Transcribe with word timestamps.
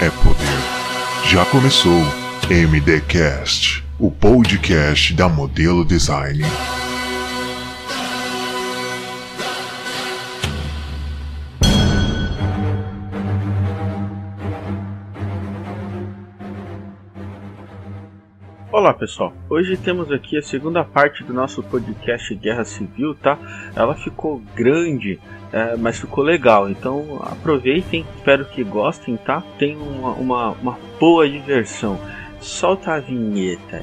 é 0.00 0.10
poder. 0.10 1.30
Já 1.30 1.44
começou 1.46 2.02
MDcast, 2.50 3.82
o 3.98 4.10
podcast 4.10 5.14
da 5.14 5.28
Modelo 5.28 5.84
Design. 5.84 6.44
Olá 18.86 18.94
pessoal, 18.94 19.34
hoje 19.50 19.76
temos 19.76 20.12
aqui 20.12 20.38
a 20.38 20.42
segunda 20.42 20.84
parte 20.84 21.24
do 21.24 21.34
nosso 21.34 21.60
podcast 21.60 22.32
Guerra 22.36 22.64
Civil, 22.64 23.16
tá? 23.16 23.36
Ela 23.74 23.96
ficou 23.96 24.40
grande, 24.54 25.18
é, 25.52 25.76
mas 25.76 25.98
ficou 25.98 26.22
legal, 26.22 26.70
então 26.70 27.20
aproveitem, 27.20 28.06
espero 28.16 28.44
que 28.44 28.62
gostem, 28.62 29.16
tá? 29.16 29.42
Tem 29.58 29.76
uma, 29.76 30.12
uma, 30.12 30.50
uma 30.52 30.78
boa 31.00 31.28
diversão. 31.28 31.98
Solta 32.40 32.92
a 32.92 33.00
vinheta. 33.00 33.82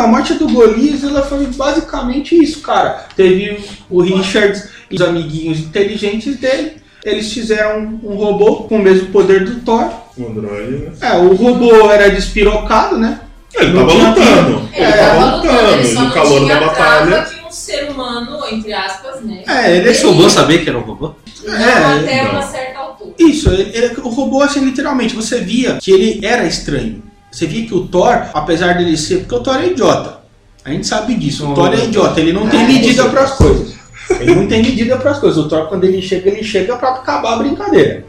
Então, 0.00 0.08
a 0.08 0.12
morte 0.16 0.32
do 0.34 0.48
Golias 0.48 1.04
ela 1.04 1.20
foi 1.22 1.44
basicamente 1.48 2.34
isso, 2.34 2.60
cara. 2.60 3.04
Teve 3.14 3.62
o 3.90 4.00
Richards 4.00 4.70
e 4.90 4.94
os 4.94 5.02
amiguinhos 5.02 5.58
inteligentes 5.58 6.38
dele. 6.38 6.76
Eles 7.04 7.30
fizeram 7.30 8.00
um 8.02 8.14
robô 8.14 8.56
com 8.64 8.76
o 8.76 8.82
mesmo 8.82 9.08
poder 9.08 9.44
do 9.44 9.60
Thor. 9.60 9.90
O 10.16 10.26
Android, 10.26 10.70
né? 10.78 10.92
É, 11.02 11.12
o 11.18 11.34
robô 11.34 11.90
era 11.90 12.10
despirocado, 12.10 12.96
né? 12.96 13.20
Ele 13.54 13.72
Não 13.72 13.86
tava 13.86 13.92
tinha 13.92 14.08
lutando. 14.08 14.68
É, 14.72 14.82
Ele 14.82 14.92
tava 14.92 15.36
lutando. 15.36 15.72
ele 15.74 15.84
só 15.86 16.00
No 16.00 16.06
não 16.06 16.12
calor 16.14 16.40
tinha 16.40 16.54
da 16.54 16.60
batalha. 16.66 17.22
que 17.22 17.44
um 17.46 17.50
ser 17.50 17.90
humano, 17.90 18.38
entre 18.50 18.72
aspas, 18.72 19.20
né? 19.22 19.42
É, 19.46 19.76
ele 19.76 19.88
Ele 19.88 19.94
sobrou 19.94 20.30
saber 20.30 20.62
que 20.64 20.68
era 20.70 20.78
um 20.78 20.82
robô? 20.82 21.14
Não 21.44 21.54
É, 21.56 21.74
até 21.98 22.24
não. 22.24 22.30
uma 22.32 22.42
certa 22.42 22.78
altura. 22.78 23.10
Isso, 23.18 23.50
ele, 23.50 23.70
ele- 23.76 24.00
o 24.02 24.08
robô, 24.08 24.40
assim, 24.42 24.60
literalmente, 24.64 25.14
você 25.14 25.40
via 25.40 25.76
que 25.80 25.90
ele 25.90 26.24
era 26.24 26.46
estranho. 26.46 27.02
Você 27.30 27.46
via 27.46 27.66
que 27.66 27.74
o 27.74 27.86
Thor, 27.86 28.24
apesar 28.34 28.74
dele 28.76 28.96
ser. 28.96 29.18
Porque 29.18 29.34
o 29.34 29.40
Thor 29.40 29.56
é 29.56 29.66
idiota. 29.68 30.18
A 30.64 30.70
gente 30.70 30.86
sabe 30.86 31.14
disso. 31.14 31.48
O. 31.50 31.54
Thor 31.54 31.72
é 31.72 31.84
idiota, 31.84 32.20
ele 32.20 32.32
não 32.32 32.48
tem 32.48 32.60
Ah, 32.64 32.68
medida 32.68 33.04
para 33.08 33.22
as 33.22 33.32
coisas. 33.38 33.74
Ele 34.20 34.34
não 34.34 34.46
tem 34.46 34.62
medida 34.62 34.96
para 34.96 35.12
as 35.12 35.18
coisas. 35.18 35.38
O 35.38 35.48
Thor, 35.48 35.66
quando 35.68 35.84
ele 35.84 36.02
chega, 36.02 36.28
ele 36.30 36.42
chega 36.42 36.76
para 36.76 36.90
acabar 36.90 37.34
a 37.34 37.36
brincadeira. 37.36 38.04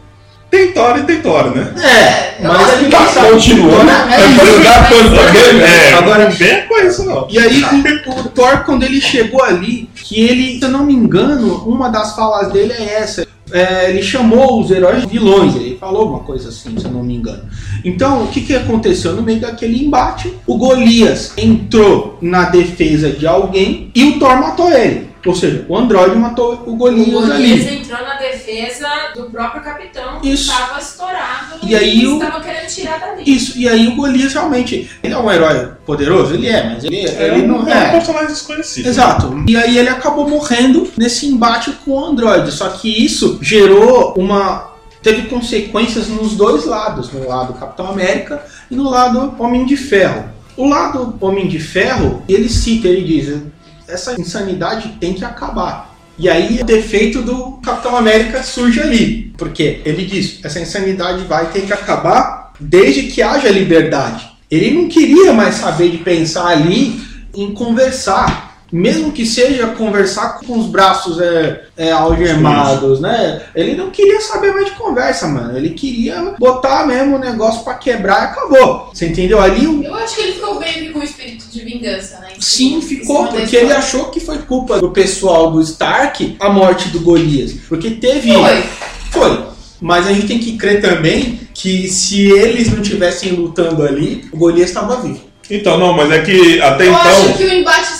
Tem 0.49 0.73
Thor 0.73 0.97
e 0.97 1.03
tem 1.03 1.21
Thor, 1.21 1.55
né? 1.55 1.73
É, 1.81 2.43
eu 2.43 2.49
mas 2.49 2.57
gosto 2.57 2.73
a 2.73 2.77
gente 2.83 3.13
sabe. 3.13 3.29
Continuando. 3.31 3.89
É, 3.89 3.93
É 3.93 5.09
pra 5.31 5.39
ele? 5.49 5.63
É, 5.63 5.93
Agora- 5.93 6.29
vem 6.29 6.67
com 6.67 6.77
isso, 6.79 7.05
não. 7.05 7.27
E 7.29 7.39
aí 7.39 7.63
o, 7.63 8.19
o 8.19 8.23
Thor, 8.29 8.63
quando 8.65 8.83
ele 8.83 8.99
chegou 8.99 9.41
ali, 9.43 9.89
que 9.95 10.19
ele, 10.21 10.57
se 10.59 10.65
eu 10.65 10.69
não 10.69 10.83
me 10.83 10.93
engano, 10.93 11.63
uma 11.65 11.87
das 11.89 12.15
falas 12.15 12.51
dele 12.51 12.73
é 12.73 12.95
essa. 13.01 13.25
É, 13.51 13.89
ele 13.89 14.01
chamou 14.01 14.61
os 14.61 14.71
heróis 14.71 15.01
de 15.01 15.07
vilões, 15.07 15.55
ele 15.55 15.77
falou 15.77 16.09
uma 16.09 16.19
coisa 16.19 16.49
assim, 16.49 16.77
se 16.77 16.85
eu 16.85 16.91
não 16.91 17.03
me 17.03 17.15
engano. 17.15 17.43
Então, 17.83 18.23
o 18.23 18.27
que, 18.27 18.41
que 18.41 18.55
aconteceu 18.55 19.13
no 19.15 19.21
meio 19.21 19.39
daquele 19.39 19.83
embate? 19.83 20.33
O 20.47 20.57
Golias 20.57 21.33
entrou 21.37 22.17
na 22.21 22.45
defesa 22.49 23.11
de 23.11 23.27
alguém 23.27 23.91
e 23.93 24.03
o 24.05 24.19
Thor 24.19 24.39
matou 24.39 24.71
ele. 24.71 25.10
Ou 25.25 25.35
seja, 25.35 25.65
o 25.69 25.77
Android 25.77 26.15
matou 26.15 26.63
o 26.65 26.73
O 26.73 26.75
Golias 26.75 27.09
Golias 27.11 27.67
ali. 27.67 27.77
entrou 27.77 28.01
na 28.01 28.15
defesa 28.15 28.87
do 29.15 29.23
próprio 29.29 29.61
capitão 29.63 30.19
Isso. 30.23 30.51
que 30.51 30.57
estava 30.57 30.79
estourado 30.79 31.59
E 31.63 31.75
aí 31.75 32.07
o- 32.07 32.21
estava 32.23 32.41
querendo 32.43 32.67
tirar 32.67 32.99
dali. 32.99 33.23
Isso, 33.25 33.57
e 33.57 33.67
aí 33.69 33.87
o 33.87 33.95
Golias 33.95 34.33
realmente, 34.33 34.89
ele 35.03 35.13
é 35.13 35.17
um 35.17 35.31
herói 35.31 35.69
poderoso? 35.85 36.33
Ele 36.33 36.47
é, 36.47 36.63
mas 36.73 36.83
ele, 36.83 36.97
É 37.07 37.27
ele 37.27 37.43
um, 37.43 37.47
não 37.49 37.67
é 37.67 37.73
um 37.75 37.77
é. 37.77 37.91
personagem 37.91 38.27
desconhecido. 38.29 38.87
Exato. 38.87 39.43
E 39.47 39.55
aí 39.55 39.77
ele 39.77 39.89
acabou 39.89 40.27
morrendo 40.27 40.89
nesse 40.97 41.27
embate 41.27 41.71
com 41.85 41.91
o 41.91 42.05
Android. 42.05 42.51
Só 42.51 42.69
que 42.69 42.89
isso 42.89 43.37
gerou 43.41 44.15
uma. 44.17 44.71
Teve 45.03 45.23
consequências 45.23 46.07
nos 46.07 46.35
dois 46.35 46.65
lados, 46.65 47.11
no 47.11 47.27
lado 47.27 47.53
Capitão 47.53 47.87
América 47.89 48.43
e 48.69 48.75
no 48.75 48.89
lado 48.89 49.33
Homem 49.39 49.65
de 49.65 49.75
Ferro. 49.77 50.25
O 50.57 50.67
lado 50.67 51.15
Homem 51.19 51.47
de 51.47 51.57
Ferro, 51.59 52.21
ele 52.29 52.47
cita, 52.49 52.87
ele 52.87 53.03
diz, 53.03 53.41
essa 53.91 54.19
insanidade 54.19 54.97
tem 54.99 55.13
que 55.13 55.25
acabar. 55.25 55.95
E 56.17 56.29
aí 56.29 56.61
o 56.61 56.65
defeito 56.65 57.21
do 57.21 57.53
Capitão 57.63 57.95
América 57.95 58.41
surge 58.41 58.79
ali. 58.79 59.33
Porque 59.37 59.81
ele 59.85 60.05
diz, 60.05 60.39
essa 60.43 60.59
insanidade 60.59 61.25
vai 61.25 61.47
ter 61.47 61.61
que 61.61 61.73
acabar 61.73 62.53
desde 62.59 63.03
que 63.03 63.21
haja 63.21 63.49
liberdade. 63.49 64.29
Ele 64.49 64.71
não 64.71 64.87
queria 64.87 65.33
mais 65.33 65.55
saber 65.55 65.89
de 65.89 65.97
pensar 65.97 66.47
ali 66.47 67.01
em 67.33 67.53
conversar. 67.53 68.50
Mesmo 68.71 69.11
que 69.11 69.25
seja 69.25 69.67
conversar 69.67 70.39
com 70.39 70.57
os 70.57 70.67
braços 70.67 71.19
é, 71.19 71.63
é, 71.75 71.91
algemados, 71.91 73.01
né? 73.01 73.41
Ele 73.53 73.75
não 73.75 73.89
queria 73.89 74.21
saber 74.21 74.53
mais 74.53 74.67
de 74.67 74.71
conversa, 74.71 75.27
mano. 75.27 75.57
Ele 75.57 75.71
queria 75.71 76.35
botar 76.39 76.87
mesmo 76.87 77.15
o 77.17 77.19
negócio 77.19 77.63
pra 77.63 77.73
quebrar 77.73 78.21
e 78.21 78.25
acabou. 78.25 78.89
Você 78.93 79.07
entendeu? 79.07 79.41
Ali 79.41 79.67
o 79.67 79.83
Eu 79.83 79.95
acho 79.95 80.15
que 80.15 80.21
ele 80.21 80.31
ficou 80.33 80.57
bem 80.57 80.91
com 80.91 80.99
o 80.99 81.03
espírito 81.03 81.45
de 81.51 81.59
vingança, 81.61 82.19
né? 82.19 82.29
Em 82.37 82.41
Sim, 82.41 82.81
ficou, 82.81 83.25
da 83.25 83.31
porque 83.31 83.55
ele 83.55 83.73
achou 83.73 84.05
que 84.05 84.19
foi 84.19 84.39
culpa 84.39 84.79
do 84.79 84.91
pessoal 84.91 85.51
do 85.51 85.61
Stark 85.61 86.37
a 86.39 86.49
morte 86.49 86.89
do 86.89 86.99
Golias. 87.01 87.53
Porque 87.67 87.91
teve. 87.91 88.33
Foi. 88.33 88.63
Foi. 89.11 89.45
Mas 89.81 90.07
a 90.07 90.13
gente 90.13 90.27
tem 90.27 90.39
que 90.39 90.57
crer 90.57 90.79
também 90.79 91.39
que 91.53 91.87
se 91.89 92.29
eles 92.29 92.71
não 92.71 92.81
tivessem 92.81 93.31
lutando 93.33 93.83
ali, 93.83 94.25
o 94.31 94.37
Golias 94.37 94.69
estava 94.69 95.01
vivo. 95.01 95.31
Então, 95.49 95.77
não, 95.77 95.93
mas 95.93 96.09
é 96.11 96.21
que 96.21 96.61
até 96.61 96.87
Eu 96.87 96.95
acho 96.95 97.21
então. 97.23 97.33
que 97.33 97.43
o 97.43 97.53
embate 97.53 97.91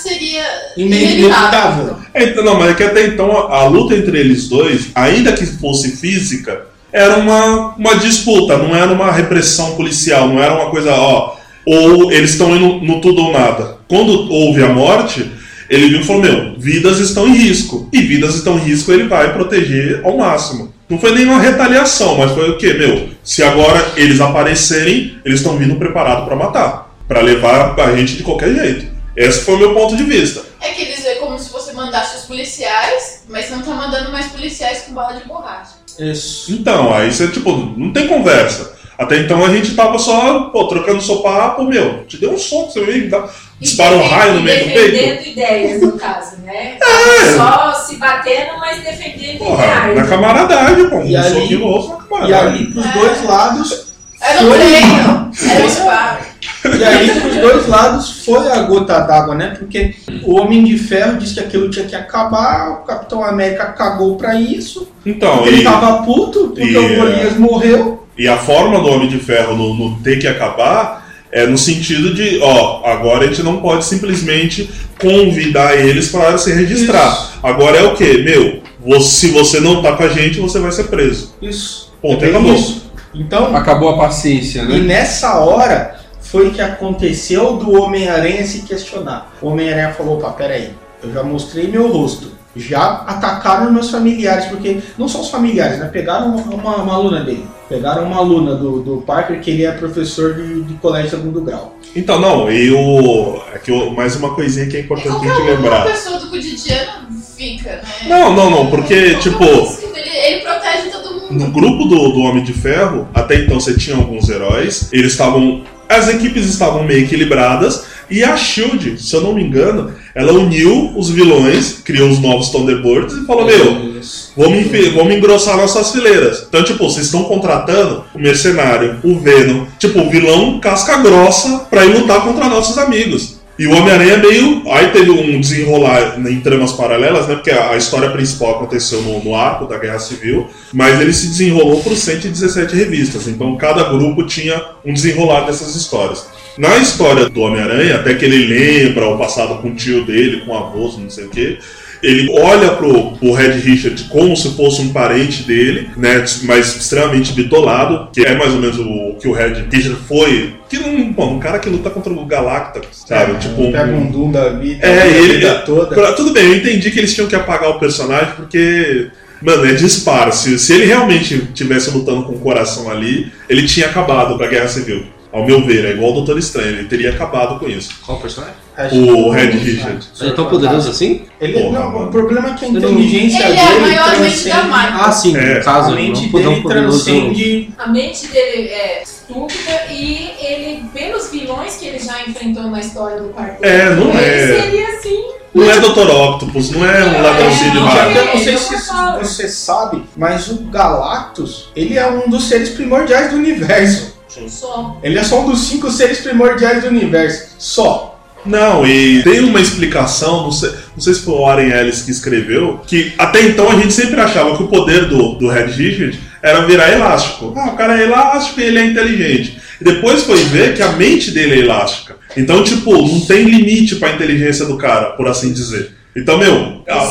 Inevitável. 0.77 1.97
Então, 2.13 2.43
não, 2.43 2.59
mas 2.59 2.71
é 2.71 2.73
que 2.73 2.83
até 2.83 3.07
então 3.07 3.31
a, 3.31 3.57
a 3.57 3.67
luta 3.67 3.95
entre 3.95 4.19
eles 4.19 4.47
dois, 4.47 4.89
ainda 4.95 5.33
que 5.33 5.45
fosse 5.45 5.97
física, 5.97 6.65
era 6.91 7.17
uma, 7.17 7.75
uma 7.75 7.95
disputa, 7.95 8.57
não 8.57 8.75
era 8.75 8.91
uma 8.91 9.11
repressão 9.11 9.75
policial, 9.75 10.27
não 10.27 10.41
era 10.41 10.53
uma 10.53 10.69
coisa, 10.69 10.93
ó. 10.93 11.35
Ou 11.65 12.11
eles 12.11 12.31
estão 12.31 12.55
indo 12.55 12.85
no 12.85 12.99
tudo 12.99 13.21
ou 13.21 13.31
nada. 13.31 13.77
Quando 13.87 14.31
houve 14.31 14.63
a 14.63 14.69
morte, 14.69 15.29
ele 15.69 15.87
viu 15.87 16.01
e 16.01 16.03
falou: 16.03 16.21
Meu, 16.21 16.55
vidas 16.57 16.99
estão 16.99 17.27
em 17.27 17.37
risco. 17.37 17.87
E 17.93 18.01
vidas 18.01 18.35
estão 18.35 18.57
em 18.57 18.63
risco, 18.63 18.91
ele 18.91 19.07
vai 19.07 19.33
proteger 19.33 20.01
ao 20.03 20.17
máximo. 20.17 20.73
Não 20.89 20.99
foi 20.99 21.13
nenhuma 21.13 21.39
retaliação, 21.39 22.17
mas 22.17 22.31
foi 22.31 22.49
o 22.49 22.57
quê? 22.57 22.73
Meu, 22.73 23.07
se 23.23 23.41
agora 23.41 23.93
eles 23.95 24.19
aparecerem, 24.19 25.15
eles 25.23 25.39
estão 25.39 25.57
vindo 25.57 25.75
preparados 25.75 26.25
para 26.25 26.35
matar. 26.35 26.93
Para 27.07 27.21
levar 27.21 27.79
a 27.79 27.95
gente 27.95 28.17
de 28.17 28.23
qualquer 28.23 28.53
jeito. 28.53 28.90
Esse 29.15 29.41
foi 29.41 29.55
o 29.55 29.59
meu 29.59 29.73
ponto 29.73 29.95
de 29.95 30.03
vista. 30.03 30.41
É 30.61 30.69
que 30.69 30.81
eles 30.83 31.05
é 31.05 31.15
como 31.15 31.37
se 31.37 31.51
você 31.51 31.73
mandasse 31.73 32.17
os 32.17 32.23
policiais, 32.25 33.23
mas 33.29 33.49
não 33.49 33.61
tá 33.61 33.71
mandando 33.71 34.11
mais 34.11 34.27
policiais 34.27 34.83
com 34.87 34.93
bala 34.93 35.13
de 35.19 35.27
borracha. 35.27 35.71
Isso. 35.99 36.51
Então, 36.53 36.93
aí 36.93 37.11
você, 37.11 37.27
tipo, 37.27 37.51
não 37.77 37.91
tem 37.91 38.07
conversa. 38.07 38.79
Até 38.97 39.17
então 39.17 39.43
a 39.43 39.49
gente 39.49 39.73
tava 39.75 39.97
só, 39.97 40.41
pô, 40.51 40.67
trocando 40.67 41.01
sopapo, 41.01 41.63
meu, 41.63 42.05
te 42.05 42.17
deu 42.17 42.33
um 42.33 42.37
soco, 42.37 42.71
você 42.71 42.85
veio, 42.85 43.09
dá, 43.09 43.27
dispara 43.59 43.95
um 43.95 44.01
E 44.03 44.07
raio 44.07 44.33
no 44.35 44.41
meio 44.43 44.59
do 44.67 44.71
peito. 44.73 44.91
Defendendo 44.91 45.27
ideias, 45.27 45.81
no 45.81 45.91
caso, 45.97 46.37
né? 46.43 46.77
É. 46.79 47.35
Só 47.35 47.73
se 47.73 47.95
batendo, 47.95 48.59
mas 48.59 48.83
defendendo 48.83 49.39
Porra, 49.39 49.63
ideais. 49.65 49.95
na 49.95 50.07
camaradagem, 50.07 50.89
pô, 50.89 51.01
E 51.01 51.15
um 51.17 51.19
ali- 51.19 51.29
soquinho 51.41 51.59
no 51.61 51.75
osso 51.77 51.89
na 51.89 51.95
E 51.95 51.97
camaradagem. 52.07 52.47
ali 52.47 52.65
pros 52.71 52.85
É. 52.85 52.91
dois 52.93 53.23
lados. 53.25 53.87
Era 54.21 54.41
um 54.45 54.51
treino, 54.51 55.31
era 55.49 55.63
um 55.65 55.67
spar. 55.67 56.21
E 56.63 56.83
aí 56.83 57.19
pros 57.21 57.35
dois 57.37 57.67
lados 57.67 58.23
foi 58.23 58.51
a 58.51 58.61
gota 58.63 58.99
d'água, 58.99 59.33
né? 59.35 59.55
Porque 59.57 59.95
o 60.23 60.35
Homem 60.39 60.63
de 60.63 60.77
Ferro 60.77 61.17
disse 61.17 61.33
que 61.33 61.39
aquilo 61.39 61.69
tinha 61.69 61.85
que 61.85 61.95
acabar, 61.95 62.69
o 62.71 62.75
Capitão 62.85 63.23
América 63.23 63.65
cagou 63.67 64.15
pra 64.15 64.35
isso. 64.39 64.87
Então, 65.05 65.45
ele 65.47 65.61
e, 65.61 65.63
tava 65.63 66.03
puto 66.03 66.49
porque 66.49 66.61
e, 66.63 66.77
o 66.77 66.95
Golias 66.95 67.37
morreu. 67.37 68.05
e 68.17 68.27
a 68.27 68.37
forma 68.37 68.79
do 68.79 68.87
Homem 68.89 69.07
de 69.09 69.17
Ferro 69.17 69.55
no, 69.55 69.73
no 69.73 69.95
ter 70.01 70.19
que 70.19 70.27
acabar 70.27 71.01
é 71.31 71.47
no 71.47 71.57
sentido 71.57 72.13
de, 72.13 72.39
ó, 72.43 72.83
agora 72.85 73.23
a 73.23 73.27
gente 73.27 73.41
não 73.41 73.61
pode 73.61 73.85
simplesmente 73.85 74.69
convidar 74.99 75.75
eles 75.77 76.09
para 76.09 76.37
se 76.37 76.53
registrar. 76.53 77.07
Isso. 77.11 77.39
Agora 77.41 77.77
é 77.77 77.83
o 77.83 77.95
quê? 77.95 78.21
Meu, 78.23 78.61
você- 78.85 79.27
se 79.27 79.31
você 79.31 79.59
não 79.59 79.81
tá 79.81 79.93
com 79.93 80.03
a 80.03 80.09
gente, 80.09 80.39
você 80.39 80.59
vai 80.59 80.71
ser 80.71 80.85
preso. 80.85 81.33
Isso. 81.41 81.91
Ponto, 82.01 82.23
É 82.23 82.29
acabou. 82.29 82.53
isso. 82.53 82.91
Então, 83.15 83.55
Acabou 83.55 83.89
a 83.89 83.97
paciência, 83.97 84.61
E 84.61 84.65
né? 84.67 84.77
nessa 84.79 85.39
hora 85.39 85.95
foi 86.31 86.51
que 86.51 86.61
aconteceu 86.61 87.57
do 87.57 87.81
Homem-Aranha 87.81 88.45
se 88.45 88.61
questionar? 88.61 89.31
O 89.41 89.47
Homem-Aranha 89.47 89.93
falou, 89.93 90.17
opa, 90.17 90.31
peraí, 90.31 90.71
eu 91.03 91.11
já 91.13 91.23
mostrei 91.23 91.67
meu 91.67 91.91
rosto. 91.91 92.31
Já 92.55 93.03
atacaram 93.07 93.71
meus 93.71 93.89
familiares, 93.89 94.45
porque 94.45 94.79
não 94.97 95.07
são 95.07 95.21
os 95.21 95.29
familiares, 95.29 95.79
né? 95.79 95.85
Pegaram 95.91 96.35
uma, 96.35 96.53
uma, 96.53 96.75
uma 96.83 96.93
aluna 96.95 97.21
dele. 97.23 97.45
Pegaram 97.69 98.03
uma 98.05 98.17
aluna 98.17 98.55
do, 98.55 98.81
do 98.81 98.97
Parker, 99.03 99.39
que 99.39 99.51
ele 99.51 99.65
é 99.65 99.71
professor 99.71 100.33
de, 100.33 100.63
de 100.63 100.73
colégio 100.75 101.11
segundo 101.11 101.39
grau. 101.41 101.77
Então, 101.95 102.19
não, 102.19 102.51
e 102.51 102.69
o. 102.69 103.41
É 103.53 103.57
que 103.57 103.71
o- 103.71 103.91
mais 103.91 104.17
uma 104.17 104.35
coisinha 104.35 104.67
que 104.67 104.75
é 104.75 104.81
importante 104.81 105.07
a 105.15 105.19
gente 105.19 105.41
uma 105.41 105.49
lembrar. 105.51 105.85
pessoa 105.85 106.19
do 106.19 106.29
cotidiano 106.29 107.07
fica, 107.37 107.69
né? 107.69 107.81
Não, 108.09 108.33
não, 108.35 108.49
não, 108.49 108.67
porque, 108.69 109.15
tipo, 109.15 109.43
Ele, 109.45 110.09
ele 110.09 110.41
protege 110.41 110.89
todo 110.91 111.21
mundo. 111.21 111.33
No 111.33 111.51
grupo 111.51 111.85
do, 111.85 112.09
do 112.11 112.19
Homem 112.19 112.43
de 112.43 112.51
Ferro, 112.51 113.07
até 113.13 113.35
então 113.35 113.61
você 113.61 113.77
tinha 113.77 113.95
alguns 113.95 114.27
heróis, 114.29 114.89
eles 114.91 115.13
estavam. 115.13 115.63
As 115.91 116.07
equipes 116.07 116.45
estavam 116.45 116.85
meio 116.85 117.03
equilibradas, 117.03 117.83
e 118.09 118.23
a 118.23 118.35
Shield, 118.37 119.01
se 119.01 119.13
eu 119.13 119.21
não 119.21 119.33
me 119.33 119.43
engano, 119.43 119.93
ela 120.15 120.31
uniu 120.33 120.93
os 120.97 121.09
vilões, 121.09 121.81
criou 121.83 122.09
os 122.09 122.19
novos 122.19 122.49
Thunderbirds 122.49 123.15
e 123.15 123.25
falou: 123.25 123.45
Meu, 123.45 124.01
vamos, 124.35 124.93
vamos 124.93 125.13
engrossar 125.13 125.57
nossas 125.57 125.91
fileiras. 125.91 126.45
Então, 126.47 126.63
tipo, 126.63 126.83
vocês 126.83 127.07
estão 127.07 127.23
contratando 127.23 128.05
o 128.13 128.19
Mercenário, 128.19 128.99
o 129.03 129.19
Venom, 129.19 129.65
tipo, 129.77 129.99
o 129.99 130.09
vilão 130.09 130.59
casca 130.61 130.97
grossa 130.97 131.67
pra 131.69 131.85
ir 131.85 131.97
lutar 131.97 132.21
contra 132.23 132.47
nossos 132.47 132.77
amigos. 132.77 133.40
E 133.61 133.67
o 133.67 133.75
Homem-Aranha 133.75 134.17
meio. 134.17 134.63
Aí 134.71 134.87
teve 134.87 135.11
um 135.11 135.39
desenrolar 135.39 136.19
em 136.19 136.39
tramas 136.39 136.71
paralelas, 136.71 137.27
né? 137.27 137.35
Porque 137.35 137.51
a, 137.51 137.73
a 137.73 137.77
história 137.77 138.09
principal 138.09 138.55
aconteceu 138.55 139.03
no, 139.03 139.23
no 139.23 139.35
arco 139.35 139.67
da 139.67 139.77
Guerra 139.77 139.99
Civil, 139.99 140.49
mas 140.73 140.99
ele 140.99 141.13
se 141.13 141.27
desenrolou 141.27 141.79
por 141.83 141.95
117 141.95 142.75
revistas. 142.75 143.27
Então 143.27 143.55
cada 143.57 143.83
grupo 143.83 144.25
tinha 144.25 144.59
um 144.83 144.91
desenrolar 144.91 145.41
dessas 145.41 145.75
histórias. 145.75 146.25
Na 146.57 146.75
história 146.77 147.29
do 147.29 147.41
Homem-Aranha, 147.41 147.97
até 147.97 148.15
que 148.15 148.25
ele 148.25 148.47
lembra 148.47 149.07
o 149.07 149.17
passado 149.19 149.61
com 149.61 149.67
o 149.67 149.75
tio 149.75 150.05
dele, 150.05 150.41
com 150.43 150.53
o 150.53 150.57
avô, 150.57 150.91
não 150.97 151.11
sei 151.11 151.25
o 151.25 151.29
quê. 151.29 151.59
Ele 152.03 152.29
olha 152.39 152.71
pro, 152.71 153.11
pro 153.11 153.31
Red 153.33 153.51
Richard 153.59 154.03
como 154.05 154.35
se 154.35 154.55
fosse 154.55 154.81
um 154.81 154.89
parente 154.91 155.43
dele, 155.43 155.89
né? 155.95 156.23
Mas 156.43 156.75
extremamente 156.75 157.33
bitolado, 157.33 158.09
que 158.11 158.21
é 158.25 158.35
mais 158.35 158.53
ou 158.53 158.59
menos 158.59 158.77
o 158.79 159.15
que 159.21 159.27
o 159.27 159.31
Red 159.33 159.65
Richard 159.71 159.97
foi. 160.07 160.55
Que 160.69 160.79
não, 160.79 161.13
pô, 161.13 161.25
um 161.27 161.39
cara 161.39 161.59
que 161.59 161.69
luta 161.69 161.89
contra 161.89 162.11
o 162.11 162.25
Galacta, 162.25 162.81
sabe? 162.91 163.37
tipo, 163.39 163.61
um, 163.61 163.71
Pega 163.71 163.91
um 163.91 164.09
Doom 164.09 164.31
da 164.31 164.49
vida, 164.49 164.85
É, 164.87 165.07
ele- 165.07 165.33
vida 165.33 165.59
toda. 165.65 165.93
Pra- 165.95 166.13
tudo 166.13 166.31
bem, 166.33 166.45
eu 166.45 166.55
entendi 166.57 166.89
que 166.89 166.97
eles 166.99 167.13
tinham 167.13 167.27
que 167.27 167.35
apagar 167.35 167.69
o 167.69 167.79
personagem 167.79 168.33
porque, 168.35 169.07
mano, 169.41 169.65
é 169.65 169.73
disparo. 169.73 170.31
Se, 170.33 170.57
se 170.57 170.73
ele 170.73 170.85
realmente 170.85 171.49
tivesse 171.53 171.91
lutando 171.91 172.23
com 172.23 172.33
o 172.33 172.39
coração 172.39 172.89
ali, 172.89 173.31
ele 173.49 173.63
tinha 173.67 173.85
acabado 173.87 174.37
pra 174.37 174.47
Guerra 174.47 174.67
Civil. 174.67 175.03
Ao 175.33 175.45
meu 175.45 175.65
ver, 175.65 175.85
é 175.85 175.91
igual 175.91 176.11
o 176.11 176.13
Doutor 176.15 176.37
Estranho, 176.37 176.67
ele 176.79 176.87
teria 176.89 177.11
acabado 177.11 177.57
com 177.57 177.67
isso. 177.67 177.95
Qual 178.05 178.19
personagem? 178.19 178.53
O 178.93 179.29
Red 179.29 179.51
Richard. 179.51 180.05
Ele 180.19 180.29
é 180.29 180.33
tão 180.33 180.45
poderoso 180.47 180.89
assim? 180.89 181.23
Ele, 181.39 181.53
Porra, 181.53 181.79
não, 181.79 181.91
mano. 181.91 182.07
o 182.07 182.11
problema 182.11 182.49
é 182.49 182.53
que 182.53 182.65
a 182.65 182.67
Eu 182.67 182.73
não- 182.73 182.89
inteligência 182.91 183.43
Ele 183.47 183.57
é 183.57 183.61
a 183.61 183.67
dele 183.67 183.79
maior 183.81 184.09
mente 184.09 184.19
transcende... 184.19 184.49
da 184.49 184.63
Marvel. 184.63 185.01
Ah, 185.01 185.11
sim, 185.11 185.37
É. 185.37 185.57
no 185.59 185.63
caso, 185.63 185.91
a 185.91 185.95
mente 185.95 186.29
não, 186.33 186.41
dele 186.41 186.63
transcende... 186.63 187.69
A 187.77 187.87
mente 187.87 188.27
dele 188.27 188.67
é 188.69 189.03
estúpida 189.03 189.71
e 189.91 190.31
ele, 190.39 190.83
pelos 190.93 191.29
vilões 191.31 191.75
que 191.77 191.85
ele 191.87 191.99
já 191.99 192.21
enfrentou 192.27 192.63
na 192.63 192.79
história 192.79 193.21
do 193.21 193.29
quarteto, 193.29 193.63
É, 193.65 193.95
não 193.95 194.09
ele 194.09 194.17
é. 194.19 194.61
seria 194.61 194.87
assim. 194.97 195.23
Não 195.53 195.69
é 195.69 195.79
Dr. 195.79 196.09
Octopus, 196.09 196.71
não 196.71 196.85
é 196.89 197.03
um 197.03 197.21
ladrãozinho 197.21 197.71
de 197.71 197.77
que 197.77 197.83
eu 198.17 198.25
não 198.25 198.37
sei 198.37 198.53
Ele 198.53 198.57
se 198.57 199.25
você 199.35 199.47
sabe, 199.49 200.03
mas 200.15 200.47
o 200.47 200.63
Galactus, 200.63 201.69
ele 201.75 201.97
é 201.97 202.09
um 202.09 202.29
dos 202.29 202.45
seres 202.47 202.69
primordiais 202.69 203.31
do 203.31 203.35
universo. 203.37 204.15
Só. 204.49 204.97
Ele 205.03 205.17
é 205.19 205.23
só 205.23 205.41
um 205.41 205.49
dos 205.49 205.59
cinco 205.61 205.89
seres 205.91 206.19
primordiais 206.19 206.83
do 206.83 206.89
universo. 206.89 207.55
Só. 207.57 208.07
Não, 208.43 208.87
e 208.87 209.21
tem 209.23 209.41
uma 209.41 209.61
explicação, 209.61 210.43
não 210.45 210.51
sei, 210.51 210.71
não 210.95 210.99
sei 210.99 211.13
se 211.13 211.21
foi 211.21 211.33
o 211.35 211.41
Warren 211.45 211.69
Ellis 211.71 212.01
que 212.01 212.09
escreveu, 212.09 212.79
que 212.87 213.13
até 213.15 213.43
então 213.43 213.69
a 213.69 213.75
gente 213.75 213.93
sempre 213.93 214.19
achava 214.19 214.57
que 214.57 214.63
o 214.63 214.67
poder 214.67 215.05
do, 215.05 215.33
do 215.35 215.47
Red 215.47 215.67
Richard 215.67 216.19
era 216.41 216.65
virar 216.65 216.91
elástico. 216.91 217.53
Ah, 217.55 217.69
o 217.69 217.75
cara 217.77 217.99
é 218.01 218.05
elástico 218.05 218.59
e 218.59 218.63
ele 218.63 218.79
é 218.79 218.85
inteligente. 218.85 219.61
E 219.79 219.83
depois 219.83 220.23
foi 220.23 220.43
ver 220.45 220.73
que 220.75 220.81
a 220.81 220.93
mente 220.93 221.29
dele 221.29 221.53
é 221.53 221.63
elástica. 221.65 222.15
Então, 222.35 222.63
tipo, 222.63 222.91
não 222.93 223.19
tem 223.21 223.43
limite 223.43 223.97
pra 223.97 224.11
inteligência 224.13 224.65
do 224.65 224.75
cara, 224.75 225.11
por 225.11 225.27
assim 225.27 225.53
dizer. 225.53 225.91
Então, 226.15 226.39
meu. 226.39 226.81
A- 226.89 227.05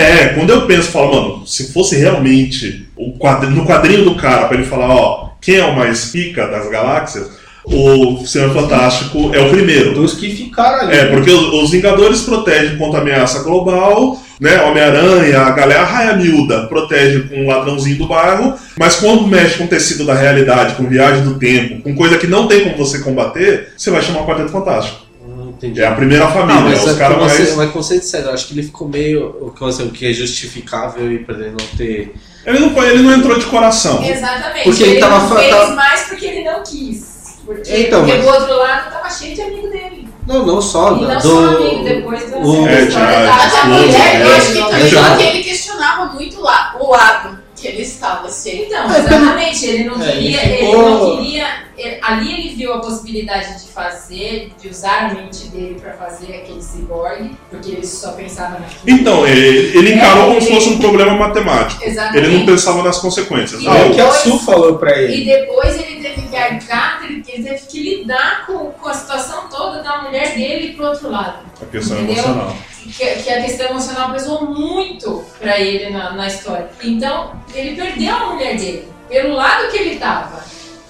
é, 0.00 0.28
quando 0.28 0.50
eu 0.50 0.66
penso, 0.66 0.90
falo, 0.90 1.14
mano, 1.14 1.46
se 1.46 1.70
fosse 1.70 1.96
realmente 1.96 2.88
o 2.96 3.12
quadri- 3.18 3.50
no 3.50 3.66
quadrinho 3.66 4.04
do 4.04 4.14
cara, 4.14 4.46
pra 4.46 4.56
ele 4.56 4.66
falar, 4.66 4.88
ó, 4.88 5.25
quem 5.46 5.58
é 5.58 5.64
o 5.64 5.76
mais 5.76 6.06
pica 6.06 6.48
das 6.48 6.68
galáxias, 6.68 7.30
o 7.64 8.26
Senhor 8.26 8.52
Fantástico 8.52 9.30
é 9.32 9.40
o 9.40 9.48
primeiro. 9.48 9.94
Dos 9.94 10.14
que 10.14 10.34
ficaram 10.34 10.80
ali. 10.80 10.96
É, 10.96 11.04
porque 11.06 11.30
os, 11.30 11.70
Vingadores 11.70 12.22
protegem 12.22 12.76
contra 12.76 12.98
a 12.98 13.02
ameaça 13.02 13.44
global, 13.44 14.20
né? 14.40 14.60
Homem-Aranha, 14.62 15.42
a 15.42 15.50
galera, 15.52 15.82
a 15.82 15.84
Raia 15.84 16.16
Miúda 16.16 16.66
protege 16.66 17.28
com 17.28 17.44
um 17.44 17.46
ladrãozinho 17.46 17.96
do 17.96 18.08
bairro, 18.08 18.54
mas 18.76 18.96
quando 18.96 19.28
mexe 19.28 19.56
com 19.56 19.68
tecido 19.68 20.04
da 20.04 20.14
realidade, 20.14 20.74
com 20.74 20.88
viagem 20.88 21.22
do 21.22 21.38
tempo, 21.38 21.80
com 21.80 21.94
coisa 21.94 22.18
que 22.18 22.26
não 22.26 22.48
tem 22.48 22.64
como 22.64 22.76
você 22.76 22.98
combater, 22.98 23.68
você 23.76 23.88
vai 23.92 24.02
chamar 24.02 24.22
o 24.22 24.26
Quarteto 24.26 24.50
Fantástico. 24.50 25.06
Não 25.28 25.50
entendi. 25.50 25.80
É 25.80 25.86
a 25.86 25.92
primeira 25.94 26.26
família, 26.26 26.60
Ah, 26.60 26.64
mas 26.64 26.84
os 26.84 26.92
é 26.92 26.98
caras 26.98 27.18
mais. 27.18 27.54
mas 27.54 27.70
como 27.70 27.84
você 27.84 28.00
disser, 28.00 28.22
eu 28.22 28.32
acho 28.32 28.48
que 28.48 28.54
ele 28.54 28.64
ficou 28.64 28.88
meio. 28.88 29.26
O 29.40 29.54
o 29.56 29.90
que 29.92 30.06
é 30.06 30.12
justificável 30.12 31.12
e 31.12 31.20
pra 31.20 31.36
ele 31.36 31.50
não 31.50 31.66
ter. 31.76 32.12
Ele 32.46 32.58
não, 32.60 32.70
foi, 32.74 32.88
ele 32.90 33.02
não 33.02 33.12
entrou 33.12 33.38
de 33.38 33.46
coração. 33.46 34.02
Exatamente. 34.04 34.64
Porque 34.64 34.82
ele 34.84 35.00
tava 35.00 35.18
não 35.18 35.36
fez 35.36 35.50
tava- 35.50 35.74
mais 35.74 36.02
porque 36.02 36.26
ele 36.26 36.44
não 36.44 36.62
quis. 36.62 37.16
Porque, 37.44 37.76
Então, 37.76 38.00
porque 38.04 38.16
mas- 38.16 38.24
do 38.26 38.32
outro 38.32 38.56
lado 38.56 38.90
tava 38.92 39.10
cheio 39.10 39.34
de 39.34 39.42
amigo 39.42 39.68
dele. 39.68 40.08
Não, 40.26 40.44
não 40.46 40.60
só. 40.62 40.96
E 40.96 41.02
não 41.02 41.16
do, 41.16 41.20
só 41.20 41.38
amigo, 41.56 41.84
depois 41.84 42.30
da 42.30 42.36
o- 42.38 42.66
É, 42.68 42.86
da- 42.86 43.60
A 43.62 43.64
mulher, 43.66 44.20
eu 44.20 44.28
né? 44.28 44.36
acho 44.36 44.52
que 44.52 44.94
também 44.94 45.28
ele 45.28 45.44
questionava 45.44 46.06
muito 46.12 46.40
lá, 46.40 46.76
o 46.80 46.90
lado 46.90 47.38
que 47.56 47.66
ele 47.68 47.82
estava 47.82 48.26
assim. 48.26 48.66
Então, 48.66 48.84
É, 48.92 48.98
exatamente, 48.98 49.66
ele 49.66 49.84
não 49.84 50.02
É, 50.02 50.10
ele 50.12 50.20
queria, 50.22 50.44
ele, 50.46 50.66
ficou- 50.66 50.90
não 50.90 51.16
queria. 51.16 51.46
ele- 51.78 51.98
ali 52.02 52.32
ele 52.34 52.54
viu 52.54 52.72
a 52.74 52.78
possibilidade 52.80 53.64
de 53.64 53.70
fazer, 53.72 54.50
de 54.60 54.68
usar 54.68 55.06
a 55.10 55.14
mente 55.14 55.48
dele 55.48 55.78
pra 55.80 55.92
fazer 55.94 56.34
aquele 56.34 56.62
cyborg, 56.62 57.30
porque 57.50 57.70
ele 57.70 57.86
só 57.86 58.12
pensava 58.12 58.58
naquilo. 58.58 58.80
Então, 58.98 59.26
ele, 59.26 59.76
ele 59.78 59.94
encarou 59.94 60.24
É, 60.24 60.26
como 60.28 60.40
se 60.40 60.46
ele- 60.48 60.54
fosse 60.56 60.68
um 60.70 60.78
problema 60.78 61.14
matemático. 61.16 61.82
Exatamente. 61.84 62.24
Ele 62.26 62.38
não 62.38 62.46
pensava 62.46 62.82
nas 62.82 62.98
consequências. 62.98 63.60
E 63.62 63.68
Ah, 63.68 63.78
É 63.78 63.86
o- 63.86 63.94
que 63.94 64.00
a 64.00 64.10
Su 64.10 64.38
falou 64.40 64.76
pra 64.78 64.96
E 65.00 65.04
ele. 65.04 65.24
depois 65.24 65.74
ele 65.80 66.00
teve 66.02 66.28
que 66.28 66.36
arcar, 66.36 67.00
ele 67.36 67.44
teve 67.44 67.66
que 67.66 67.82
lidar 67.82 68.46
com, 68.46 68.70
com 68.70 68.88
a 68.88 68.94
situação 68.94 69.48
toda 69.48 69.82
da 69.82 70.02
mulher 70.02 70.34
dele 70.34 70.74
pro 70.74 70.86
outro 70.86 71.10
lado. 71.10 71.38
a 71.60 71.66
questão 71.66 71.98
Entendeu? 71.98 72.24
emocional. 72.24 72.56
Que, 72.84 73.06
que 73.22 73.30
a 73.30 73.42
questão 73.42 73.66
emocional 73.66 74.12
pesou 74.12 74.46
muito 74.46 75.24
pra 75.38 75.60
ele 75.60 75.90
na, 75.90 76.12
na 76.12 76.26
história. 76.26 76.68
Então, 76.82 77.32
ele 77.54 77.74
perdeu 77.74 78.14
a 78.14 78.32
mulher 78.32 78.56
dele, 78.56 78.88
pelo 79.08 79.34
lado 79.34 79.70
que 79.70 79.76
ele 79.76 79.96
tava. 79.96 80.44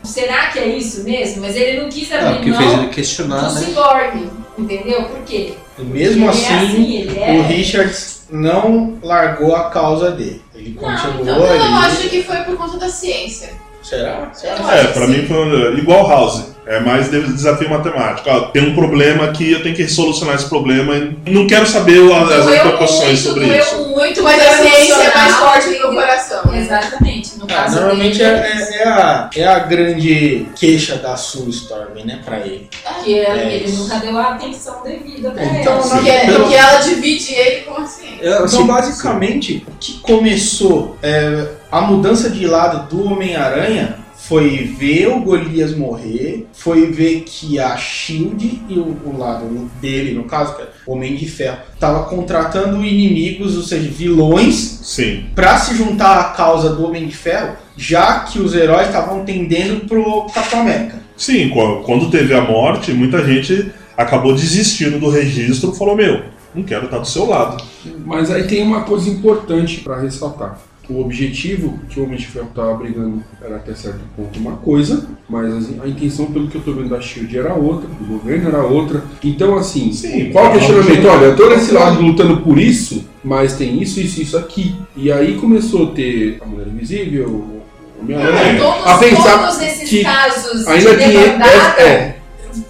Será 0.04 0.50
que 0.50 0.58
é 0.58 0.68
isso 0.68 1.02
mesmo? 1.02 1.42
Mas 1.42 1.56
ele 1.56 1.80
não 1.80 1.88
quis 1.88 2.12
abrir 2.12 2.38
o 2.38 2.40
que 2.40 2.52
fez 2.52 2.70
mão 2.70 2.82
ele 2.82 2.88
questionar, 2.90 3.48
do 3.48 3.54
né? 3.54 3.60
cyborg, 3.60 4.30
entendeu? 4.56 5.04
Por 5.04 5.22
quê? 5.24 5.54
E 5.78 5.82
mesmo 5.82 6.24
ele 6.24 6.26
é 6.26 6.30
assim, 6.30 6.54
assim, 6.54 6.96
ele 6.96 7.18
é... 7.18 7.32
o 7.32 7.42
Richards 7.42 8.22
não 8.30 8.98
largou 9.02 9.56
a 9.56 9.70
causa 9.70 10.12
dele. 10.12 10.42
Ele 10.54 10.78
Não, 10.80 10.82
continuou 10.82 11.22
Então, 11.22 11.56
eu 11.56 11.74
acho 11.76 12.08
que 12.08 12.22
foi 12.22 12.36
por 12.38 12.56
conta 12.56 12.78
da 12.78 12.88
ciência. 12.88 13.50
Será? 13.88 14.32
Eu 14.42 14.50
É, 14.68 14.80
acho 14.80 14.88
que 14.88 14.92
pra 14.94 15.06
mim 15.06 15.26
foi 15.26 15.78
igual 15.78 16.08
House. 16.08 16.56
É 16.66 16.80
mais 16.80 17.08
de- 17.08 17.20
desafio 17.32 17.70
matemático. 17.70 18.28
Ó, 18.28 18.40
tem 18.50 18.60
um 18.70 18.74
problema 18.74 19.26
aqui, 19.26 19.52
eu 19.52 19.62
tenho 19.62 19.76
que 19.76 19.86
solucionar 19.86 20.34
esse 20.34 20.48
problema. 20.48 20.96
e 20.96 21.16
Não 21.30 21.46
quero 21.46 21.64
saber 21.64 22.00
as, 22.12 22.32
as 22.32 22.44
Doeu 22.44 22.56
repercussões 22.64 23.04
muito, 23.04 23.18
sobre 23.22 23.44
doeu 23.46 23.58
isso. 23.60 23.88
muito, 23.90 24.22
Mas 24.24 24.42
a 24.44 24.52
ciência 24.56 24.94
é 25.04 25.14
mais 25.16 25.36
forte 25.36 25.68
que 25.70 25.84
o 25.86 25.94
coração. 25.94 26.40
né? 26.50 26.58
Exatamente. 26.60 27.15
No 27.48 27.54
Ah, 27.54 27.62
caso 27.62 27.76
normalmente 27.76 28.18
dele, 28.18 28.30
é, 28.30 28.50
é- 28.72 28.82
é 28.82 28.88
a, 28.88 29.30
é 29.36 29.46
a 29.46 29.58
grande 29.60 30.46
queixa 30.56 30.96
da 30.96 31.16
Sue 31.16 31.48
Storm, 31.50 31.94
né, 32.04 32.20
pra 32.24 32.38
ele. 32.40 32.68
que 33.04 33.14
É 33.20 33.54
ele 33.54 33.64
isso. 33.66 33.84
nunca 33.84 33.98
deu 33.98 34.18
a 34.18 34.34
atenção 34.34 34.82
devida 34.82 35.30
pra 35.30 35.44
Então, 35.44 35.74
ela. 35.74 35.84
na- 35.86 35.96
Porque, 35.96 36.10
Pelo- 36.10 36.40
porque 36.40 36.54
ela 36.56 36.78
divide 36.80 37.34
ele 37.34 37.60
com 37.62 37.80
a 37.80 37.86
ciência. 37.86 38.16
Eu, 38.20 38.44
assim, 38.44 38.56
Então, 38.56 38.66
basicamente, 38.66 39.64
o 39.68 39.72
que 39.78 39.98
começou 40.00 40.96
é, 41.02 41.46
a 41.70 41.80
mudança 41.82 42.28
de 42.30 42.46
lado 42.46 42.88
do 42.88 43.12
Homem-Aranha 43.12 43.96
foi 44.28 44.74
ver 44.78 45.08
o 45.08 45.20
Golias 45.20 45.76
morrer, 45.76 46.46
foi 46.52 46.86
ver 46.90 47.20
que 47.20 47.58
a 47.58 47.76
Shield 47.76 48.62
e 48.68 48.74
o, 48.78 48.96
o 49.04 49.16
lado 49.16 49.70
dele, 49.80 50.14
no 50.14 50.24
caso, 50.24 50.56
que 50.56 50.62
é 50.62 50.68
o 50.86 50.92
Homem 50.92 51.14
de 51.14 51.28
Ferro, 51.28 51.58
estava 51.72 52.04
contratando 52.04 52.84
inimigos, 52.84 53.56
ou 53.56 53.62
seja, 53.62 53.88
vilões, 53.88 54.56
Sim. 54.82 55.26
para 55.34 55.58
se 55.58 55.76
juntar 55.76 56.18
à 56.18 56.24
causa 56.30 56.70
do 56.70 56.84
Homem 56.84 57.06
de 57.06 57.16
Ferro, 57.16 57.56
já 57.76 58.20
que 58.20 58.38
os 58.40 58.54
heróis 58.54 58.86
estavam 58.88 59.24
tendendo 59.24 59.86
pro 59.86 60.26
Capitão 60.34 60.60
América. 60.60 60.96
Sim, 61.16 61.48
qu- 61.50 61.82
quando 61.84 62.10
teve 62.10 62.34
a 62.34 62.40
morte, 62.42 62.92
muita 62.92 63.24
gente 63.24 63.70
acabou 63.96 64.34
desistindo 64.34 64.98
do 64.98 65.08
registro 65.08 65.72
e 65.72 65.78
falou: 65.78 65.96
Meu, 65.96 66.22
não 66.54 66.62
quero 66.62 66.86
estar 66.86 66.98
do 66.98 67.06
seu 67.06 67.26
lado. 67.26 67.62
Mas 68.04 68.30
aí 68.30 68.44
tem 68.46 68.62
uma 68.62 68.82
coisa 68.82 69.08
importante 69.08 69.80
para 69.80 70.00
ressaltar. 70.00 70.58
O 70.88 71.00
objetivo 71.00 71.78
que 71.88 71.98
o 71.98 72.04
Homem 72.04 72.16
de 72.16 72.26
Ferro 72.26 72.48
tava 72.54 72.74
brigando 72.74 73.22
era 73.42 73.56
até 73.56 73.74
certo 73.74 74.00
ponto 74.16 74.38
uma 74.38 74.56
coisa, 74.56 75.06
mas 75.28 75.52
assim, 75.52 75.80
a 75.82 75.88
intenção, 75.88 76.26
pelo 76.26 76.48
que 76.48 76.56
eu 76.56 76.62
tô 76.62 76.72
vendo 76.72 76.90
da 76.90 77.00
Shield, 77.00 77.36
era 77.36 77.54
outra, 77.54 77.88
do 77.88 78.04
governo 78.04 78.48
era 78.48 78.62
outra. 78.62 79.02
Então, 79.22 79.56
assim, 79.56 79.92
Sim, 79.92 80.30
qual 80.30 80.46
o 80.46 80.48
é 80.48 80.58
questionamento? 80.58 81.06
Olha, 81.08 81.24
eu 81.26 81.36
tô 81.36 81.48
nesse 81.48 81.72
lado 81.72 82.00
lutando 82.00 82.38
por 82.38 82.58
isso, 82.58 83.04
mas 83.24 83.54
tem 83.54 83.82
isso, 83.82 84.00
isso, 84.00 84.22
isso 84.22 84.38
aqui. 84.38 84.76
E 84.96 85.10
aí 85.10 85.36
começou 85.36 85.88
a 85.88 85.90
ter 85.92 86.38
a 86.40 86.46
Mulher 86.46 86.68
Invisível, 86.68 87.28
o 87.28 87.62
Homem-Aranha, 88.00 88.60
Todos, 88.60 88.86
a 88.86 88.98
pensar 88.98 89.38
todos 89.38 89.60
esses 89.62 89.88
que 89.88 90.02
casos 90.04 90.66
ainda 90.66 90.96
de 90.96 91.04
tinha. 91.04 91.20
É, 91.20 91.82
é, 91.82 92.16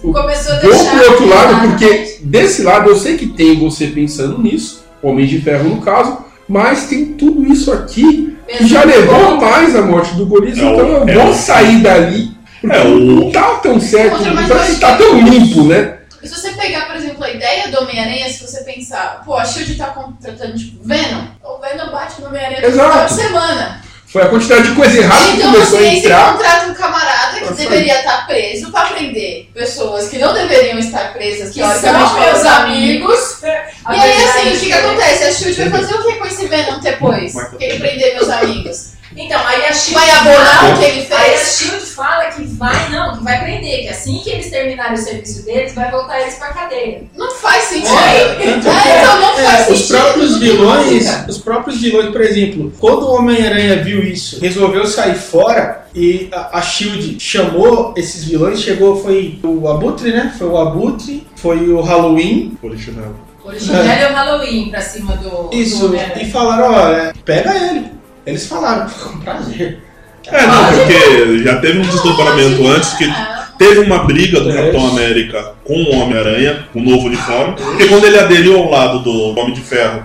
começou 0.01 0.53
a 0.53 0.59
Vou 0.59 0.71
deixar. 0.71 0.99
pro 0.99 1.11
outro 1.11 1.29
lado, 1.29 1.67
porque 1.69 2.17
desse 2.23 2.63
lado 2.63 2.89
eu 2.89 2.95
sei 2.95 3.17
que 3.17 3.27
tem 3.27 3.59
você 3.59 3.87
pensando 3.87 4.41
nisso, 4.41 4.83
Homem 5.01 5.25
de 5.25 5.39
Ferro 5.39 5.69
no 5.69 5.81
caso, 5.81 6.25
mas 6.47 6.85
tem 6.87 7.05
tudo 7.13 7.45
isso 7.51 7.71
aqui 7.71 8.37
que 8.47 8.67
já 8.67 8.81
Pensando 8.83 8.99
levou 9.01 9.19
contra. 9.33 9.49
mais 9.49 9.75
a 9.75 9.81
morte 9.81 10.15
do 10.15 10.25
Golias, 10.25 10.57
É 10.57 10.63
o- 10.63 10.73
então 10.73 10.87
eu 10.87 11.07
é 11.09 11.13
vou 11.13 11.29
o- 11.31 11.33
sair 11.33 11.81
dali. 11.81 12.31
Porque 12.61 12.75
É 12.75 12.81
o- 12.81 12.99
não 12.99 13.31
tá 13.31 13.55
tão 13.61 13.79
certo, 13.79 14.23
não 14.23 14.47
tá, 14.47 14.55
tá 14.79 14.97
que- 14.97 15.03
tão 15.03 15.19
limpo, 15.21 15.63
né? 15.65 15.93
E 16.23 16.27
se 16.27 16.33
você 16.33 16.49
pegar, 16.51 16.87
por 16.87 16.95
exemplo, 16.95 17.23
a 17.23 17.29
ideia 17.29 17.67
do 17.69 17.79
Homem-Aranha, 17.83 18.27
se 18.29 18.41
você 18.45 18.63
pensar, 18.63 19.21
pô, 19.23 19.35
a 19.35 19.45
Shield 19.45 19.75
tá 19.75 19.87
contratando, 19.87 20.57
tipo, 20.57 20.83
Venom. 20.83 21.25
O 21.43 21.59
Venom 21.61 21.91
bate 21.91 22.19
no 22.21 22.27
Homem-Aranha 22.27 22.61
toda 22.61 23.07
semana. 23.09 23.81
Foi 24.07 24.21
a 24.23 24.29
quantidade 24.29 24.69
de 24.69 24.75
coisa 24.75 24.97
errada 24.97 25.21
que 25.25 25.37
Então 25.37 25.51
começou 25.51 25.77
a 25.77 25.81
você, 25.81 25.89
você 25.91 25.97
entrar. 25.97 26.31
contrata 26.33 26.67
um 26.71 26.73
camarada 26.73 27.11
que. 27.11 27.16
Deveria 27.55 27.99
estar 27.99 28.25
preso 28.27 28.71
pra 28.71 28.85
prender 28.85 29.49
pessoas 29.53 30.09
que 30.09 30.17
não 30.17 30.33
deveriam 30.33 30.77
estar 30.79 31.13
presas, 31.13 31.49
Que 31.53 31.59
teoricamente, 31.59 32.09
são 32.09 32.19
meus 32.19 32.45
amigos. 32.45 33.37
E 33.43 33.99
aí, 33.99 34.23
assim, 34.23 34.49
o 34.55 34.59
que, 34.59 34.65
que 34.67 34.73
acontece? 34.73 35.23
A 35.23 35.31
Shield 35.31 35.69
vai 35.69 35.81
fazer 35.81 35.93
o 35.95 36.03
que 36.03 36.13
com 36.13 36.25
esse 36.25 36.47
Venom 36.47 36.79
depois? 36.79 37.33
Que 37.57 37.63
ele 37.65 37.79
prender 37.79 38.15
meus 38.15 38.29
amigos? 38.29 38.97
Então, 39.19 39.39
aí 39.47 39.65
a 39.65 39.73
Shield 39.73 39.93
Vai 39.95 40.09
abonar 40.11 40.75
o 40.75 40.77
que 40.77 40.85
ele 40.85 41.07
Aí 41.09 41.33
a 41.33 41.37
fez? 41.37 41.57
Shield 41.57 41.85
fala 41.87 42.25
que 42.25 42.43
vai, 42.43 42.89
não, 42.89 43.17
que 43.17 43.23
vai 43.23 43.43
prender, 43.43 43.81
que 43.83 43.87
assim 43.89 44.19
que 44.19 44.29
eles 44.29 44.51
terminarem 44.51 44.93
o 44.93 44.97
serviço 44.97 45.43
deles, 45.43 45.73
vai 45.73 45.89
voltar 45.89 46.21
eles 46.21 46.35
pra 46.35 46.49
cadeia. 46.49 47.01
Não 47.15 47.31
faz 47.31 47.63
sentido. 47.63 47.97
É, 47.97 48.43
É, 48.43 48.57
então 48.57 49.19
não 49.19 49.35
faz 49.35 49.47
É, 49.47 49.57
sentido. 49.63 49.73
os 49.73 49.87
próprios 49.87 50.37
vilões, 50.37 51.27
os 51.27 51.37
próprios 51.39 51.81
vilões, 51.81 52.11
por 52.11 52.21
exemplo, 52.21 52.71
quando 52.79 53.07
o 53.07 53.15
Homem-Aranha 53.15 53.81
viu 53.81 54.03
isso, 54.03 54.39
resolveu 54.39 54.85
sair 54.85 55.15
fora 55.15 55.86
e 55.97 56.29
a, 56.31 56.59
a 56.59 56.61
Shield 56.61 57.19
chamou 57.19 57.91
esses 57.97 58.23
vilões, 58.23 58.61
chegou 58.61 59.01
foi 59.01 59.39
o 59.43 59.67
Abutre, 59.67 60.11
né? 60.11 60.31
Foi 60.37 60.47
o 60.47 60.55
Abutre, 60.55 61.25
foi 61.35 61.69
o 61.69 61.81
Halloween, 61.81 62.55
Original. 62.61 63.15
Original 63.43 63.81
é 63.81 64.11
o 64.11 64.13
Halloween 64.13 64.69
pra 64.69 64.79
cima 64.79 65.17
do. 65.17 65.49
isso, 65.51 65.87
do 65.87 65.95
e 65.95 66.25
falaram, 66.29 66.71
olha, 66.71 67.13
pega 67.25 67.51
ele. 67.71 67.87
Eles 68.27 68.45
falaram, 68.45 68.87
com 68.93 69.19
prazer. 69.21 69.79
É, 70.27 70.45
não, 70.45 70.65
porque 70.67 71.39
já 71.43 71.59
teve 71.59 71.79
um 71.79 71.83
desdobramento 71.83 72.67
antes 72.67 72.93
que 72.93 73.09
teve 73.57 73.79
uma 73.79 74.03
briga 74.03 74.39
do 74.39 74.51
É. 74.51 74.55
Capitão 74.55 74.89
América 74.89 75.53
com 75.63 75.81
o 75.81 75.95
Homem-Aranha, 75.95 76.67
com 76.71 76.79
o 76.79 76.83
novo 76.83 77.07
uniforme, 77.07 77.55
porque 77.55 77.87
quando 77.87 78.05
ele 78.05 78.19
aderiu 78.19 78.57
ao 78.59 78.69
lado 78.69 78.99
do 78.99 79.39
Homem 79.39 79.53
de 79.53 79.61
Ferro, 79.61 80.03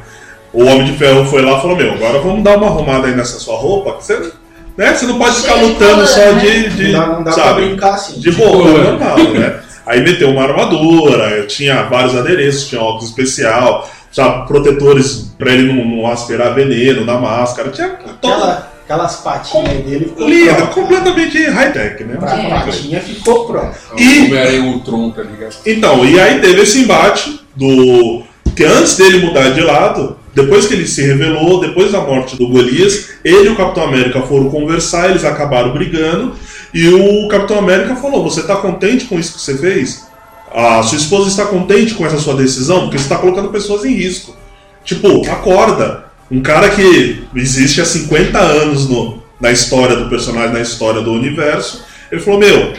o 0.55 0.65
Homem 0.65 0.87
de 0.87 0.93
Ferro 0.93 1.27
foi 1.27 1.43
lá 1.43 1.59
e 1.59 1.61
falou, 1.61 1.77
meu, 1.77 1.93
agora 1.93 2.19
vamos 2.21 2.43
dar 2.43 2.57
uma 2.57 2.69
arrumada 2.69 3.09
aí 3.09 3.15
nessa 3.15 3.39
sua 3.39 3.57
roupa, 3.57 3.97
que 3.97 4.05
você, 4.05 4.33
né, 4.77 4.95
você 4.95 5.07
não 5.07 5.19
pode 5.19 5.37
ficar 5.37 5.55
de 5.59 5.65
lutando 5.65 6.07
só 6.07 6.33
de, 6.33 6.69
de 6.71 6.93
não 6.93 7.01
dá, 7.01 7.07
não 7.07 7.23
dá 7.25 7.33
pra 7.33 7.45
sabe, 7.45 7.67
brincar 7.67 7.95
assim. 7.95 8.21
de 8.21 8.33
boa, 8.33 8.69
normal, 8.83 9.17
né? 9.35 9.61
Aí 9.85 10.01
meteu 10.03 10.31
uma 10.31 10.45
armadura, 10.45 11.45
tinha 11.47 11.83
vários 11.85 12.17
adereços, 12.17 12.69
tinha 12.69 12.81
óculos 12.81 13.07
especial, 13.11 13.91
sabe, 14.13 14.47
protetores 14.47 15.33
pra 15.37 15.53
ele 15.53 15.73
não, 15.73 15.85
não 15.85 16.07
aspirar 16.07 16.55
veneno 16.55 17.05
da 17.05 17.19
máscara, 17.19 17.69
tinha 17.71 17.89
Aquela, 17.89 18.71
aquelas 18.85 19.17
patinhas 19.17 19.85
dele 19.85 20.05
ficou 20.07 20.29
lindo, 20.29 20.55
pronto. 20.55 20.71
completamente 20.75 21.45
high-tech, 21.47 22.05
né? 22.05 22.17
Pra 22.17 22.39
É. 22.39 22.49
patinha 22.65 23.01
ficou 23.01 23.45
pronto. 23.47 23.75
E- 23.99 24.31
O 24.63 25.11
tá 25.11 25.23
ligado? 25.23 25.55
Então, 25.67 26.05
e 26.05 26.21
aí 26.21 26.39
teve 26.41 26.61
esse 26.63 26.79
embate 26.81 27.41
do. 27.57 28.23
Que 28.55 28.65
antes 28.65 28.97
dele 28.97 29.25
mudar 29.27 29.51
de 29.51 29.63
lado, 29.63 30.17
depois 30.35 30.67
que 30.67 30.75
ele 30.75 30.87
se 30.87 31.03
revelou, 31.03 31.61
depois 31.61 31.93
da 31.93 32.01
morte 32.01 32.37
do 32.37 32.49
Golias, 32.49 33.11
ele 33.25 33.49
e 33.49 33.53
o 33.53 33.57
Capitão 33.57 33.85
América 33.85 34.23
foram 34.23 34.49
conversar, 34.49 35.11
eles 35.11 35.25
acabaram 35.25 35.73
brigando, 35.73 36.35
e 36.73 36.89
o 36.89 37.29
Capitão 37.29 37.59
América 37.59 37.97
falou: 37.97 38.25
Você 38.25 38.43
tá 38.43 38.57
contente 38.57 39.05
com 39.05 39.19
isso 39.19 39.35
que 39.35 39.41
você 39.41 39.59
fez? 39.59 40.07
A 40.55 40.83
sua 40.83 40.99
esposa 40.99 41.29
está 41.29 41.47
contente 41.47 41.95
com 41.95 42.07
essa 42.07 42.19
sua 42.19 42.35
decisão? 42.35 42.83
Porque 42.83 42.99
você 42.99 43.05
está 43.05 43.17
colocando 43.17 43.49
pessoas 43.49 43.85
em 43.85 43.95
risco. 43.95 44.37
Tipo, 44.85 45.29
acorda. 45.31 46.11
Um 46.31 46.41
cara 46.41 46.71
que 46.71 47.25
existe 47.35 47.81
há 47.81 47.85
50 47.85 48.39
anos 48.39 48.89
no, 48.89 49.23
na 49.39 49.51
história 49.51 49.97
do 49.97 50.09
personagem, 50.09 50.53
na 50.53 50.61
história 50.61 51.03
do 51.03 51.13
universo, 51.13 51.85
ele 52.11 52.23
falou: 52.23 52.41
Meu, 52.41 52.73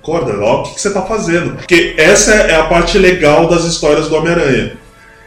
acorda, 0.00 0.38
ó, 0.40 0.60
o 0.60 0.62
que, 0.64 0.74
que 0.74 0.80
você 0.80 0.90
tá 0.90 1.02
fazendo? 1.02 1.56
Porque 1.56 1.94
essa 1.98 2.34
é 2.34 2.54
a 2.54 2.64
parte 2.64 2.98
legal 2.98 3.48
das 3.48 3.64
histórias 3.64 4.08
do 4.08 4.14
Homem-Aranha. 4.14 4.83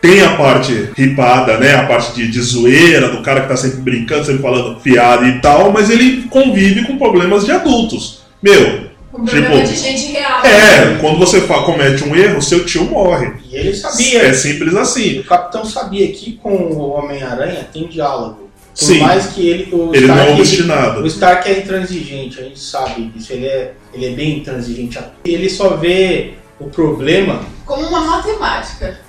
Tem 0.07 0.21
a 0.21 0.37
parte 0.37 0.89
ripada, 0.95 1.57
né? 1.57 1.75
A 1.75 1.85
parte 1.85 2.13
de, 2.13 2.29
de 2.31 2.41
zoeira, 2.41 3.09
do 3.09 3.21
cara 3.21 3.41
que 3.41 3.49
tá 3.49 3.57
sempre 3.57 3.79
brincando, 3.81 4.25
sempre 4.25 4.41
falando 4.41 4.79
piada 4.79 5.27
e 5.27 5.41
tal, 5.41 5.71
mas 5.71 5.89
ele 5.89 6.23
convive 6.29 6.85
com 6.85 6.97
problemas 6.97 7.43
de 7.43 7.51
adultos. 7.51 8.21
Meu, 8.41 8.87
Um 9.13 9.25
problema 9.25 9.47
Tipo, 9.49 9.67
de 9.67 9.75
gente 9.75 10.11
real. 10.13 10.45
é, 10.45 10.97
quando 11.01 11.19
você 11.19 11.41
comete 11.41 12.03
um 12.05 12.15
erro, 12.15 12.41
seu 12.41 12.65
tio 12.65 12.85
morre. 12.85 13.33
E 13.51 13.55
ele 13.57 13.75
sabia. 13.75 14.21
É 14.23 14.33
simples 14.33 14.75
assim. 14.75 15.19
O 15.19 15.23
Capitão 15.25 15.65
sabia 15.65 16.07
que 16.11 16.33
com 16.41 16.55
o 16.55 16.89
Homem-Aranha 16.91 17.67
tem 17.73 17.87
diálogo. 17.87 18.47
Por 18.79 18.85
Sim. 18.85 18.99
mais 18.99 19.25
que 19.27 19.49
ele. 19.49 19.73
O 19.73 19.93
Ele 19.93 20.05
não 20.05 20.15
é 20.15 20.21
Stark, 20.21 20.39
obstinado. 20.41 21.01
O 21.01 21.07
Stark 21.07 21.49
é 21.49 21.59
intransigente, 21.59 22.39
a 22.39 22.43
gente 22.43 22.59
sabe 22.59 23.05
disso. 23.13 23.33
Ele 23.33 23.47
é, 23.47 23.73
ele 23.93 24.05
é 24.05 24.09
bem 24.11 24.37
intransigente. 24.37 24.99
Ele 25.25 25.49
só 25.49 25.75
vê 25.75 26.33
o 26.59 26.65
problema, 26.65 27.41
Como 27.65 27.85
uma 27.87 28.01
matemática. 28.01 28.99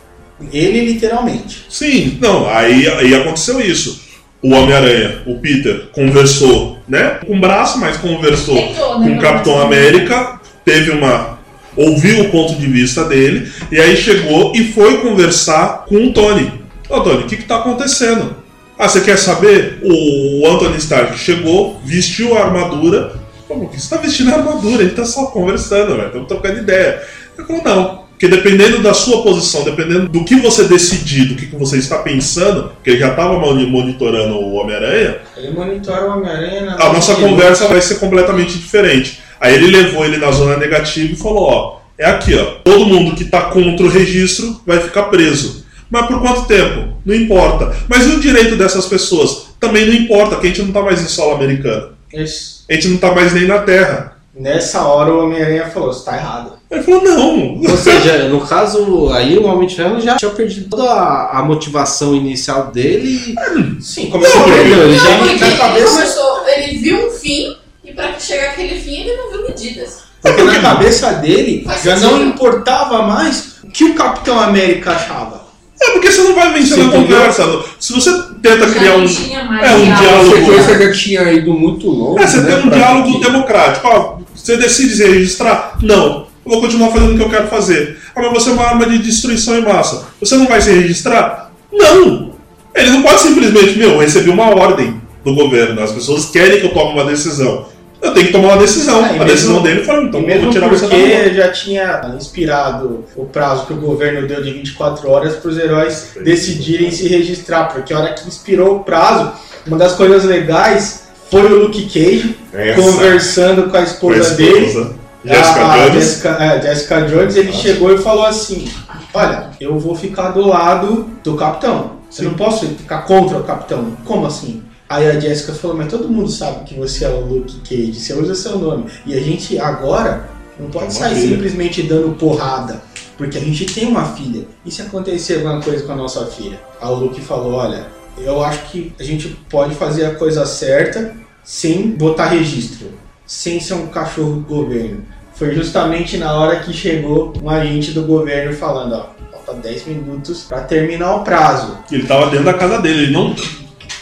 Ele 0.53 0.93
literalmente. 0.93 1.67
Sim, 1.69 2.19
não, 2.21 2.49
aí, 2.49 2.89
aí 2.89 3.15
aconteceu 3.15 3.61
isso. 3.61 4.07
O 4.43 4.53
Homem-Aranha, 4.53 5.23
o 5.27 5.39
Peter, 5.39 5.89
conversou, 5.93 6.79
né? 6.89 7.19
Com 7.27 7.37
o 7.37 7.41
braço, 7.41 7.79
mas 7.81 7.97
conversou 7.97 8.55
Tentou, 8.55 9.01
né, 9.01 9.09
com 9.09 9.17
o 9.17 9.21
Capitão 9.21 9.61
América, 9.61 10.41
teve 10.65 10.93
uma. 10.93 11.39
ouviu 11.77 12.21
o 12.23 12.31
ponto 12.31 12.55
de 12.55 12.67
vista 12.67 13.05
dele, 13.05 13.51
e 13.71 13.81
aí 13.81 13.97
chegou 13.97 14.53
e 14.55 14.73
foi 14.73 14.99
conversar 14.99 15.87
com 15.89 15.97
o 15.97 16.13
Tony. 16.13 16.53
Ô 16.89 17.01
Tony, 17.01 17.25
o 17.25 17.27
que, 17.27 17.37
que 17.37 17.45
tá 17.45 17.57
acontecendo? 17.57 18.37
Ah, 18.79 18.89
você 18.89 19.01
quer 19.01 19.19
saber? 19.19 19.81
O 19.83 20.47
Anthony 20.47 20.77
Stark 20.77 21.19
chegou, 21.19 21.81
vestiu 21.85 22.39
a 22.39 22.45
armadura. 22.45 23.19
Como 23.49 23.69
que 23.69 23.81
você 23.81 23.93
tá 23.93 24.01
vestindo 24.01 24.31
a 24.31 24.37
armadura? 24.37 24.83
Ele 24.83 24.93
tá 24.93 25.05
só 25.05 25.27
conversando, 25.27 25.97
velho. 25.97 26.07
Estamos 26.07 26.29
trocando 26.29 26.59
ideia. 26.61 27.03
Ele 27.37 27.47
falou, 27.47 27.65
não. 27.65 28.08
Porque 28.19 28.27
dependendo 28.27 28.81
da 28.83 28.93
sua 28.93 29.23
posição, 29.23 29.63
dependendo 29.63 30.09
do 30.09 30.25
que 30.25 30.35
você 30.35 30.65
decidir, 30.65 31.27
do 31.29 31.37
que 31.37 31.47
que 31.47 31.55
você 31.55 31.77
está 31.79 31.99
pensando, 31.99 32.71
porque 32.71 32.91
ele 32.91 32.99
já 32.99 33.11
estava 33.11 33.39
monitorando 33.39 34.35
o 34.35 34.55
Homem-Aranha, 34.55 35.19
Ele 35.37 35.53
monitora 35.53 36.07
o 36.11 36.19
Homem-Aranha 36.19 36.75
a 36.81 36.93
nossa 36.93 37.15
conversa 37.15 37.69
vai 37.69 37.81
ser 37.81 38.01
completamente 38.01 38.59
diferente. 38.59 39.21
Aí 39.41 39.55
ele 39.55 39.69
levou 39.71 40.05
ele 40.05 40.17
na 40.17 40.33
zona 40.33 40.57
negativa 40.57 41.13
e 41.13 41.17
falou: 41.17 41.45
ó, 41.45 41.79
é 41.97 42.07
aqui, 42.07 42.35
ó. 42.35 42.45
Todo 42.65 42.87
mundo 42.87 43.15
que 43.15 43.25
tá 43.25 43.43
contra 43.43 43.87
o 43.87 43.89
registro 43.89 44.61
vai 44.67 44.81
ficar 44.81 45.05
preso. 45.05 45.65
Mas 45.89 46.07
por 46.09 46.21
quanto 46.21 46.47
tempo? 46.49 46.95
Não 47.07 47.15
importa. 47.15 47.73
Mas 47.89 48.05
e 48.05 48.11
o 48.11 48.21
direito 48.21 48.57
dessas 48.57 48.87
pessoas? 48.87 49.47
Também 49.61 49.87
não 49.87 49.95
importa, 49.95 50.35
que 50.37 50.47
a 50.47 50.51
gente 50.51 50.63
não 50.63 50.73
tá 50.73 50.83
mais 50.83 51.01
em 51.01 51.07
solo 51.07 51.37
americano. 51.37 51.91
Esse- 52.13 52.63
A 52.69 52.73
gente 52.75 52.89
não 52.89 52.97
tá 52.97 53.15
mais 53.15 53.33
nem 53.33 53.47
na 53.47 53.61
Terra. 53.61 54.17
Nessa 54.35 54.83
hora 54.83 55.13
o 55.13 55.25
Homem-Aranha 55.25 55.67
falou: 55.71 55.93
você 55.93 56.05
tá 56.05 56.17
errado. 56.17 56.58
Ele 56.71 56.83
falou: 56.83 57.03
não. 57.03 57.61
Ou 57.71 57.77
seja, 57.77 58.29
no 58.29 58.41
caso, 58.41 59.11
aí 59.13 59.39
o 59.39 59.47
Homem 59.47 59.67
de 59.67 59.75
Ferro 59.77 60.01
já 60.01 60.17
tinha 60.17 60.31
perdido 60.31 60.69
toda 60.69 60.85
a, 60.91 61.39
a 61.39 61.43
motivação 61.43 62.15
inicial 62.15 62.67
dele. 62.71 63.35
Sim, 63.81 64.11
começou 64.11 64.41
Não, 64.41 64.49
a 64.49 64.53
perder. 64.55 64.79
Ele 64.79 64.97
Não, 64.97 65.05
já 65.05 65.19
na 65.19 65.27
ele 65.33 65.57
cabeça. 65.57 65.93
começou, 65.95 66.47
ele 66.49 66.79
viu 66.79 67.07
um 67.09 67.11
fim, 67.11 67.57
e 67.85 67.93
pra 67.93 68.13
chegar 68.19 68.51
àquele 68.51 68.79
fim 68.81 69.01
ele 69.01 69.17
não 69.17 69.31
viu 69.33 69.43
medidas. 69.49 70.09
Porque 70.21 70.43
na 70.43 70.61
cabeça 70.61 71.13
dele 71.15 71.63
Faz 71.65 71.83
já 71.85 71.97
sentido. 71.97 72.19
não 72.19 72.27
importava 72.27 73.03
mais 73.03 73.59
o 73.65 73.69
que 73.69 73.85
o 73.85 73.95
Capitão 73.95 74.39
América 74.39 74.91
achava. 74.93 75.47
É 75.81 75.91
porque 75.93 76.11
você 76.11 76.23
não 76.23 76.35
vai 76.35 76.53
vencer 76.53 76.77
Você 76.77 76.83
na 76.83 76.89
entendeu? 76.89 77.17
conversa. 77.19 77.63
Se 77.79 77.93
você 77.93 78.11
tenta 78.43 78.67
Já 78.69 78.75
criar 78.75 78.99
não 78.99 79.05
um. 79.05 79.07
tinha 79.07 79.45
mais 79.45 79.71
é, 79.71 79.75
um 79.77 79.85
diálogo. 79.85 79.95
A 79.95 80.01
diálogo. 80.01 80.35
sequência 80.37 80.79
já 80.87 80.93
tinha 80.93 81.33
ido 81.33 81.53
muito 81.55 81.89
longe. 81.89 82.23
É, 82.25 82.27
você 82.27 82.37
né, 82.39 82.57
tem 82.57 82.67
um 82.67 82.71
diálogo 82.71 83.21
democrático. 83.21 83.87
Ó, 83.89 84.19
você 84.35 84.57
decide 84.57 84.97
se 84.97 85.07
registrar? 85.07 85.79
Não. 85.81 86.27
Eu 86.49 86.53
vou 86.53 86.61
continuar 86.63 86.91
fazendo 86.91 87.13
o 87.13 87.17
que 87.19 87.23
eu 87.23 87.29
quero 87.29 87.47
fazer. 87.49 87.99
Ah, 88.17 88.23
mas 88.23 88.33
você 88.33 88.49
é 88.49 88.53
uma 88.55 88.65
arma 88.65 88.87
de 88.87 88.97
destruição 88.99 89.59
em 89.59 89.63
massa. 89.63 90.07
Você 90.19 90.35
não 90.35 90.47
vai 90.47 90.61
se 90.63 90.71
registrar? 90.73 91.53
Não! 91.71 92.33
Ele 92.75 92.91
não 92.91 93.03
pode 93.03 93.21
simplesmente, 93.21 93.79
meu, 93.79 93.91
eu 93.91 93.99
recebi 93.99 94.31
uma 94.31 94.47
ordem 94.55 94.99
do 95.23 95.35
governo. 95.35 95.83
As 95.83 95.93
pessoas 95.93 96.27
querem 96.31 96.59
que 96.61 96.67
eu 96.67 96.73
tome 96.73 96.93
uma 96.93 97.05
decisão. 97.05 97.67
Eu 98.01 98.15
tenho 98.15 98.27
que 98.29 98.33
tomar 98.33 98.55
uma 98.55 98.57
decisão. 98.57 99.03
E 99.03 99.19
a 99.21 99.25
decisão 99.25 99.61
mesmo- 99.61 99.67
dele 99.69 99.85
foi, 99.85 100.05
então 100.05 100.21
eu 100.21 100.27
vou 100.27 100.37
mesmo 100.37 100.51
tirar 100.51 100.69
você 100.69 100.87
da 100.87 100.95
porque 100.97 101.35
já 101.35 101.49
tinha 101.51 102.15
inspirado 102.17 103.05
o 103.17 103.27
prazo 103.27 103.67
que 103.67 103.73
o 103.75 103.77
governo 103.77 104.27
deu 104.27 104.43
de 104.43 104.51
24 104.53 105.11
horas 105.11 105.35
para 105.35 105.51
os 105.51 105.59
heróis 105.59 106.11
decidirem 106.25 106.91
se 106.91 107.09
registrar, 107.09 107.65
porque 107.65 107.93
a 107.93 107.99
hora 107.99 108.15
que 108.15 108.27
inspirou 108.27 108.77
o 108.77 108.81
prazo, 108.85 109.33
Uma 109.67 109.77
das 109.77 109.93
coisas 109.97 110.25
legais 110.25 111.09
foi 111.31 111.43
o 111.43 111.59
Luke 111.65 111.83
Cage 111.93 112.37
Essa. 112.55 112.81
conversando 112.81 113.63
com 113.65 113.69
a 113.69 113.71
Com 113.73 113.77
a 113.79 113.83
esposa 113.83 114.35
dele. 114.35 114.91
Jessica 115.25 115.61
a, 115.61 115.73
a 115.73 115.79
Jones. 115.79 115.93
Jessica, 115.95 116.29
é, 116.41 116.63
Jessica 116.63 117.01
Jones, 117.03 117.37
ele 117.37 117.53
chegou 117.53 117.93
e 117.93 117.99
falou 117.99 118.25
assim: 118.25 118.71
Olha, 119.13 119.51
eu 119.61 119.79
vou 119.79 119.95
ficar 119.95 120.31
do 120.31 120.47
lado 120.47 121.09
do 121.23 121.37
capitão. 121.37 121.99
Eu 122.19 122.25
não 122.25 122.35
posso 122.35 122.67
ficar 122.67 123.03
contra 123.03 123.39
o 123.39 123.45
capitão. 123.45 123.97
Como 124.05 124.27
assim? 124.27 124.63
Aí 124.89 125.07
a 125.07 125.19
Jessica 125.19 125.53
falou: 125.53 125.77
Mas 125.77 125.89
todo 125.91 126.09
mundo 126.09 126.31
sabe 126.31 126.65
que 126.65 126.75
você 126.75 127.05
é 127.05 127.09
o 127.09 127.21
Luke 127.21 127.61
Cage, 127.61 127.95
você 127.95 128.15
usa 128.15 128.35
seu 128.35 128.59
nome. 128.59 128.87
E 129.05 129.15
a 129.15 129.21
gente 129.21 129.59
agora 129.59 130.29
não 130.59 130.71
pode 130.71 130.87
uma 130.87 130.93
sair 130.93 131.15
filha. 131.15 131.37
simplesmente 131.37 131.83
dando 131.83 132.15
porrada. 132.17 132.83
Porque 133.17 133.37
a 133.37 133.41
gente 133.41 133.67
tem 133.67 133.89
uma 133.89 134.05
filha. 134.05 134.47
E 134.65 134.71
se 134.71 134.81
acontecer 134.81 135.37
alguma 135.37 135.61
coisa 135.61 135.85
com 135.85 135.93
a 135.93 135.97
nossa 135.97 136.27
filha? 136.27 136.61
O 136.81 136.95
Luke 136.95 137.21
falou: 137.21 137.55
Olha, 137.55 137.87
eu 138.17 138.43
acho 138.43 138.71
que 138.71 138.93
a 138.99 139.03
gente 139.03 139.29
pode 139.51 139.75
fazer 139.75 140.07
a 140.07 140.15
coisa 140.15 140.47
certa 140.47 141.15
sem 141.45 141.91
botar 141.91 142.27
registro, 142.27 142.89
sem 143.29 143.61
ser 143.61 143.75
um 143.75 143.87
cachorro 143.87 144.37
do 144.37 144.41
governo. 144.41 145.05
Foi 145.35 145.55
justamente 145.55 146.17
na 146.17 146.33
hora 146.33 146.57
que 146.61 146.73
chegou 146.73 147.33
um 147.41 147.49
agente 147.49 147.93
do 147.93 148.03
governo 148.03 148.53
falando: 148.53 148.95
Ó, 148.95 149.37
falta 149.37 149.55
10 149.63 149.87
minutos 149.87 150.43
para 150.49 150.63
terminar 150.63 151.15
o 151.15 151.23
prazo. 151.23 151.79
Ele 151.93 152.05
tava 152.05 152.31
dentro 152.31 152.47
da 152.47 152.55
casa 152.55 152.81
dele. 152.81 153.05
Ele 153.05 153.13
não. 153.13 153.37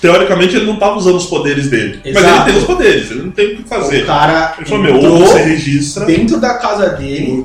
Teoricamente 0.00 0.56
ele 0.56 0.66
não 0.66 0.76
tava 0.76 0.96
usando 0.96 1.16
os 1.16 1.26
poderes 1.26 1.68
dele. 1.68 2.00
Mas 2.04 2.16
Exato. 2.16 2.34
ele 2.34 2.44
tem 2.44 2.56
os 2.56 2.64
poderes, 2.64 3.10
ele 3.10 3.22
não 3.22 3.30
tem 3.30 3.46
o 3.46 3.56
que 3.56 3.62
fazer. 3.64 4.02
O 4.02 4.06
cara 4.06 4.54
Ele 4.58 4.66
falou, 4.66 4.84
meu, 4.84 4.96
ou 4.96 5.18
você 5.18 5.42
registra, 5.42 6.04
dentro 6.04 6.38
da 6.38 6.54
casa 6.54 6.90
dele 6.90 7.42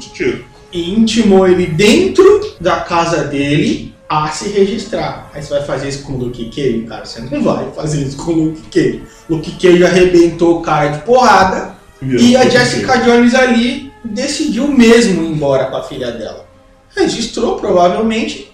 e 0.71 0.91
intimou 0.93 1.47
ele 1.47 1.65
dentro 1.65 2.55
da 2.59 2.81
casa 2.81 3.23
dele 3.23 3.90
a 4.12 4.27
se 4.27 4.50
registrar. 4.50 5.30
Aí 5.34 5.41
você 5.41 5.53
vai 5.53 5.63
fazer 5.63 5.88
isso 5.88 6.03
com 6.03 6.12
o 6.12 6.18
Luke 6.18 6.50
Cage, 6.50 6.86
cara? 6.86 7.06
Você 7.06 7.22
não 7.22 7.41
vai 7.41 7.72
fazer 7.72 8.03
isso 8.03 8.18
com 8.18 8.32
o 8.34 8.36
Luke 8.36 8.62
Cage. 8.70 9.03
Luke 9.30 9.51
Cage 9.51 9.86
arrebentou 9.86 10.60
o 10.60 10.62
cara 10.62 10.89
de 10.89 11.00
porrada 11.03 11.75
Virou 12.01 12.22
e 12.22 12.36
a 12.36 12.50
Jessica 12.50 12.91
Cage. 12.91 13.06
Jones 13.06 13.34
ali 13.34 13.89
decidiu 14.03 14.68
mesmo 14.68 15.24
ir 15.24 15.27
embora 15.27 15.68
com 15.68 15.77
a 15.77 15.84
filha 15.84 16.12
dela. 16.12 16.46
Registrou 16.94 17.56
provavelmente 17.56 18.51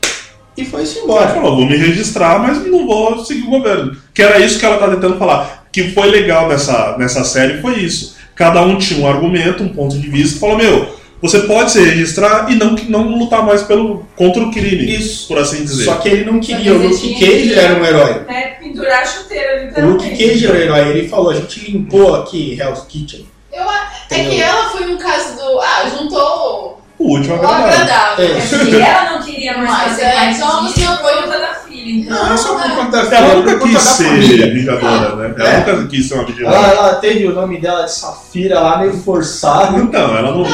e 0.56 0.64
foi-se 0.64 1.00
Ela 1.00 1.06
embora. 1.06 1.30
falou, 1.30 1.56
vou 1.56 1.66
me 1.66 1.76
registrar, 1.76 2.38
mas 2.38 2.64
não 2.68 2.86
vou 2.86 3.26
seguir 3.26 3.48
o 3.48 3.50
governo. 3.50 3.98
Que 4.14 4.22
era 4.22 4.38
isso 4.40 4.60
que 4.60 4.66
ela 4.66 4.78
tá 4.78 4.88
tentando 4.90 5.18
falar. 5.18 5.66
Que 5.72 5.90
foi 5.90 6.12
legal 6.12 6.48
nessa, 6.48 6.96
nessa 7.00 7.24
série 7.24 7.62
foi 7.62 7.80
isso. 7.80 8.16
Cada 8.36 8.62
um 8.62 8.78
tinha 8.78 9.00
um 9.00 9.08
argumento, 9.08 9.64
um 9.64 9.70
ponto 9.70 9.98
de 9.98 10.08
vista, 10.08 10.40
falou, 10.40 10.58
meu, 10.58 10.97
você 11.22 11.40
pode 11.42 11.72
se 11.72 11.80
registrar 11.84 12.52
e 12.52 12.56
não, 12.56 12.72
não 12.90 13.18
lutar 13.18 13.44
mais 13.44 13.64
pelo, 13.64 14.06
contra 14.16 14.42
o 14.44 14.52
crime, 14.52 14.96
Isso. 14.96 15.28
por 15.28 15.38
assim 15.40 15.64
dizer. 15.64 15.86
Só 15.86 15.96
que 15.96 16.10
ele 16.10 16.26
não 16.26 16.40
queria, 16.40 16.74
o 16.74 16.78
Luke 16.78 17.14
Cage 17.16 17.54
era 17.54 17.80
um 17.80 17.86
herói. 17.86 18.22
Né, 18.28 18.42
pendurar 18.60 19.02
a 19.02 19.06
chuteira, 19.06 19.62
O 19.62 19.66
literalmente. 19.66 20.04
Luke 20.06 20.18
Cage 20.18 20.46
era 20.46 20.54
o 20.54 20.58
herói. 20.62 20.90
Ele 20.90 21.08
falou, 21.10 21.32
a 21.32 21.36
gente 21.36 21.72
limpou 21.72 22.16
aqui 22.16 22.60
Hell's 22.60 22.82
Kitchen. 22.88 23.28
Eu, 23.52 23.64
é 23.72 24.24
que 24.24 24.40
ela 24.42 24.70
foi 24.70 24.88
um 24.94 24.98
caso 24.98 25.36
do. 25.36 25.60
Ah, 25.60 25.90
juntou 25.90 26.82
O 27.00 27.10
último 27.18 27.34
o 27.36 27.38
agradável. 27.38 27.68
agradável. 27.68 28.26
É. 28.26 28.66
E 28.66 28.82
ela 28.82 29.12
não 29.12 29.22
queria 29.24 29.58
mais 29.58 29.70
Mas, 29.70 29.84
fazer 29.90 30.02
é, 30.04 30.12
parte 30.12 30.36
então 30.38 30.66
disso 30.66 30.80
você 30.80 30.86
por 30.86 30.98
foi- 30.98 31.22
conta 31.24 31.40
da. 31.40 31.67
Então, 31.90 32.26
Não, 32.26 32.34
é 32.34 32.38
só 32.38 32.56
por 32.56 32.72
conta 32.76 32.92
da 32.98 33.04
filha, 33.06 33.16
Ela 33.18 33.36
nunca 33.36 33.60
quis 33.60 33.82
ser 33.82 34.54
vingadora, 34.54 35.16
né? 35.16 35.36
Ela 35.38 35.50
É. 35.50 35.58
nunca 35.76 35.88
quis 35.88 36.08
ser 36.08 36.14
uma 36.16 36.24
Ela, 36.24 36.32
vigilante. 36.32 36.70
ela 36.72 36.96
teve 36.96 37.28
o 37.28 37.34
nome 37.34 37.62
dela 37.62 37.84
de 37.84 37.92
Safira 37.94 38.60
lá 38.60 38.78
meio 38.80 38.94
forçado. 38.98 39.78
Então, 39.80 40.18
ela 40.18 40.32
não, 40.32 40.38
não, 40.40 40.48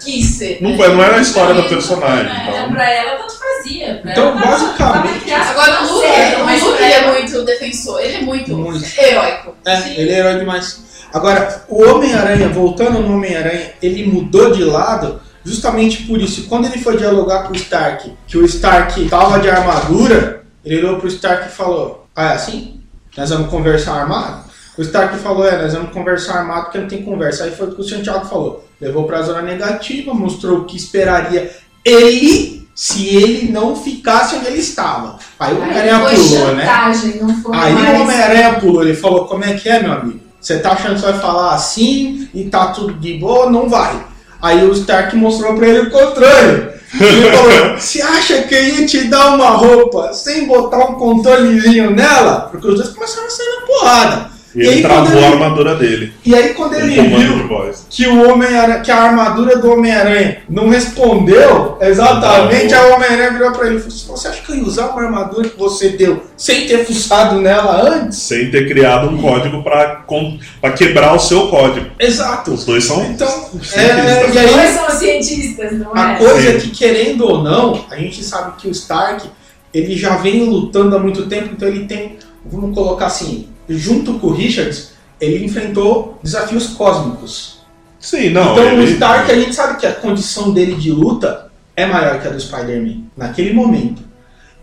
quis 0.00 0.26
ser. 0.26 0.58
não, 0.60 0.76
foi- 0.76 0.88
não 0.94 1.02
era 1.02 1.16
a 1.16 1.20
história 1.20 1.54
da 1.54 1.62
personagem. 1.62 2.30
então, 2.48 2.70
pra 2.72 2.90
ela, 2.90 3.18
tanto 3.18 3.34
fazia. 3.38 3.98
Pra 4.02 4.12
Então, 4.12 4.28
ela, 4.28 4.40
basicamente- 4.40 5.32
Agora 5.32 5.82
o 5.82 5.92
Luke, 5.94 6.06
mas 6.44 6.62
o 6.62 6.70
Luke 6.70 6.82
é 6.82 6.92
ela- 6.92 7.12
muito 7.12 7.44
defensor, 7.44 8.00
ele 8.00 8.14
é 8.14 8.20
muito, 8.22 8.56
Muito. 8.56 8.84
heróico. 9.00 9.54
É, 9.66 10.00
ele 10.00 10.10
é 10.12 10.18
herói 10.18 10.38
demais. 10.38 10.86
Agora, 11.12 11.62
o 11.68 11.82
Homem-Aranha, 11.90 12.48
voltando 12.50 13.00
no 13.00 13.14
Homem-Aranha, 13.14 13.72
ele 13.82 14.06
mudou 14.06 14.50
de 14.52 14.62
lado 14.62 15.20
justamente 15.44 16.02
por 16.02 16.20
isso. 16.20 16.46
Quando 16.48 16.66
ele 16.66 16.78
foi 16.78 16.96
dialogar 16.98 17.44
com 17.44 17.52
o 17.52 17.56
Stark, 17.56 18.12
que 18.26 18.36
o 18.36 18.44
Stark 18.44 19.08
tava 19.08 19.38
de 19.40 19.48
armadura, 19.48 20.42
ele 20.68 20.86
olhou 20.86 20.98
pro 20.98 21.08
Stark 21.08 21.48
e 21.48 21.52
falou: 21.52 22.06
Ah, 22.14 22.32
é 22.32 22.34
assim? 22.34 22.80
Nós 23.16 23.30
vamos 23.30 23.50
conversar 23.50 23.94
armado? 23.94 24.44
O 24.76 24.82
Stark 24.82 25.16
falou: 25.18 25.46
É, 25.46 25.60
nós 25.60 25.72
vamos 25.72 25.92
conversar 25.92 26.38
armado 26.38 26.64
porque 26.64 26.78
não 26.78 26.88
tem 26.88 27.02
conversa. 27.02 27.44
Aí 27.44 27.50
foi 27.50 27.68
o 27.68 27.74
que 27.74 27.80
o 27.80 27.84
Santiago 27.84 28.26
falou: 28.26 28.68
levou 28.80 29.04
pra 29.04 29.22
zona 29.22 29.42
negativa, 29.42 30.12
mostrou 30.12 30.58
o 30.58 30.64
que 30.64 30.76
esperaria 30.76 31.50
ele 31.84 32.68
se 32.74 33.08
ele 33.08 33.50
não 33.50 33.74
ficasse 33.74 34.36
onde 34.36 34.46
ele 34.46 34.58
estava. 34.58 35.18
Aí 35.40 35.52
o 35.52 35.60
Homem-Aranha 35.60 35.98
pulou, 35.98 36.54
né? 36.54 36.64
chantagem, 36.64 37.20
não 37.20 37.42
foi 37.42 37.56
Aí 37.56 37.72
mais... 37.72 37.98
o 37.98 38.02
Homem-Aranha 38.02 38.60
pulou, 38.60 38.82
ele 38.84 38.94
falou, 38.94 39.24
como 39.24 39.44
é 39.44 39.54
que 39.54 39.68
é, 39.68 39.82
meu 39.82 39.92
amigo? 39.92 40.20
Você 40.40 40.60
tá 40.60 40.72
achando 40.74 40.94
que 40.94 41.00
você 41.00 41.10
vai 41.10 41.20
falar 41.20 41.54
assim 41.54 42.28
e 42.32 42.44
tá 42.44 42.68
tudo 42.68 42.94
de 42.94 43.14
boa? 43.14 43.50
Não 43.50 43.68
vai. 43.68 44.06
Aí 44.40 44.64
o 44.64 44.72
Stark 44.72 45.16
mostrou 45.16 45.54
pra 45.56 45.66
ele 45.66 45.88
o 45.88 45.90
contrário. 45.90 46.77
Ele 46.94 47.30
falou, 47.30 47.78
você 47.78 48.00
acha 48.00 48.42
que 48.42 48.54
eu 48.54 48.64
ia 48.64 48.86
te 48.86 49.04
dar 49.04 49.34
uma 49.34 49.50
roupa 49.50 50.12
sem 50.14 50.46
botar 50.46 50.78
um 50.78 50.94
controlezinho 50.94 51.90
nela? 51.90 52.48
Porque 52.50 52.66
os 52.66 52.76
dois 52.76 52.88
começaram 52.90 53.26
a 53.26 53.30
sair 53.30 53.46
na 53.46 53.66
porrada. 53.66 54.37
E 54.58 54.66
ele 54.66 54.74
aí, 54.76 54.82
travou 54.82 55.04
quando 55.06 55.16
ele- 55.16 55.24
a 55.24 55.28
armadura 55.30 55.74
dele. 55.76 56.12
E 56.24 56.34
aí 56.34 56.54
quando 56.54 56.74
ele 56.74 57.00
viu 57.00 57.48
que 57.90 58.06
o 58.06 58.30
Homem-Aranha, 58.30 58.80
que 58.80 58.90
a 58.90 59.02
armadura 59.02 59.56
do 59.58 59.70
Homem-Aranha 59.72 60.38
não 60.48 60.68
respondeu 60.68 61.76
exatamente, 61.80 62.74
o 62.74 62.94
Homem-Aranha 62.94 63.30
virou 63.32 63.52
pra 63.52 63.66
ele 63.66 63.76
e 63.76 63.80
falou 63.80 63.94
assim, 63.94 64.06
você 64.08 64.28
acha 64.28 64.42
que 64.42 64.52
eu 64.52 64.56
ia 64.56 64.62
usar 64.64 64.86
uma 64.88 65.02
armadura 65.02 65.48
que 65.48 65.58
você 65.58 65.90
deu 65.90 66.22
sem 66.36 66.66
ter 66.66 66.84
fuçado 66.84 67.40
nela 67.40 67.82
antes? 67.88 68.18
Sem 68.18 68.50
ter 68.50 68.68
criado 68.68 69.08
um 69.08 69.20
código 69.20 69.62
pra, 69.62 69.96
com- 70.06 70.38
pra 70.60 70.72
quebrar 70.72 71.14
o 71.14 71.18
seu 71.18 71.48
código. 71.48 71.86
Exato. 71.98 72.52
Os 72.52 72.64
dois 72.64 72.84
são. 72.84 73.04
Então, 73.04 73.28
cientistas. 73.62 73.76
é, 73.76 74.26
e 74.26 74.30
Os 74.30 74.36
aí, 74.36 74.54
dois 74.54 74.70
são 74.70 74.90
cientistas, 74.90 75.72
não 75.78 75.94
a 75.94 76.12
é? 76.12 76.16
coisa 76.16 76.48
é 76.50 76.52
que, 76.58 76.70
querendo 76.70 77.24
ou 77.24 77.42
não, 77.42 77.84
a 77.90 77.96
gente 77.96 78.22
sabe 78.24 78.52
que 78.58 78.68
o 78.68 78.70
Stark, 78.70 79.28
ele 79.72 79.96
já 79.96 80.16
vem 80.16 80.44
lutando 80.44 80.96
há 80.96 80.98
muito 80.98 81.26
tempo, 81.26 81.50
então 81.52 81.68
ele 81.68 81.84
tem, 81.86 82.16
vamos 82.44 82.74
colocar 82.74 83.06
assim, 83.06 83.48
junto 83.68 84.14
com 84.14 84.28
o 84.28 84.32
Richards, 84.32 84.92
ele 85.20 85.44
enfrentou 85.44 86.18
desafios 86.22 86.68
cósmicos. 86.68 87.58
Sim, 87.98 88.30
não. 88.30 88.52
então 88.52 88.64
o 88.64 88.82
ele- 88.82 88.92
Stark, 88.92 89.30
a 89.30 89.34
gente 89.34 89.54
sabe 89.54 89.78
que 89.78 89.86
a 89.86 89.92
condição 89.92 90.52
dele 90.52 90.74
de 90.76 90.90
luta 90.92 91.50
é 91.76 91.84
maior 91.86 92.20
que 92.20 92.28
a 92.28 92.30
do 92.30 92.40
Spider-Man, 92.40 93.02
naquele 93.16 93.52
momento. 93.52 94.02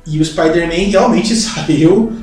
E 0.07 0.19
o 0.19 0.25
Spider-Man 0.25 0.89
realmente 0.89 1.35
saiu 1.35 2.13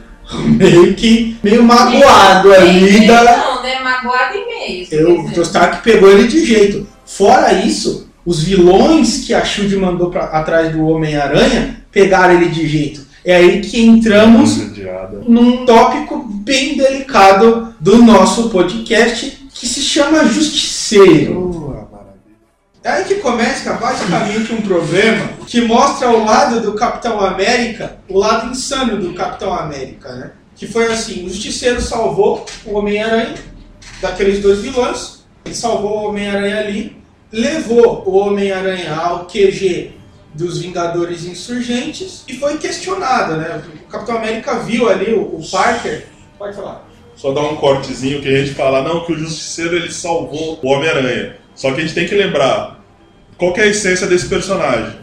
meio 0.45 0.95
que, 0.95 1.37
meio 1.42 1.62
magoado 1.62 2.53
ali 2.53 2.81
Meio, 2.81 3.07
da, 3.09 3.23
Não, 3.37 3.62
né? 3.62 3.81
Magoado 3.81 4.35
e 4.37 4.47
meio. 4.47 4.87
Eu, 4.90 5.21
o 5.21 5.42
Stark 5.42 5.83
pegou 5.83 6.11
ele 6.11 6.27
de 6.29 6.45
jeito. 6.45 6.87
Fora 7.05 7.53
isso, 7.53 8.09
os 8.25 8.42
vilões 8.42 9.25
que 9.27 9.35
a 9.35 9.45
Shield 9.45 9.77
mandou 9.77 10.11
pra, 10.11 10.25
atrás 10.25 10.73
do 10.73 10.87
Homem-Aranha 10.87 11.85
pegaram 11.90 12.35
ele 12.35 12.49
de 12.49 12.66
jeito. 12.66 13.03
É 13.25 13.37
aí 13.37 13.61
que 13.61 13.81
entramos 13.81 14.59
num 15.29 15.65
tópico 15.65 16.19
bem 16.19 16.77
delicado 16.77 17.73
do 17.79 18.03
nosso 18.03 18.51
podcast 18.51 19.49
que 19.55 19.67
se 19.67 19.81
chama 19.81 20.25
Justiceiro. 20.27 21.53
É 22.83 22.91
aí 22.91 23.05
que 23.05 23.17
começa 23.17 23.75
basicamente 23.75 24.53
um 24.53 24.61
problema 24.61 25.29
que 25.47 25.61
mostra 25.61 26.11
o 26.11 26.25
lado 26.25 26.61
do 26.61 26.75
Capitão 26.75 27.21
América, 27.21 27.99
o 28.09 28.19
lado 28.19 28.51
insano 28.51 28.97
do 28.97 29.15
Capitão 29.15 29.55
América, 29.55 30.13
né? 30.15 30.33
Que 30.57 30.67
foi 30.67 30.87
assim, 30.87 31.25
o 31.25 31.29
Justiceiro 31.29 31.81
salvou 31.81 32.45
o 32.67 32.77
Homem-Aranha 32.77 33.35
daqueles 34.01 34.41
dois 34.41 34.59
vilões, 34.59 35.23
ele 35.45 35.55
salvou 35.55 35.99
o 35.99 36.09
Homem-Aranha 36.09 36.59
ali, 36.59 36.97
levou 37.31 38.03
o 38.05 38.17
Homem-Aranha 38.17 38.97
ao 38.97 39.27
QG 39.27 40.02
dos 40.35 40.61
Vingadores 40.61 41.25
Insurgentes 41.25 42.25
e 42.29 42.37
foi 42.38 42.57
questionado, 42.59 43.37
né? 43.37 43.62
O 43.87 43.90
Capitão 43.90 44.16
América 44.16 44.59
viu 44.61 44.88
ali 44.88 45.12
o, 45.12 45.21
o 45.37 45.51
Parker, 45.51 46.07
pode 46.38 46.57
falar. 46.57 46.88
Só 47.16 47.33
dar 47.33 47.42
um 47.42 47.57
cortezinho 47.57 48.21
que 48.23 48.29
a 48.29 48.38
gente 48.38 48.55
fala, 48.55 48.83
não, 48.83 49.05
que 49.05 49.12
o 49.12 49.18
Justiceiro 49.18 49.77
ele 49.77 49.92
salvou 49.92 50.59
o 50.62 50.68
Homem-Aranha. 50.68 51.37
Só 51.55 51.71
que 51.73 51.81
a 51.81 51.85
gente 51.85 51.95
tem 51.95 52.09
que 52.09 52.14
lembrar 52.14 52.81
qual 53.37 53.53
que 53.53 53.61
é 53.61 53.64
a 53.64 53.66
essência 53.68 54.07
desse 54.07 54.27
personagem. 54.29 55.01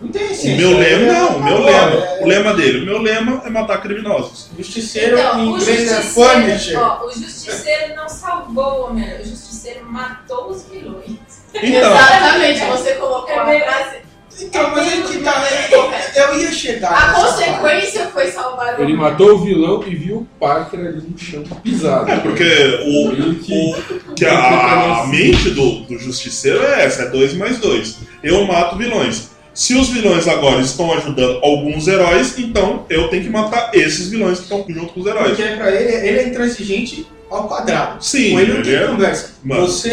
Não 0.00 0.08
tem 0.08 0.22
O 0.22 0.30
essência, 0.30 0.56
meu 0.58 0.70
lema, 0.78 0.84
ele 1.02 1.04
é 1.08 1.12
não, 1.12 1.36
o 1.38 1.42
meu 1.42 1.58
lema. 1.62 1.96
é- 1.96 2.22
O 2.22 2.26
lema 2.28 2.52
dele, 2.54 2.82
o 2.82 2.84
meu 2.84 2.98
lema 3.00 3.42
é 3.46 3.48
matar 3.48 3.80
criminosos. 3.80 4.50
Justiceiro 4.58 5.18
Então, 5.18 5.40
em 5.40 5.48
o 5.52 5.56
inglês 5.56 5.90
é 5.90 5.96
justiceiro, 6.02 6.30
Punisher. 6.42 6.78
ó, 6.78 7.06
o 7.06 7.10
justiceiro 7.10 7.94
não 7.96 8.08
salvou 8.08 8.64
o 8.64 8.86
Homem-Aranha, 8.90 9.22
o 9.22 9.26
justiceiro 9.26 9.86
matou 9.86 10.50
os 10.50 10.66
vilões. 10.68 11.16
Então, 11.54 11.62
Exatamente, 11.96 12.60
você 12.66 12.94
colocou 12.94 13.30
É 13.30 13.58
a 13.58 13.64
frase. 13.64 13.96
Então, 14.40 14.70
mas 14.70 14.86
é 14.92 15.00
que 15.02 15.18
tá, 15.18 15.44
É. 15.50 16.22
eu 16.22 16.38
ia 16.40 16.52
chegar. 16.52 16.90
A 16.92 17.12
nessa 17.12 17.26
consequência 17.36 18.06
foi 18.08 18.26
salvar 18.30 18.78
o 18.78 18.82
Ele 18.82 18.94
matou 18.94 19.32
o 19.34 19.38
vilão 19.44 19.82
e 19.86 19.94
viu 19.94 20.16
o 20.18 20.26
Parker 20.38 20.78
ali 20.80 21.02
no 21.08 21.18
chão 21.18 21.42
pisado. 21.62 22.10
é 22.10 22.16
porque 22.18 22.44
o, 22.44 23.12
Ele 23.12 23.34
que- 23.36 23.74
o- 24.10 24.14
que 24.14 24.24
a, 24.26 25.02
a 25.02 25.06
mente 25.06 25.50
do, 25.50 25.80
do 25.86 25.98
Justiceiro 25.98 26.62
é 26.62 26.84
essa, 26.84 27.02
é 27.04 27.08
2 27.08 27.34
mais 27.34 27.58
2. 27.58 27.96
Eu 28.22 28.44
mato 28.46 28.76
vilões. 28.76 29.30
Se 29.54 29.74
os 29.74 29.88
vilões 29.88 30.28
agora 30.28 30.60
estão 30.60 30.92
ajudando 30.92 31.38
alguns 31.42 31.88
heróis, 31.88 32.38
então 32.38 32.84
eu 32.90 33.08
tenho 33.08 33.22
que 33.22 33.30
matar 33.30 33.70
esses 33.72 34.10
vilões 34.10 34.36
que 34.38 34.44
estão 34.44 34.64
junto 34.68 34.92
com 34.92 35.00
os 35.00 35.06
heróis. 35.06 35.28
Porque 35.34 35.54
pra 35.56 35.70
ele, 35.70 35.92
ele 36.08 36.18
é 36.18 36.28
intransigente 36.28 37.06
ao 37.30 37.48
quadrado. 37.48 38.04
Sim, 38.04 38.32
Com 38.32 38.40
ele 38.40 38.52
não 38.52 38.60
ele 38.60 38.70
tem 38.70 38.74
é- 38.84 38.86
conversa. 38.86 39.30
Mano, 39.42 39.62
Você. 39.62 39.88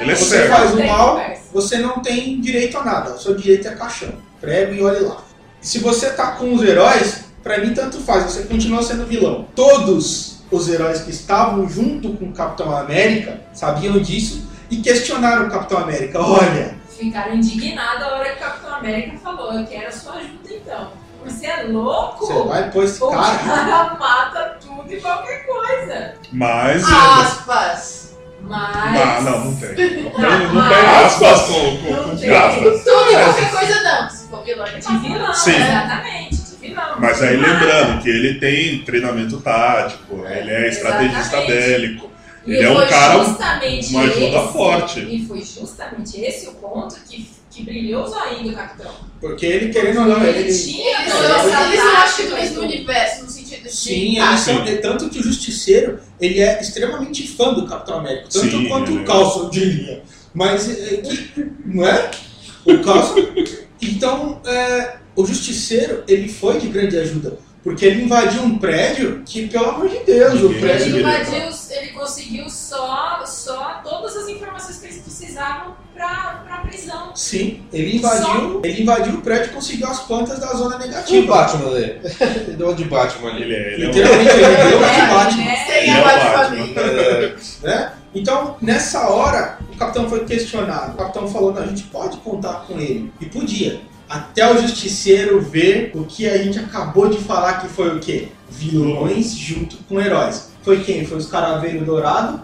Ele 0.00 0.10
é 0.10 0.14
você 0.16 0.24
certo. 0.24 0.50
faz 0.50 0.74
o 0.74 0.84
mal, 0.84 1.10
conversa. 1.12 1.43
Você 1.54 1.78
não 1.78 2.00
tem 2.00 2.40
direito 2.40 2.76
a 2.76 2.84
nada. 2.84 3.14
O 3.14 3.18
seu 3.18 3.34
direito 3.36 3.68
é 3.68 3.74
caixão. 3.74 4.12
Prego 4.40 4.74
e 4.74 4.82
olhe 4.82 5.00
lá. 5.00 5.18
Se 5.60 5.78
você 5.78 6.10
tá 6.10 6.32
com 6.32 6.52
os 6.52 6.62
heróis, 6.62 7.24
pra 7.42 7.58
mim 7.58 7.72
tanto 7.72 7.98
faz. 8.00 8.24
Você 8.24 8.42
continua 8.42 8.82
sendo 8.82 9.06
vilão. 9.06 9.46
Todos 9.54 10.42
os 10.50 10.68
heróis 10.68 11.00
que 11.00 11.10
estavam 11.10 11.66
junto 11.68 12.12
com 12.14 12.26
o 12.26 12.32
Capitão 12.32 12.76
América 12.76 13.40
sabiam 13.54 13.98
disso 13.98 14.46
e 14.70 14.76
questionaram 14.78 15.46
o 15.46 15.50
Capitão 15.50 15.78
América. 15.78 16.20
Olha, 16.20 16.74
Ficaram 16.98 17.34
indignados 17.34 18.02
a 18.02 18.14
hora 18.14 18.24
que 18.30 18.36
o 18.36 18.46
Capitão 18.46 18.74
América 18.74 19.18
falou: 19.18 19.52
Eu 19.52 19.66
quero 19.66 19.88
a 19.88 19.92
sua 19.92 20.12
ajuda 20.14 20.48
então. 20.48 20.88
Você 21.24 21.46
é 21.46 21.62
louco? 21.64 22.26
você 22.26 22.42
vai 22.48 22.70
pôr 22.70 22.84
esse 22.84 23.02
O 23.02 23.08
cara. 23.08 23.38
cara 23.38 23.94
mata 23.98 24.58
tudo 24.60 24.92
e 24.92 25.00
qualquer 25.00 25.46
coisa. 25.46 26.14
Mas. 26.30 26.84
Aspas. 26.84 28.03
Mas. 28.46 28.76
Ah, 28.76 29.20
não, 29.22 29.44
não 29.46 29.56
tem. 29.56 29.68
Não 29.70 29.76
tem, 29.76 30.00
não 30.10 30.54
Mas- 30.54 30.76
tem 30.76 30.86
aspas 30.86 31.40
com, 31.42 31.76
com, 31.78 31.90
Não 31.92 32.04
com 32.10 32.16
tem. 32.16 32.30
Tudo 32.30 33.10
e 33.10 33.14
qualquer 33.24 33.50
coisa 33.50 33.82
não. 33.82 34.10
Se 34.10 34.28
for 34.28 34.44
vilão, 34.44 34.66
ele 34.66 34.78
De 34.80 34.98
vilão, 34.98 35.34
Sim. 35.34 35.56
exatamente. 35.56 36.36
De 36.36 36.56
vilão. 36.68 36.96
Mas 36.98 37.22
aí 37.22 37.36
Mas- 37.36 37.50
lembrando 37.52 38.02
que 38.02 38.08
ele 38.10 38.34
tem 38.38 38.78
treinamento 38.84 39.40
tático, 39.40 40.24
ele 40.26 40.50
é 40.50 40.68
estrategista 40.68 41.20
Exatamente. 41.38 41.52
bélico. 41.52 42.10
E 42.46 42.52
Ele 42.52 42.62
é 42.66 42.70
um 42.70 42.86
cara, 42.86 43.16
uma 43.16 43.22
ajuda 43.22 43.66
esse- 43.66 44.52
forte. 44.52 45.00
E 45.00 45.26
foi 45.26 45.40
justamente 45.40 46.20
esse 46.20 46.46
o 46.48 46.52
ponto 46.52 46.94
que, 47.08 47.26
que 47.54 47.62
brilhou 47.62 48.04
do 48.04 48.52
capitão. 48.52 48.92
Porque 49.20 49.46
ele, 49.46 49.72
querendo 49.72 50.00
ou 50.00 50.06
não, 50.06 50.26
ele. 50.26 50.40
Ele 50.40 50.58
tinha 50.58 51.02
Eles 51.02 51.12
são, 51.12 51.22
essa 51.22 52.22
que 52.22 52.48
do 52.48 52.62
universo, 52.62 53.22
no 53.22 53.30
sentido 53.30 53.62
de. 53.62 53.70
Sim, 53.70 54.18
eles 54.18 54.40
são, 54.40 54.64
é 54.64 54.76
tanto 54.76 55.08
que 55.08 55.20
o 55.20 55.22
Justiceiro 55.22 56.00
ele 56.20 56.40
é 56.40 56.60
extremamente 56.60 57.28
fã 57.28 57.54
do 57.54 57.66
Capitão 57.66 57.98
América, 57.98 58.28
tanto 58.30 58.50
Sim, 58.50 58.68
quanto 58.68 58.90
ele 58.90 58.98
o 58.98 59.02
é. 59.02 59.04
Calço, 59.04 59.38
eu 59.44 59.50
diria. 59.50 60.02
Mas 60.34 60.68
é 60.68 60.96
que, 60.96 61.52
não 61.64 61.86
é? 61.86 62.10
O 62.64 62.78
Calço. 62.80 63.14
Então, 63.80 64.40
é, 64.44 64.96
o 65.14 65.24
Justiceiro 65.24 66.02
ele 66.08 66.28
foi 66.28 66.58
de 66.58 66.68
grande 66.68 66.98
ajuda, 66.98 67.38
porque 67.62 67.84
ele 67.84 68.02
invadiu 68.02 68.42
um 68.42 68.58
prédio 68.58 69.22
que, 69.24 69.46
pelo 69.46 69.68
amor 69.68 69.88
de 69.88 70.00
Deus, 70.00 70.40
o 70.40 70.48
Ninguém 70.48 70.60
prédio. 70.60 70.86
Ele 70.86 71.00
invadiu, 71.00 71.42
ele 71.70 71.88
conseguiu 71.92 72.50
só, 72.50 73.24
só 73.24 73.80
todas 73.84 74.16
as 74.16 74.28
informações 74.28 74.78
que 74.78 74.86
eles 74.86 74.98
precisavam 74.98 75.76
pra, 75.94 76.42
pra 76.46 76.56
prisão. 76.58 77.12
Sim, 77.14 77.62
ele 77.72 77.96
invadiu, 77.96 78.60
ele 78.64 78.82
invadiu 78.82 79.14
o 79.14 79.20
prédio 79.22 79.46
e 79.50 79.54
conseguiu 79.54 79.86
as 79.88 80.00
plantas 80.00 80.38
da 80.40 80.48
zona 80.54 80.74
E 80.74 80.78
o 80.78 80.80
negativa. 80.90 81.34
Batman 81.36 81.70
ali? 81.70 82.00
Ele 82.20 82.56
deu 82.56 82.74
de 82.74 82.84
Batman 82.84 83.30
ali. 83.30 83.42
Ele 83.42 83.54
é, 83.54 83.74
ele 83.74 83.84
é 83.84 83.86
um- 83.86 83.90
Literalmente, 83.92 84.30
ele 84.30 84.56
deu 84.56 84.78
de 84.78 85.14
Batman. 85.14 85.44
né? 85.44 85.78
Ele 85.78 85.90
é 85.90 86.00
o 86.00 86.04
Batman. 86.04 86.44
família. 86.44 86.80
É, 86.80 87.66
né? 87.66 87.92
Então, 88.14 88.56
nessa 88.60 89.08
hora, 89.08 89.58
o 89.72 89.76
capitão 89.76 90.08
foi 90.08 90.24
questionado. 90.24 90.92
O 90.92 90.96
capitão 90.96 91.28
falou: 91.28 91.52
não, 91.52 91.62
a 91.62 91.66
gente 91.66 91.82
pode 91.84 92.16
contar 92.18 92.64
com 92.66 92.78
ele. 92.78 93.12
E 93.20 93.26
podia. 93.26 93.80
Até 94.08 94.48
o 94.52 94.60
justiceiro 94.60 95.40
ver 95.40 95.90
o 95.94 96.04
que 96.04 96.28
a 96.28 96.36
gente 96.38 96.58
acabou 96.58 97.08
de 97.08 97.18
falar 97.18 97.54
que 97.60 97.68
foi 97.68 97.96
o 97.96 98.00
quê? 98.00 98.28
Vilões 98.48 99.34
junto 99.34 99.76
com 99.88 100.00
heróis. 100.00 100.50
Foi 100.62 100.80
quem? 100.84 101.04
Foi 101.06 101.16
os 101.18 101.26
Caraveiro 101.26 101.84
Dourado? 101.84 102.40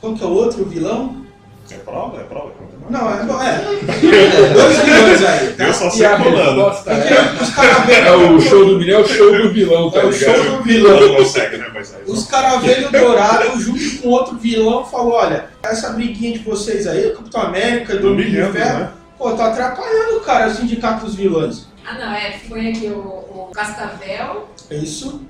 Qual 0.00 0.14
que 0.14 0.22
é 0.22 0.26
o 0.26 0.30
outro 0.30 0.64
vilão? 0.66 1.24
É 1.70 1.74
prova? 1.78 2.20
É 2.20 2.24
prova? 2.24 2.52
Não, 2.88 3.10
é. 3.12 3.22
Não, 3.24 3.42
é. 3.42 3.58
Dois 4.54 4.78
vilões 4.78 5.22
aí, 5.24 5.52
tá? 5.52 5.64
Eu 5.64 5.74
só 5.74 5.88
E 5.88 5.90
sei 5.90 6.06
a 6.06 6.16
colando. 6.16 6.64
resposta 6.64 6.90
é, 6.92 8.08
é 8.08 8.12
o 8.16 8.40
show 8.40 8.64
do 8.64 8.78
milhão, 8.78 9.00
é 9.00 9.02
o 9.02 9.06
show 9.08 9.32
do 9.36 9.52
vilão, 9.52 9.90
tá 9.90 10.00
É 10.00 10.04
o 10.06 10.10
ligado? 10.10 10.42
show 10.42 10.56
do 10.56 10.62
vilão. 10.62 11.00
Não 11.00 11.14
consegue, 11.16 11.56
né? 11.58 11.66
Mas 11.74 11.94
aí 11.94 12.02
Os 12.06 12.26
Caravelho 12.26 12.90
Dourado, 12.90 13.60
junto 13.60 13.98
com 14.02 14.08
outro 14.08 14.36
vilão, 14.38 14.84
falou: 14.86 15.12
olha, 15.12 15.46
essa 15.62 15.90
briguinha 15.90 16.32
de 16.32 16.38
vocês 16.44 16.86
aí, 16.86 17.06
o 17.08 17.16
Capitão 17.16 17.42
América, 17.42 17.96
do 17.96 18.08
do 18.10 18.14
milhão, 18.14 18.50
Ferro, 18.52 18.78
né? 18.78 18.90
pô, 19.18 19.32
tá 19.32 19.48
atrapalhando, 19.48 20.20
cara, 20.20 20.48
o 20.48 20.54
sindicato 20.54 21.04
dos 21.04 21.14
vilões. 21.14 21.66
Ah, 21.86 21.94
não, 21.94 22.12
é. 22.14 22.38
Foi 22.48 22.68
aqui 22.68 22.86
o, 22.86 22.98
o 22.98 23.50
Cascavel. 23.54 24.48
É 24.70 24.76
isso? 24.76 25.20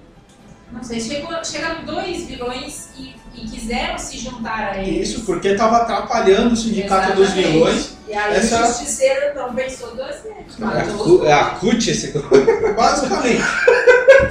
Não 0.72 0.82
sei, 0.82 1.00
chegou, 1.00 1.32
chegaram 1.44 1.84
dois 1.84 2.24
vilões 2.26 2.88
e, 2.98 3.14
e 3.34 3.46
quiseram 3.46 3.98
se 3.98 4.18
juntar 4.18 4.72
a 4.74 4.82
eles. 4.82 5.08
Isso, 5.10 5.24
porque 5.24 5.54
tava 5.54 5.78
atrapalhando 5.78 6.54
o 6.54 6.56
sindicato 6.56 7.16
dos 7.16 7.26
Exatamente. 7.28 7.52
vilões. 7.52 7.98
E 8.06 8.14
aí 8.14 8.36
Essa- 8.36 8.62
o 8.62 8.66
justiceiro 8.66 9.34
não 9.34 9.54
pensou 9.54 9.94
duas 9.94 10.22
vezes. 10.22 11.24
é, 11.24 11.32
a 11.32 11.38
é 11.38 11.58
CUT 11.58 11.90
esse 11.90 12.12
Basicamente. 12.76 13.42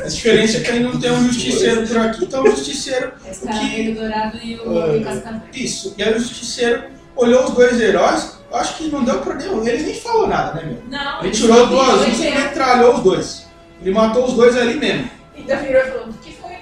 A 0.04 0.08
diferença 0.08 0.58
é 0.58 0.62
que 0.62 0.71
aí 0.71 0.80
não 0.80 1.00
tem 1.00 1.12
um 1.12 1.23
justiceiro 1.28 1.88
por 1.88 1.97
aqui, 1.97 2.26
então 2.26 2.43
o 2.43 2.50
justiceiro. 2.52 3.12
Esse 3.30 3.45
Caraveiro 3.45 4.00
Dourado 4.00 4.38
e 4.38 4.56
o, 4.60 4.95
e 4.95 4.97
o 4.97 5.04
Cascavel. 5.04 5.41
Isso. 5.54 5.93
E 5.97 6.04
aí 6.04 6.15
o 6.15 6.19
justiceiro 6.19 6.84
olhou 7.15 7.45
os 7.45 7.52
dois 7.52 7.80
heróis, 7.80 8.38
acho 8.54 8.78
que 8.78 8.89
não 8.89 9.04
deu 9.04 9.19
pra 9.21 9.36
nenhum. 9.36 9.67
Ele 9.67 9.84
nem 9.84 9.95
falou 9.95 10.28
nada, 10.28 10.54
né, 10.54 10.63
meu? 10.65 10.84
Não, 10.89 11.19
Ele 11.19 11.28
ele 11.28 11.36
tirou 11.36 11.67
duas 11.67 12.19
e 12.19 12.32
metralhou 12.32 12.95
os 12.95 13.04
dois. 13.04 13.47
Ele 13.82 13.91
matou 13.91 14.26
os 14.26 14.34
dois 14.34 14.56
ali 14.56 14.76
mesmo. 14.76 15.16
Ainda 15.38 15.56
virou 15.58 15.82
e 15.82 15.86
falou: 15.86 16.08
o 16.08 16.13
que 16.13 16.32
foi? 16.34 16.58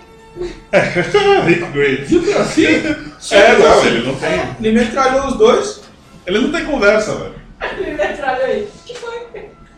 Rick 1.45 1.65
Grave. 1.71 2.33
Assim? 2.39 2.65
É, 3.35 3.57
não, 3.57 3.85
ele 3.85 4.05
não 4.05 4.15
tem. 4.15 4.41
Ele 4.61 4.79
metralhou 4.79 5.27
os 5.27 5.37
dois. 5.37 5.81
Ele 6.27 6.39
não 6.39 6.51
tem 6.51 6.65
conversa, 6.65 7.15
velho. 7.15 7.35
Ele 7.77 7.95
metralhou 7.95 8.45
aí. 8.45 8.63
O 8.63 8.83
que 8.85 8.95
foi? 8.95 9.15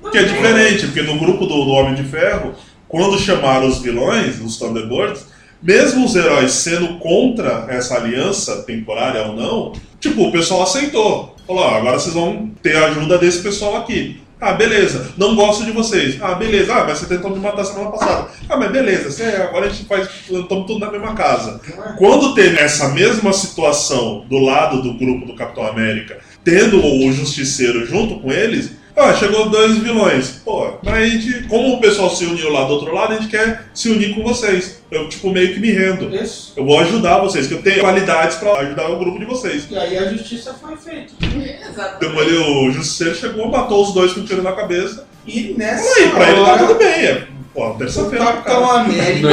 Não 0.01 0.12
Que 0.12 0.17
é 0.17 0.23
tem. 0.23 0.33
diferente, 0.33 0.86
porque 0.88 1.01
no 1.03 1.19
grupo 1.19 1.45
do, 1.45 1.65
do 1.65 1.71
Homem 1.71 1.95
de 1.95 2.03
Ferro, 2.03 2.53
quando 2.88 3.19
chamaram 3.19 3.67
os 3.67 3.79
vilões, 3.79 4.39
os 4.41 4.57
Thunderbirds, 4.57 5.25
mesmo 5.62 6.05
os 6.05 6.15
heróis 6.15 6.51
sendo 6.53 6.97
contra 6.99 7.65
essa 7.69 7.95
aliança, 7.95 8.63
temporária 8.63 9.23
ou 9.23 9.33
não, 9.36 9.73
tipo, 9.99 10.23
o 10.23 10.31
pessoal 10.31 10.63
aceitou. 10.63 11.36
Falou, 11.45 11.63
ó, 11.63 11.75
agora 11.77 11.99
vocês 11.99 12.13
vão 12.13 12.51
ter 12.62 12.75
a 12.77 12.88
ajuda 12.88 13.17
desse 13.17 13.41
pessoal 13.41 13.77
aqui. 13.77 14.21
Ah, 14.39 14.54
beleza. 14.54 15.13
Não 15.17 15.36
gosto 15.36 15.65
de 15.65 15.71
vocês. 15.71 16.17
Ah, 16.21 16.36
beleza. 16.36 16.73
Ah, 16.73 16.86
mas 16.88 17.00
você 17.00 17.08
tentou 17.08 17.32
me 17.32 17.39
matar 17.39 17.65
semana 17.65 17.91
passada. 17.91 18.30
Ah, 18.47 18.56
mas 18.56 18.71
beleza. 18.71 19.10
Você, 19.10 19.23
agora 19.23 19.65
a 19.65 19.69
gente 19.69 19.86
faz. 19.86 20.08
Estamos 20.30 20.67
tudo 20.67 20.80
na 20.80 20.91
mesma 20.91 21.15
casa. 21.15 21.60
Quando 21.97 22.36
teve 22.36 22.60
essa 22.60 22.89
mesma 22.89 23.34
situação 23.34 24.26
do 24.30 24.38
lado 24.38 24.82
do 24.82 24.93
grupo 24.93 25.26
do 25.26 25.36
Capitão 25.36 25.65
América, 25.65 26.19
tendo 26.43 26.78
o 26.84 27.12
Justiceiro 27.12 27.86
junto 27.86 28.19
com 28.19 28.32
eles, 28.32 28.76
ah, 28.97 29.13
chegou 29.13 29.49
dois 29.49 29.77
vilões. 29.77 30.41
Pô, 30.43 30.73
mas 30.81 30.95
a 30.95 31.05
gente, 31.05 31.43
como 31.47 31.75
o 31.75 31.79
pessoal 31.79 32.10
se 32.10 32.25
uniu 32.25 32.51
lá 32.51 32.63
do 32.65 32.73
outro 32.73 32.93
lado, 32.93 33.13
a 33.13 33.15
gente 33.17 33.29
quer 33.29 33.65
se 33.73 33.89
unir 33.89 34.15
com 34.15 34.23
vocês. 34.23 34.81
Eu, 34.89 35.07
tipo, 35.07 35.29
meio 35.29 35.53
que 35.53 35.60
me 35.60 35.71
rendo. 35.71 36.13
Isso. 36.15 36.53
Eu 36.55 36.65
vou 36.65 36.79
ajudar 36.79 37.19
vocês, 37.19 37.45
que 37.45 37.53
eu 37.53 37.62
tenho 37.62 37.81
qualidades 37.81 38.38
pra 38.38 38.53
ajudar 38.60 38.89
o 38.89 38.97
grupo 38.97 39.19
de 39.19 39.25
vocês. 39.25 39.67
E 39.69 39.77
aí 39.77 39.97
a 39.97 40.12
justiça 40.12 40.53
foi 40.53 40.75
feita. 40.77 41.13
Exatamente. 41.21 41.99
Depois 41.99 42.27
ele, 42.27 42.38
o 42.38 42.71
Justiceiro 42.71 43.15
chegou, 43.15 43.47
matou 43.49 43.83
os 43.83 43.93
dois 43.93 44.13
com 44.13 44.21
um 44.21 44.25
tiro 44.25 44.41
na 44.41 44.53
cabeça. 44.53 45.05
E 45.27 45.53
nessa 45.57 45.99
aí, 45.99 46.10
pra 46.10 46.29
ele 46.29 46.36
tá 46.36 46.41
hora, 46.41 46.67
tudo 46.67 46.79
bem. 46.79 46.88
É, 46.88 47.27
pô, 47.53 47.69
o 47.69 47.77
terça-feira. 47.77 48.25
Capitão 48.25 48.67
cara. 48.67 48.79
América 48.79 49.29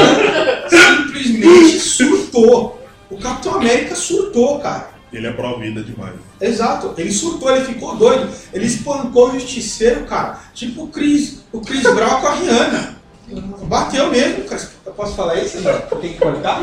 simplesmente 0.68 1.80
surtou. 1.80 2.84
O 3.08 3.16
Capitão 3.16 3.54
América 3.54 3.94
surtou, 3.94 4.58
cara. 4.58 4.90
Ele 5.12 5.26
é 5.28 5.32
pró-vida 5.32 5.82
demais. 5.82 6.14
Exato, 6.46 6.94
ele 6.96 7.12
surtou, 7.12 7.50
ele 7.54 7.64
ficou 7.64 7.96
doido. 7.96 8.28
Ele 8.52 8.66
espancou 8.66 9.28
o 9.30 9.32
justiceiro, 9.40 10.04
cara. 10.04 10.38
Tipo 10.52 10.84
o 10.84 10.88
Chris, 10.88 11.40
o 11.52 11.60
Chris 11.60 11.82
Brown 11.82 12.20
com 12.20 12.26
a 12.26 12.34
Rihanna. 12.34 12.94
Bateu 13.62 14.10
mesmo, 14.10 14.44
cara. 14.44 14.62
Eu 14.84 14.92
posso 14.92 15.14
falar 15.16 15.36
isso? 15.36 15.58
Não? 15.60 15.80
Tem 16.00 16.12
que 16.12 16.18
cortar 16.18 16.60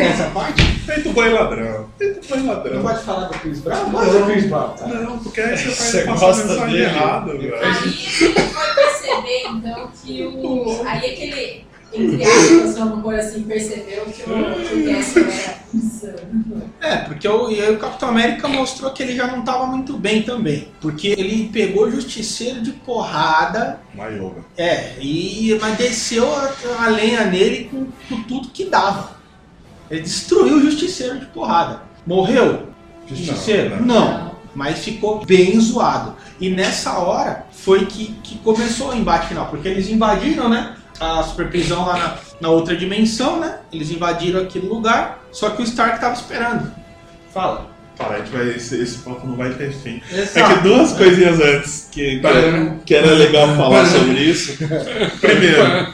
essa 0.00 0.30
parte? 0.30 0.62
Feito 0.62 1.10
boi 1.10 1.28
ladrão. 1.30 1.88
Feito 1.98 2.28
boi 2.28 2.38
Não 2.38 2.46
ladrão. 2.54 2.82
pode 2.82 3.02
falar 3.02 3.26
do 3.26 3.38
Chris 3.40 3.58
Brown? 3.58 3.88
Mas 3.90 4.14
é 4.14 4.18
o 4.18 4.24
Chris 4.26 4.46
Brown, 4.48 4.68
tá? 4.70 4.86
Não, 4.86 5.18
porque 5.18 5.40
aí 5.40 5.56
você 5.58 5.70
Você 5.72 6.04
gosta 6.04 6.44
mensagem 6.44 6.66
dele. 6.72 6.84
errada, 6.84 7.32
velho. 7.32 7.54
Aí 7.56 7.64
a 7.64 7.72
gente 7.72 8.28
vai 8.28 8.74
perceber, 8.74 9.42
então, 9.48 9.90
que 10.04 10.24
o. 10.24 10.82
Aí 10.86 10.98
aquele. 10.98 11.66
Entre 11.94 12.24
aspas, 12.24 12.78
vamos 12.78 13.02
pôr 13.02 13.14
assim, 13.14 13.42
percebeu 13.42 14.04
que 14.06 14.22
o, 14.22 14.24
que 14.24 14.74
o 14.74 14.94
Cassie 14.94 15.20
era 15.20 15.58
insano. 15.72 16.62
É, 16.80 16.96
porque 16.96 17.26
o, 17.28 17.50
e 17.50 17.60
aí 17.60 17.74
o 17.74 17.78
Capitão 17.78 18.08
América 18.08 18.48
mostrou 18.48 18.90
que 18.90 19.02
ele 19.02 19.14
já 19.14 19.26
não 19.26 19.42
tava 19.42 19.66
muito 19.66 19.96
bem 19.96 20.22
também. 20.22 20.68
Porque 20.80 21.08
ele 21.08 21.48
pegou 21.52 21.86
o 21.86 21.90
justiceiro 21.90 22.60
de 22.60 22.72
porrada, 22.72 23.80
Maioga. 23.94 24.44
é, 24.56 24.94
e 25.00 25.56
mas 25.60 25.78
desceu 25.78 26.26
a, 26.34 26.52
a 26.84 26.88
lenha 26.88 27.24
nele 27.24 27.68
com, 27.70 27.86
com 28.08 28.22
tudo 28.24 28.48
que 28.48 28.64
dava. 28.64 29.14
Ele 29.90 30.00
destruiu 30.00 30.56
o 30.56 30.60
justiceiro 30.60 31.20
de 31.20 31.26
porrada. 31.26 31.82
Morreu? 32.06 32.68
Justiceiro? 33.06 33.84
Não, 33.84 34.24
Não. 34.24 34.34
Mas 34.54 34.78
ficou 34.78 35.24
bem 35.24 35.58
zoado. 35.60 36.14
E 36.40 36.48
nessa 36.48 36.98
hora 36.98 37.46
foi 37.50 37.86
que, 37.86 38.14
que 38.22 38.38
começou 38.38 38.90
o 38.90 38.94
embate 38.94 39.28
final, 39.28 39.46
porque 39.46 39.68
eles 39.68 39.88
invadiram, 39.88 40.48
né? 40.48 40.76
A 41.00 41.22
superprisão 41.22 41.84
lá 41.84 41.98
na, 41.98 42.18
na 42.40 42.48
outra 42.50 42.76
dimensão, 42.76 43.40
né? 43.40 43.58
Eles 43.72 43.90
invadiram 43.90 44.40
aquele 44.40 44.66
lugar, 44.68 45.24
só 45.32 45.50
que 45.50 45.62
o 45.62 45.64
Stark 45.64 46.00
tava 46.00 46.14
esperando. 46.14 46.72
Fala. 47.32 47.74
Cara, 47.98 48.14
a 48.14 48.18
gente 48.18 48.30
vai, 48.30 48.48
esse, 48.50 48.80
esse 48.80 48.98
papo 48.98 49.26
não 49.26 49.36
vai 49.36 49.50
ter 49.50 49.72
fim. 49.72 50.00
É 50.12 50.20
Exato. 50.20 50.54
que 50.54 50.68
duas 50.68 50.92
coisinhas 50.92 51.40
antes 51.40 51.88
que, 51.92 52.18
que, 52.18 52.26
era, 52.26 52.76
que 52.84 52.94
era 52.94 53.12
legal 53.12 53.54
falar 53.56 53.86
sobre 53.86 54.20
isso. 54.20 54.56
Primeiro, 55.20 55.92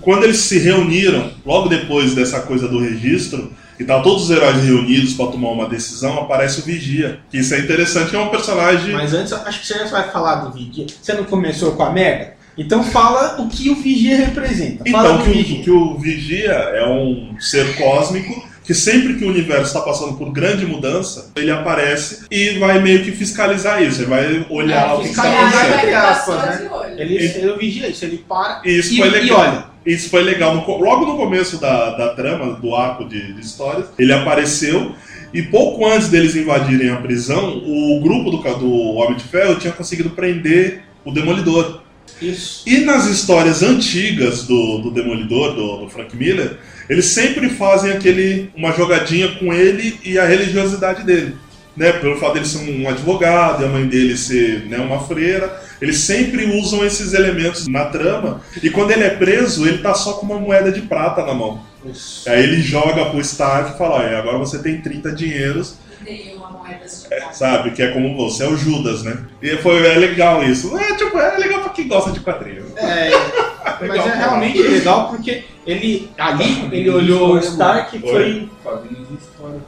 quando 0.00 0.24
eles 0.24 0.38
se 0.38 0.58
reuniram, 0.58 1.30
logo 1.44 1.68
depois 1.68 2.14
dessa 2.14 2.40
coisa 2.40 2.68
do 2.68 2.78
registro, 2.78 3.52
e 3.78 3.84
tá 3.84 4.00
todos 4.00 4.24
os 4.24 4.30
heróis 4.30 4.62
reunidos 4.62 5.14
pra 5.14 5.26
tomar 5.26 5.50
uma 5.50 5.68
decisão, 5.68 6.18
aparece 6.20 6.60
o 6.60 6.62
Vigia. 6.62 7.20
Que 7.30 7.38
isso 7.38 7.54
é 7.54 7.58
interessante, 7.58 8.10
que 8.10 8.16
é 8.16 8.18
um 8.18 8.28
personagem. 8.28 8.92
Mas 8.92 9.12
antes, 9.12 9.32
acho 9.32 9.60
que 9.60 9.66
você 9.66 9.78
já 9.78 9.86
vai 9.86 10.10
falar 10.10 10.36
do 10.36 10.52
Vigia. 10.52 10.86
Você 11.00 11.12
não 11.14 11.24
começou 11.24 11.72
com 11.72 11.82
a 11.82 11.90
Mega? 11.90 12.31
Então 12.56 12.82
fala 12.84 13.40
o 13.40 13.48
que 13.48 13.70
o 13.70 13.74
Vigia 13.76 14.16
representa. 14.16 14.84
Fala 14.90 15.14
Então, 15.14 15.22
que 15.22 15.30
o, 15.30 15.32
Vigia. 15.32 15.62
que 15.62 15.70
o 15.70 15.98
Vigia 15.98 16.52
é 16.52 16.86
um 16.86 17.34
ser 17.40 17.76
cósmico 17.76 18.52
que 18.64 18.74
sempre 18.74 19.14
que 19.14 19.24
o 19.24 19.28
universo 19.28 19.64
está 19.64 19.80
passando 19.80 20.16
por 20.16 20.30
grande 20.30 20.64
mudança, 20.64 21.32
ele 21.34 21.50
aparece 21.50 22.24
e 22.30 22.58
vai 22.58 22.80
meio 22.80 23.04
que 23.04 23.10
fiscalizar 23.10 23.82
isso. 23.82 24.02
Ele 24.02 24.10
vai 24.10 24.46
olhar 24.48 24.94
o 24.94 25.00
que 25.00 25.08
está 25.08 25.22
fiscalizar 25.22 25.64
acontecendo. 25.64 25.78
entre 25.78 25.94
aspas, 25.94 26.36
né? 26.60 26.68
olho. 26.70 27.00
Ele, 27.00 27.16
ele 27.16 27.56
vigia 27.58 27.88
isso, 27.88 28.04
ele 28.04 28.24
para 28.28 28.62
E 28.64 28.78
isso 28.78 28.94
e, 28.94 28.98
foi 28.98 29.08
e 29.08 29.10
legal. 29.10 29.40
olha. 29.40 29.64
Isso 29.84 30.10
foi 30.10 30.22
legal. 30.22 30.54
No 30.54 30.78
logo 30.78 31.06
no 31.06 31.16
começo 31.16 31.60
da, 31.60 31.90
da 31.96 32.14
trama, 32.14 32.54
do 32.54 32.74
arco 32.74 33.04
de, 33.04 33.32
de 33.32 33.40
histórias, 33.40 33.86
ele 33.98 34.12
apareceu. 34.12 34.94
E 35.34 35.42
pouco 35.42 35.84
antes 35.86 36.08
deles 36.08 36.36
invadirem 36.36 36.90
a 36.90 36.96
prisão, 36.96 37.62
o 37.64 38.00
grupo 38.00 38.30
do, 38.30 38.36
do 38.58 38.72
Homem 38.94 39.16
de 39.16 39.24
Ferro 39.24 39.56
tinha 39.56 39.72
conseguido 39.72 40.10
prender 40.10 40.82
o 41.04 41.10
Demolidor. 41.10 41.81
Isso. 42.22 42.62
E 42.66 42.78
nas 42.78 43.06
histórias 43.06 43.62
antigas 43.62 44.44
do, 44.44 44.78
do 44.78 44.90
Demolidor, 44.90 45.54
do, 45.54 45.76
do 45.78 45.88
Frank 45.88 46.16
Miller, 46.16 46.56
eles 46.88 47.06
sempre 47.06 47.50
fazem 47.50 47.92
aquele 47.92 48.50
uma 48.56 48.72
jogadinha 48.72 49.28
com 49.36 49.52
ele 49.52 49.98
e 50.04 50.18
a 50.18 50.24
religiosidade 50.24 51.04
dele. 51.04 51.36
Né? 51.76 51.90
Pelo 51.92 52.18
fato 52.18 52.34
dele 52.34 52.46
ser 52.46 52.58
um 52.58 52.88
advogado 52.88 53.62
e 53.62 53.64
a 53.64 53.68
mãe 53.68 53.86
dele 53.86 54.16
ser 54.16 54.66
né, 54.66 54.78
uma 54.78 55.00
freira. 55.00 55.60
Eles 55.80 55.98
sempre 55.98 56.44
usam 56.44 56.84
esses 56.84 57.14
elementos 57.14 57.66
na 57.66 57.86
trama. 57.86 58.42
E 58.62 58.70
quando 58.70 58.90
ele 58.90 59.04
é 59.04 59.10
preso, 59.10 59.66
ele 59.66 59.78
tá 59.78 59.94
só 59.94 60.14
com 60.14 60.26
uma 60.26 60.38
moeda 60.38 60.70
de 60.70 60.82
prata 60.82 61.24
na 61.24 61.34
mão. 61.34 61.62
isso. 61.84 62.28
Aí 62.28 62.42
ele 62.42 62.60
joga 62.60 63.06
pro 63.06 63.20
Stark 63.20 63.74
e 63.74 63.78
fala: 63.78 63.96
"Olha, 63.96 64.18
agora 64.18 64.38
você 64.38 64.58
tem 64.58 64.80
30 64.80 65.12
dinheiros, 65.12 65.76
Dei 66.04 66.34
uma 66.36 66.50
moeda 66.50 66.84
de 66.84 67.34
sabe? 67.34 67.70
Que 67.72 67.82
é 67.82 67.92
como 67.92 68.16
você, 68.16 68.44
é 68.44 68.48
o 68.48 68.56
Judas, 68.56 69.02
né? 69.02 69.24
E 69.40 69.56
foi 69.58 69.86
é 69.86 69.94
legal 69.94 70.42
isso. 70.42 70.76
É, 70.76 70.94
tipo, 70.96 71.18
é 71.18 71.36
legal 71.38 71.60
pra 71.60 71.70
quem 71.70 71.88
gosta 71.88 72.10
de 72.10 72.20
quadrinhos. 72.20 72.76
É, 72.76 73.10
mas 73.86 74.06
é 74.06 74.14
realmente 74.14 74.62
legal 74.62 75.08
porque 75.08 75.44
ele 75.66 76.10
ali 76.18 76.68
ele 76.72 76.90
olhou 76.90 77.34
o 77.34 77.38
Stark 77.38 77.96
e 77.96 78.00
foi. 78.00 78.48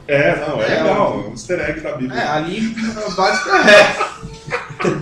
É, 0.07 0.35
não, 0.35 0.61
é, 0.61 0.65
É, 0.65 0.83
legal. 0.83 1.25
Um 1.27 1.31
easter 1.31 1.69
egg 1.69 1.79
da 1.81 1.91
Bíblia. 1.93 2.21
É, 2.21 2.27
ali 2.27 2.75
basicamente. 3.15 3.71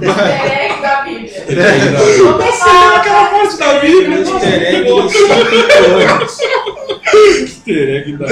É 0.01 0.81
da 0.81 1.01
Bíblia. 1.01 1.37
É. 1.37 2.23
Vamos 2.23 2.55
falar 2.55 2.97
aquela 2.97 3.25
parte 3.29 3.57
da 3.57 3.79
Bíblia. 3.79 4.19
Easter 4.19 4.63
egg 4.63 4.87
dos 4.87 5.11
50 5.11 5.73
anos. 5.79 6.37
Easter 7.13 7.89
egg 7.89 8.17
da 8.17 8.27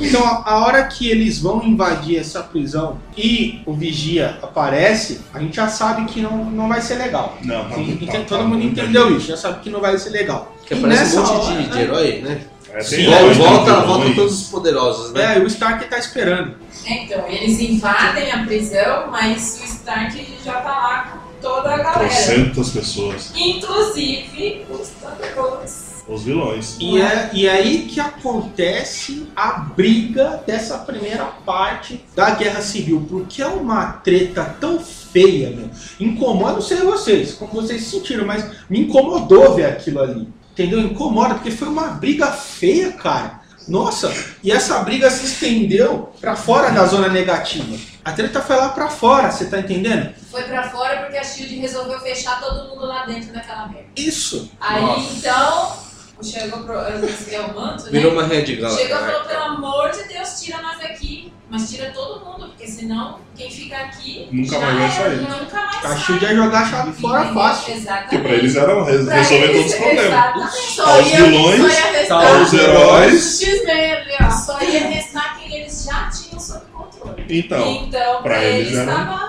Então, 0.00 0.42
a 0.44 0.64
hora 0.64 0.84
que 0.84 1.08
eles 1.08 1.38
vão 1.38 1.64
invadir 1.64 2.18
essa 2.18 2.42
prisão 2.42 2.98
e 3.16 3.60
o 3.66 3.72
vigia 3.72 4.38
aparece, 4.42 5.20
a 5.32 5.40
gente 5.40 5.56
já 5.56 5.68
sabe 5.68 6.04
que 6.06 6.20
não, 6.20 6.44
não 6.44 6.68
vai 6.68 6.80
ser 6.80 6.94
legal. 6.96 7.38
Não, 7.42 7.68
Sim, 7.72 7.98
então, 8.00 8.20
tá, 8.20 8.26
todo 8.26 8.48
mundo 8.48 8.64
entendeu 8.64 9.16
isso, 9.16 9.28
já 9.28 9.36
sabe 9.36 9.60
que 9.60 9.70
não 9.70 9.80
vai 9.80 9.96
ser 9.98 10.10
legal. 10.10 10.54
Que 10.66 10.74
E 10.74 10.78
aparece 10.78 11.16
um 11.16 11.20
nessa 11.20 11.34
monte 11.34 11.46
hora, 11.46 11.62
de, 11.62 11.68
de 11.68 11.74
né? 11.74 11.82
herói, 11.82 12.20
né? 12.22 12.40
É, 12.72 12.80
Sim, 12.82 12.96
tem 12.96 13.14
é, 13.14 13.34
Volta, 13.34 13.80
volta, 13.82 14.14
todos 14.14 14.42
os 14.42 14.48
poderosos, 14.48 15.12
né? 15.12 15.36
É, 15.36 15.38
e 15.38 15.42
o 15.42 15.46
Stark 15.46 15.84
tá 15.88 15.96
esperando. 15.96 16.56
Então, 16.84 17.24
eles 17.28 17.60
invadem 17.60 18.32
a 18.32 18.44
prisão, 18.44 19.10
mas 19.10 19.60
o 19.62 19.64
Stark 19.64 20.26
já 20.44 20.54
tá 20.54 20.70
lá 20.70 21.12
com 21.12 21.40
toda 21.40 21.72
a 21.72 21.76
galera. 21.76 22.00
Trocentas 22.00 22.70
pessoas. 22.70 23.32
Inclusive 23.36 24.66
os 24.70 24.88
Thunderbolts. 24.88 25.83
Os 26.06 26.22
vilões. 26.22 26.76
E 26.80 27.00
é, 27.00 27.30
e 27.32 27.46
é 27.46 27.52
aí 27.52 27.82
que 27.86 27.98
acontece 27.98 29.26
a 29.34 29.52
briga 29.52 30.42
dessa 30.46 30.78
primeira 30.78 31.24
parte 31.24 32.04
da 32.14 32.30
Guerra 32.30 32.60
Civil, 32.60 33.06
porque 33.08 33.40
é 33.40 33.46
uma 33.46 33.92
treta 33.92 34.44
tão 34.60 34.78
feia, 34.78 35.50
meu. 35.50 35.70
Incomoda, 35.98 36.54
não 36.54 36.60
sei 36.60 36.78
vocês, 36.78 37.34
como 37.34 37.52
vocês 37.52 37.82
se 37.82 37.90
sentiram, 37.90 38.26
mas 38.26 38.44
me 38.68 38.80
incomodou 38.80 39.54
ver 39.54 39.66
aquilo 39.66 40.00
ali. 40.02 40.28
Entendeu? 40.52 40.80
Incomoda, 40.80 41.34
porque 41.34 41.50
foi 41.50 41.68
uma 41.68 41.88
briga 41.88 42.26
feia, 42.32 42.92
cara. 42.92 43.42
Nossa, 43.66 44.12
e 44.42 44.52
essa 44.52 44.78
briga 44.80 45.10
se 45.10 45.24
estendeu 45.24 46.12
pra 46.20 46.36
fora 46.36 46.70
da 46.70 46.84
zona 46.84 47.08
negativa. 47.08 47.78
A 48.04 48.12
treta 48.12 48.42
foi 48.42 48.56
lá 48.56 48.68
pra 48.68 48.88
fora, 48.88 49.30
você 49.30 49.46
tá 49.46 49.58
entendendo? 49.58 50.14
Foi 50.30 50.42
pra 50.42 50.68
fora 50.68 51.00
porque 51.00 51.16
a 51.16 51.24
Shield 51.24 51.56
resolveu 51.56 51.98
fechar 52.00 52.40
todo 52.40 52.68
mundo 52.68 52.84
lá 52.86 53.06
dentro 53.06 53.32
daquela 53.32 53.66
merda. 53.68 53.88
Isso. 53.96 54.50
Aí 54.60 54.82
Nossa. 54.82 55.12
então, 55.16 55.72
chegou 56.22 56.60
pro. 56.64 56.74
Não 56.74 57.08
sei, 57.08 57.34
é 57.36 57.40
o 57.40 57.54
manto, 57.54 57.84
né? 57.84 57.90
Virou 57.90 58.12
uma 58.12 58.24
Red 58.26 58.56
Gala. 58.56 58.76
Chegou 58.76 58.96
e 58.96 59.00
falou, 59.00 59.24
pelo 59.24 59.42
amor 59.42 59.90
de 59.90 60.04
Deus, 60.08 60.40
tira 60.40 60.62
nós 60.62 60.78
daqui. 60.78 61.32
Mas 61.50 61.70
tira 61.70 61.90
todo 61.90 62.24
mundo, 62.24 62.46
porque 62.48 62.66
senão 62.66 63.18
quem 63.36 63.48
fica 63.50 63.76
aqui 63.76 64.28
Nunca 64.32 64.58
já 64.58 64.60
mais 64.60 64.76
vai 64.76 64.84
era, 64.84 65.16
sair. 65.16 65.20
Nunca 65.40 65.60
mais 65.84 66.08
ia 66.22 66.34
jogar 66.34 66.60
a 66.62 66.64
chave 66.70 66.92
fora 66.94 67.34
fácil. 67.34 67.74
Exatamente. 67.74 68.08
Que 68.08 68.18
pra 68.18 68.32
eles 68.32 68.56
era 68.56 68.74
Pra 68.74 68.84
resolver 68.84 69.44
eles, 69.44 69.52
todos 69.54 69.72
os 69.72 69.74
problemas. 69.78 70.54
Só 70.54 71.00
os 71.00 71.06
ia, 71.10 71.16
vilões, 71.16 71.60
só 71.60 71.68
ia 71.68 71.92
restar. 71.92 72.22
tá 72.22 72.42
os 72.42 72.52
heróis. 72.54 73.40
Só 74.46 74.60
ia 74.62 74.88
restar 74.88 75.38
quem 75.38 75.54
eles 75.60 75.84
já 75.84 76.08
tinham 76.10 76.40
sob 76.40 76.60
controle. 76.72 77.24
Então, 77.28 77.72
então 77.86 78.12
pra 78.14 78.22
pra 78.22 78.44
eles 78.44 78.68
eles 78.68 78.78
era- 78.78 78.94
tava? 78.94 79.23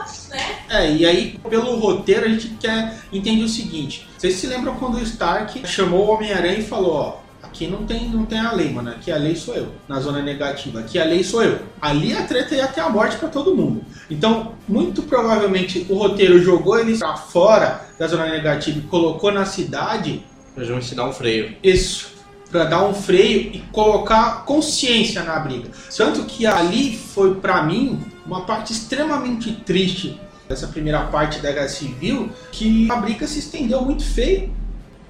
É, 0.76 0.92
e 0.92 1.06
aí, 1.06 1.40
pelo 1.50 1.76
roteiro, 1.80 2.26
a 2.26 2.30
gente 2.30 2.50
quer 2.60 2.98
entender 3.14 3.44
o 3.44 3.50
seguinte. 3.50 4.08
Vocês 4.18 4.36
se 4.36 4.48
lembram 4.48 4.76
quando 4.76 4.96
o 4.96 5.02
Stark 5.02 5.66
chamou 5.68 6.06
o 6.08 6.12
Homem-Aranha 6.12 6.60
e 6.60 6.64
falou, 6.64 6.94
ó, 6.94 7.18
aqui 7.42 7.66
não 7.68 7.86
tem, 7.86 8.10
não 8.10 8.26
tem 8.26 8.40
a 8.40 8.52
lei, 8.52 8.70
mano. 8.72 8.90
Aqui 8.90 9.12
a 9.12 9.16
lei 9.16 9.36
sou 9.36 9.56
eu. 9.56 9.70
Na 9.88 10.00
zona 10.02 10.22
negativa. 10.22 10.80
Aqui 10.82 11.00
a 11.00 11.06
lei 11.06 11.24
sou 11.24 11.42
eu. 11.44 11.60
Ali 11.82 12.14
a 12.14 12.24
treta 12.24 12.56
ia 12.56 12.68
ter 12.68 12.82
a 12.82 12.90
morte 12.90 13.16
pra 13.18 13.30
todo 13.30 13.56
mundo. 13.56 13.84
Então, 14.10 14.54
muito 14.68 15.04
provavelmente, 15.04 15.86
o 15.90 15.96
roteiro 15.96 16.42
jogou 16.42 16.78
eles 16.78 17.00
pra 17.00 17.16
fora 17.16 17.86
da 17.98 18.08
zona 18.08 18.28
negativa 18.28 18.78
e 18.80 18.82
colocou 18.82 19.32
na 19.32 19.46
cidade 19.46 20.24
Nós 20.58 20.68
vamos 20.68 20.88
te 20.90 20.96
dar 20.96 21.08
um 21.08 21.14
freio. 21.14 21.56
isso. 21.64 22.14
Pra 22.52 22.64
dar 22.66 22.86
um 22.86 22.94
freio 22.94 23.52
e 23.54 23.60
colocar 23.72 24.46
consciência 24.46 25.24
na 25.24 25.40
briga. 25.40 25.70
Tanto 25.96 26.24
que 26.26 26.46
ali 26.46 26.96
foi, 26.96 27.36
pra 27.36 27.64
mim, 27.64 28.00
uma 28.26 28.42
parte 28.42 28.72
extremamente 28.72 29.52
triste 29.52 30.20
dessa 30.48 30.68
primeira 30.68 31.00
parte 31.06 31.40
da 31.40 31.52
Guerra 31.52 31.68
Civil, 31.68 32.30
que 32.52 32.90
a 32.92 32.96
briga 32.98 33.28
se 33.28 33.40
estendeu 33.40 33.82
muito 33.82 34.04
feio. 34.04 34.52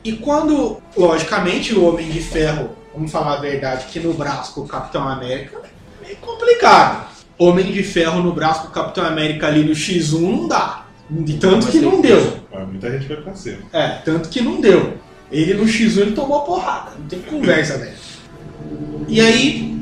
E 0.03 0.13
quando, 0.13 0.77
logicamente, 0.95 1.73
o 1.73 1.83
Homem 1.85 2.09
de 2.09 2.19
Ferro, 2.21 2.69
vamos 2.93 3.11
falar 3.11 3.33
a 3.33 3.41
verdade, 3.41 3.85
que 3.91 3.99
no 3.99 4.13
braço 4.13 4.53
com 4.53 4.61
o 4.61 4.67
Capitão 4.67 5.07
América 5.07 5.57
é 5.57 6.05
meio 6.05 6.17
complicado. 6.17 7.07
Homem 7.37 7.71
de 7.71 7.83
Ferro 7.83 8.21
no 8.21 8.31
braço 8.31 8.61
com 8.61 8.67
o 8.67 8.71
Capitão 8.71 9.05
América 9.05 9.47
ali 9.47 9.63
no 9.63 9.73
X1 9.73 10.19
não 10.19 10.47
dá. 10.47 10.85
De 11.09 11.37
tanto 11.37 11.67
que 11.67 11.79
não 11.79 12.01
deu. 12.01 12.39
muita 12.67 12.91
gente 12.91 13.07
vai 13.07 13.17
pra 13.17 13.35
cima. 13.35 13.59
É, 13.73 13.89
tanto 14.05 14.29
que 14.29 14.41
não 14.41 14.61
deu. 14.61 14.97
Ele 15.31 15.53
no 15.53 15.65
X1 15.65 15.97
ele 15.97 16.11
tomou 16.13 16.41
porrada, 16.43 16.91
não 16.97 17.07
tem 17.07 17.19
conversa, 17.19 17.77
velho. 17.77 17.93
E 19.07 19.19
aí 19.19 19.74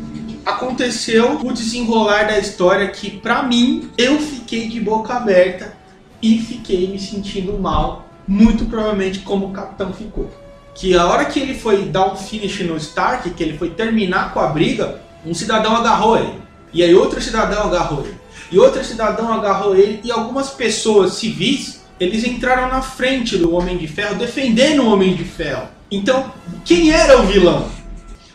aconteceu 0.45 1.39
o 1.43 1.53
desenrolar 1.53 2.27
da 2.27 2.39
história 2.39 2.87
que, 2.87 3.11
pra 3.11 3.43
mim, 3.43 3.89
eu 3.97 4.19
fiquei 4.19 4.67
de 4.67 4.79
boca 4.79 5.13
aberta 5.13 5.75
e 6.21 6.39
fiquei 6.39 6.87
me 6.87 6.99
sentindo 6.99 7.57
mal, 7.59 8.07
muito 8.27 8.65
provavelmente 8.65 9.19
como 9.19 9.47
o 9.47 9.51
capitão 9.51 9.93
ficou. 9.93 10.29
Que 10.73 10.95
a 10.97 11.05
hora 11.05 11.25
que 11.25 11.39
ele 11.39 11.53
foi 11.53 11.85
dar 11.85 12.11
um 12.11 12.15
finish 12.15 12.61
no 12.61 12.77
Stark, 12.77 13.29
que 13.29 13.43
ele 13.43 13.57
foi 13.57 13.69
terminar 13.69 14.33
com 14.33 14.39
a 14.39 14.47
briga, 14.47 15.01
um 15.25 15.33
cidadão 15.33 15.75
agarrou 15.75 16.17
ele. 16.17 16.41
E 16.73 16.81
aí 16.81 16.95
outro 16.95 17.21
cidadão 17.21 17.63
agarrou 17.63 18.05
ele. 18.05 18.17
E 18.51 18.57
outro 18.57 18.83
cidadão 18.83 19.31
agarrou 19.33 19.75
ele 19.75 20.01
e 20.03 20.11
algumas 20.11 20.49
pessoas 20.49 21.13
civis, 21.13 21.81
eles 21.99 22.23
entraram 22.23 22.69
na 22.69 22.81
frente 22.81 23.37
do 23.37 23.53
Homem 23.53 23.77
de 23.77 23.87
Ferro, 23.87 24.15
defendendo 24.15 24.83
o 24.83 24.91
Homem 24.91 25.15
de 25.15 25.23
Ferro. 25.23 25.67
Então, 25.91 26.31
quem 26.65 26.91
era 26.91 27.19
o 27.19 27.27
vilão? 27.27 27.69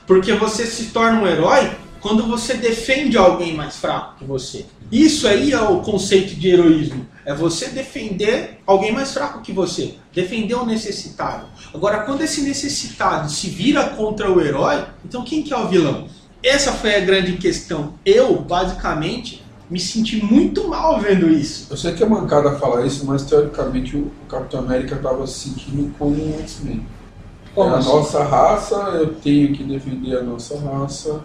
Porque 0.06 0.32
você 0.32 0.64
se 0.64 0.86
torna 0.86 1.20
um 1.20 1.26
herói 1.26 1.70
quando 2.00 2.26
você 2.26 2.54
defende 2.54 3.16
alguém 3.16 3.54
mais 3.54 3.76
fraco 3.76 4.18
que 4.18 4.24
você. 4.24 4.66
Isso 4.90 5.26
aí 5.26 5.52
é 5.52 5.60
o 5.60 5.80
conceito 5.80 6.34
de 6.34 6.48
heroísmo. 6.48 7.06
É 7.24 7.34
você 7.34 7.68
defender 7.68 8.60
alguém 8.66 8.92
mais 8.92 9.12
fraco 9.12 9.42
que 9.42 9.52
você. 9.52 9.94
Defender 10.14 10.54
o 10.54 10.64
necessitado. 10.64 11.46
Agora, 11.74 12.04
quando 12.04 12.22
esse 12.22 12.42
necessitado 12.42 13.30
se 13.30 13.48
vira 13.48 13.90
contra 13.90 14.30
o 14.30 14.40
herói, 14.40 14.84
então 15.04 15.24
quem 15.24 15.42
que 15.42 15.52
é 15.52 15.58
o 15.58 15.68
vilão? 15.68 16.08
Essa 16.42 16.72
foi 16.72 16.94
a 16.94 17.00
grande 17.00 17.32
questão. 17.32 17.94
Eu, 18.04 18.40
basicamente, 18.40 19.44
me 19.68 19.78
senti 19.78 20.24
muito 20.24 20.68
mal 20.68 21.00
vendo 21.00 21.28
isso. 21.28 21.66
Eu 21.70 21.76
sei 21.76 21.92
que 21.92 22.02
é 22.02 22.08
mancada 22.08 22.56
falar 22.58 22.86
isso, 22.86 23.04
mas 23.04 23.24
teoricamente 23.24 23.96
o 23.96 24.10
Capitão 24.28 24.60
América 24.60 24.94
estava 24.94 25.26
se 25.26 25.50
sentindo 25.50 25.92
como 25.98 26.14
um 26.14 26.38
X-Men. 26.40 26.86
É 27.56 27.60
a 27.60 27.76
assim? 27.76 27.88
nossa 27.88 28.24
raça, 28.24 28.76
eu 28.94 29.14
tenho 29.16 29.52
que 29.52 29.64
defender 29.64 30.18
a 30.18 30.22
nossa 30.22 30.58
raça. 30.58 31.20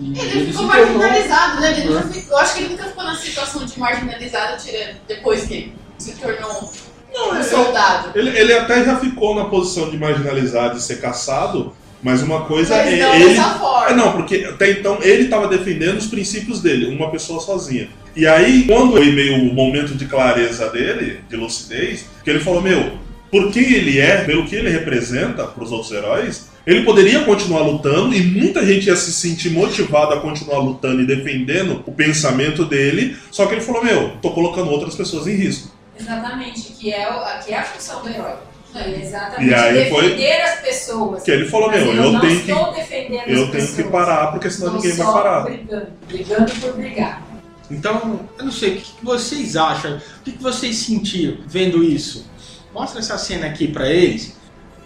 E 0.00 0.18
Ele 0.18 0.46
ficou 0.46 0.64
marginalizado, 0.66 1.60
né? 1.60 1.70
Ele 1.78 1.88
nunca 1.88 2.08
É. 2.08 2.12
ficou- 2.12 2.32
eu 2.32 2.38
acho 2.38 2.54
que 2.54 2.60
ele 2.64 2.68
nunca 2.70 2.84
ficou 2.84 3.04
na 3.04 3.14
situação 3.16 3.64
de 3.64 3.78
marginalizado 3.78 4.62
tirando 4.62 4.96
depois 5.06 5.44
que 5.44 5.72
se 5.98 6.12
tornou 6.16 6.70
um 7.16 7.42
soldado. 7.42 8.10
Ele, 8.18 8.36
ele 8.36 8.52
até 8.54 8.84
já 8.84 8.96
ficou 8.98 9.34
na 9.36 9.44
posição 9.44 9.90
de 9.90 9.96
marginalizado 9.96 10.76
e 10.76 10.80
ser 10.80 11.00
caçado, 11.00 11.72
mas 12.02 12.22
uma 12.22 12.44
coisa 12.44 12.76
Mas 12.76 12.92
é 12.92 12.96
não 12.98 13.14
ele. 13.14 13.28
dessa 13.36 13.50
forma. 13.50 13.90
É, 13.90 13.94
não, 13.94 14.12
porque 14.12 14.44
até 14.52 14.72
então 14.72 14.98
ele 15.00 15.24
estava 15.24 15.46
defendendo 15.46 15.96
os 15.98 16.06
princípios 16.06 16.60
dele, 16.60 16.86
uma 16.94 17.10
pessoa 17.10 17.40
sozinha. 17.40 17.88
E 18.16 18.26
aí, 18.26 18.64
quando 18.64 18.92
foi 18.92 19.10
meio 19.12 19.48
o 19.48 19.54
momento 19.54 19.94
de 19.94 20.06
clareza 20.06 20.68
dele, 20.70 21.20
de 21.28 21.36
lucidez, 21.36 22.06
que 22.22 22.30
ele 22.30 22.40
falou: 22.40 22.60
Meu, 22.60 22.98
por 23.30 23.50
quem 23.52 23.62
ele 23.72 23.98
é, 24.00 24.24
pelo 24.24 24.44
que 24.46 24.54
ele 24.56 24.70
representa 24.70 25.44
para 25.44 25.62
os 25.64 25.70
outros 25.72 25.92
heróis, 25.92 26.48
ele 26.66 26.82
poderia 26.82 27.24
continuar 27.24 27.60
lutando 27.62 28.14
e 28.14 28.22
muita 28.22 28.64
gente 28.64 28.86
ia 28.86 28.96
se 28.96 29.12
sentir 29.12 29.50
motivada 29.50 30.14
a 30.14 30.20
continuar 30.20 30.58
lutando 30.58 31.02
e 31.02 31.06
defendendo 31.06 31.82
o 31.86 31.92
pensamento 31.92 32.64
dele. 32.64 33.16
Só 33.30 33.46
que 33.46 33.54
ele 33.54 33.60
falou: 33.60 33.84
Meu, 33.84 34.16
tô 34.22 34.30
colocando 34.30 34.70
outras 34.70 34.94
pessoas 34.94 35.26
em 35.26 35.34
risco. 35.34 35.72
Exatamente, 35.98 36.72
que 36.72 36.92
é, 36.92 37.08
o- 37.10 37.44
que 37.44 37.52
é 37.52 37.58
a 37.58 37.62
função 37.64 38.02
do 38.02 38.08
herói. 38.08 38.34
É 38.76 39.00
exatamente 39.00 39.50
E 39.50 39.54
aí 39.54 39.88
foi- 39.88 40.02
defender 40.08 40.40
as 40.42 40.60
pessoas. 40.60 41.22
Que 41.22 41.30
ele 41.30 41.44
falou: 41.48 41.70
Meu, 41.70 41.80
eu, 41.86 41.94
eu 41.94 42.12
não 42.12 42.20
tenho 42.20 42.40
que. 42.42 42.50
estou 42.50 42.72
defendendo 42.72 43.20
as 43.20 43.28
Eu 43.28 43.36
tenho 43.36 43.50
pessoas. 43.52 43.76
que 43.76 43.82
parar, 43.84 44.26
porque 44.32 44.50
senão 44.50 44.72
Não 44.72 44.76
ninguém 44.80 44.92
vai 44.96 45.06
só 45.06 45.12
parar. 45.12 45.40
brigando, 45.44 45.86
brigando 46.08 46.52
por 46.60 46.72
brigar. 46.74 47.22
Então, 47.70 48.20
eu 48.38 48.44
não 48.44 48.52
sei, 48.52 48.74
o 48.74 48.76
que 48.80 48.92
vocês 49.02 49.56
acham? 49.56 49.96
O 49.96 50.00
que 50.24 50.32
que 50.32 50.42
vocês 50.42 50.76
sentiram 50.76 51.38
vendo 51.46 51.82
isso? 51.84 52.26
Mostra 52.74 52.98
essa 53.00 53.16
cena 53.16 53.46
aqui 53.46 53.68
pra 53.68 53.88
eles. 53.88 54.36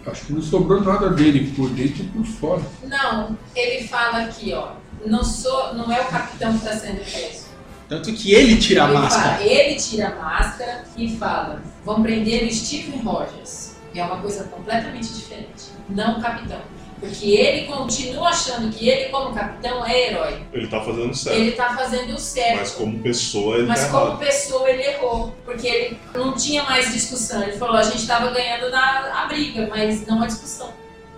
Acho 0.05 0.25
que 0.25 0.33
não 0.33 0.41
sobrou 0.41 0.81
nada 0.81 1.09
dele 1.09 1.51
por 1.55 1.69
dentro 1.69 2.03
e 2.03 2.07
por 2.07 2.25
fora. 2.25 2.61
Não, 2.83 3.37
ele 3.55 3.87
fala 3.87 4.23
aqui, 4.23 4.53
ó. 4.53 4.73
Não, 5.05 5.23
sou, 5.23 5.73
não 5.73 5.91
é 5.91 6.01
o 6.01 6.05
capitão 6.05 6.51
que 6.51 6.65
está 6.65 6.77
sendo 6.77 6.99
preso. 6.99 7.49
Tanto 7.87 8.13
que 8.13 8.33
ele 8.33 8.57
tira 8.57 8.85
a 8.85 8.89
ele 8.89 8.97
máscara. 8.97 9.37
Fala, 9.37 9.43
ele 9.43 9.75
tira 9.75 10.07
a 10.09 10.15
máscara 10.15 10.85
e 10.95 11.17
fala: 11.17 11.61
vão 11.83 12.01
prender 12.01 12.47
o 12.47 12.53
Stephen 12.53 13.01
Rogers. 13.01 13.75
É 13.95 14.03
uma 14.03 14.21
coisa 14.21 14.43
completamente 14.45 15.07
diferente. 15.07 15.71
Não 15.89 16.19
o 16.19 16.21
capitão. 16.21 16.61
Porque 16.99 17.27
ele 17.27 17.65
continua 17.65 18.29
achando 18.29 18.69
que 18.71 18.89
ele, 18.89 19.09
como 19.09 19.33
capitão, 19.33 19.85
é 19.85 20.09
herói. 20.09 20.41
Ele 20.51 20.67
tá 20.67 20.81
fazendo 20.81 21.15
certo. 21.15 21.37
Ele 21.37 21.51
tá 21.51 21.75
fazendo 21.75 22.13
o 22.13 22.19
certo. 22.19 22.57
Mas 22.57 22.71
como 22.71 22.99
pessoa, 22.99 23.57
ele 23.57 23.67
Mas 23.67 23.81
tá 23.81 23.89
como 23.89 24.05
errado. 24.07 24.19
pessoa 24.19 24.69
ele 24.69 24.83
errou, 24.83 25.33
porque 25.45 25.67
ele 25.67 25.97
não 26.13 26.33
tinha 26.33 26.63
mais 26.63 26.91
discussão. 26.91 27.41
Ele 27.41 27.53
falou, 27.53 27.77
a 27.77 27.83
gente 27.83 27.99
estava 27.99 28.29
ganhando 28.31 28.69
na 28.69 29.23
a 29.23 29.27
briga, 29.27 29.67
mas 29.67 30.05
não 30.05 30.21
a 30.21 30.27
discussão. 30.27 30.73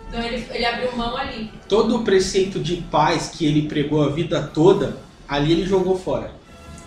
Então 0.08 0.22
ele, 0.24 0.46
ele 0.52 0.66
abriu 0.66 0.96
mão 0.96 1.18
ali. 1.18 1.50
Todo 1.68 1.98
o 1.98 2.04
preceito 2.04 2.60
de 2.60 2.78
paz 2.78 3.30
que 3.30 3.46
ele 3.46 3.68
pregou 3.68 4.04
a 4.04 4.10
vida 4.10 4.50
toda, 4.54 4.98
ali 5.28 5.52
ele 5.52 5.66
jogou 5.66 5.98
fora. 5.98 6.32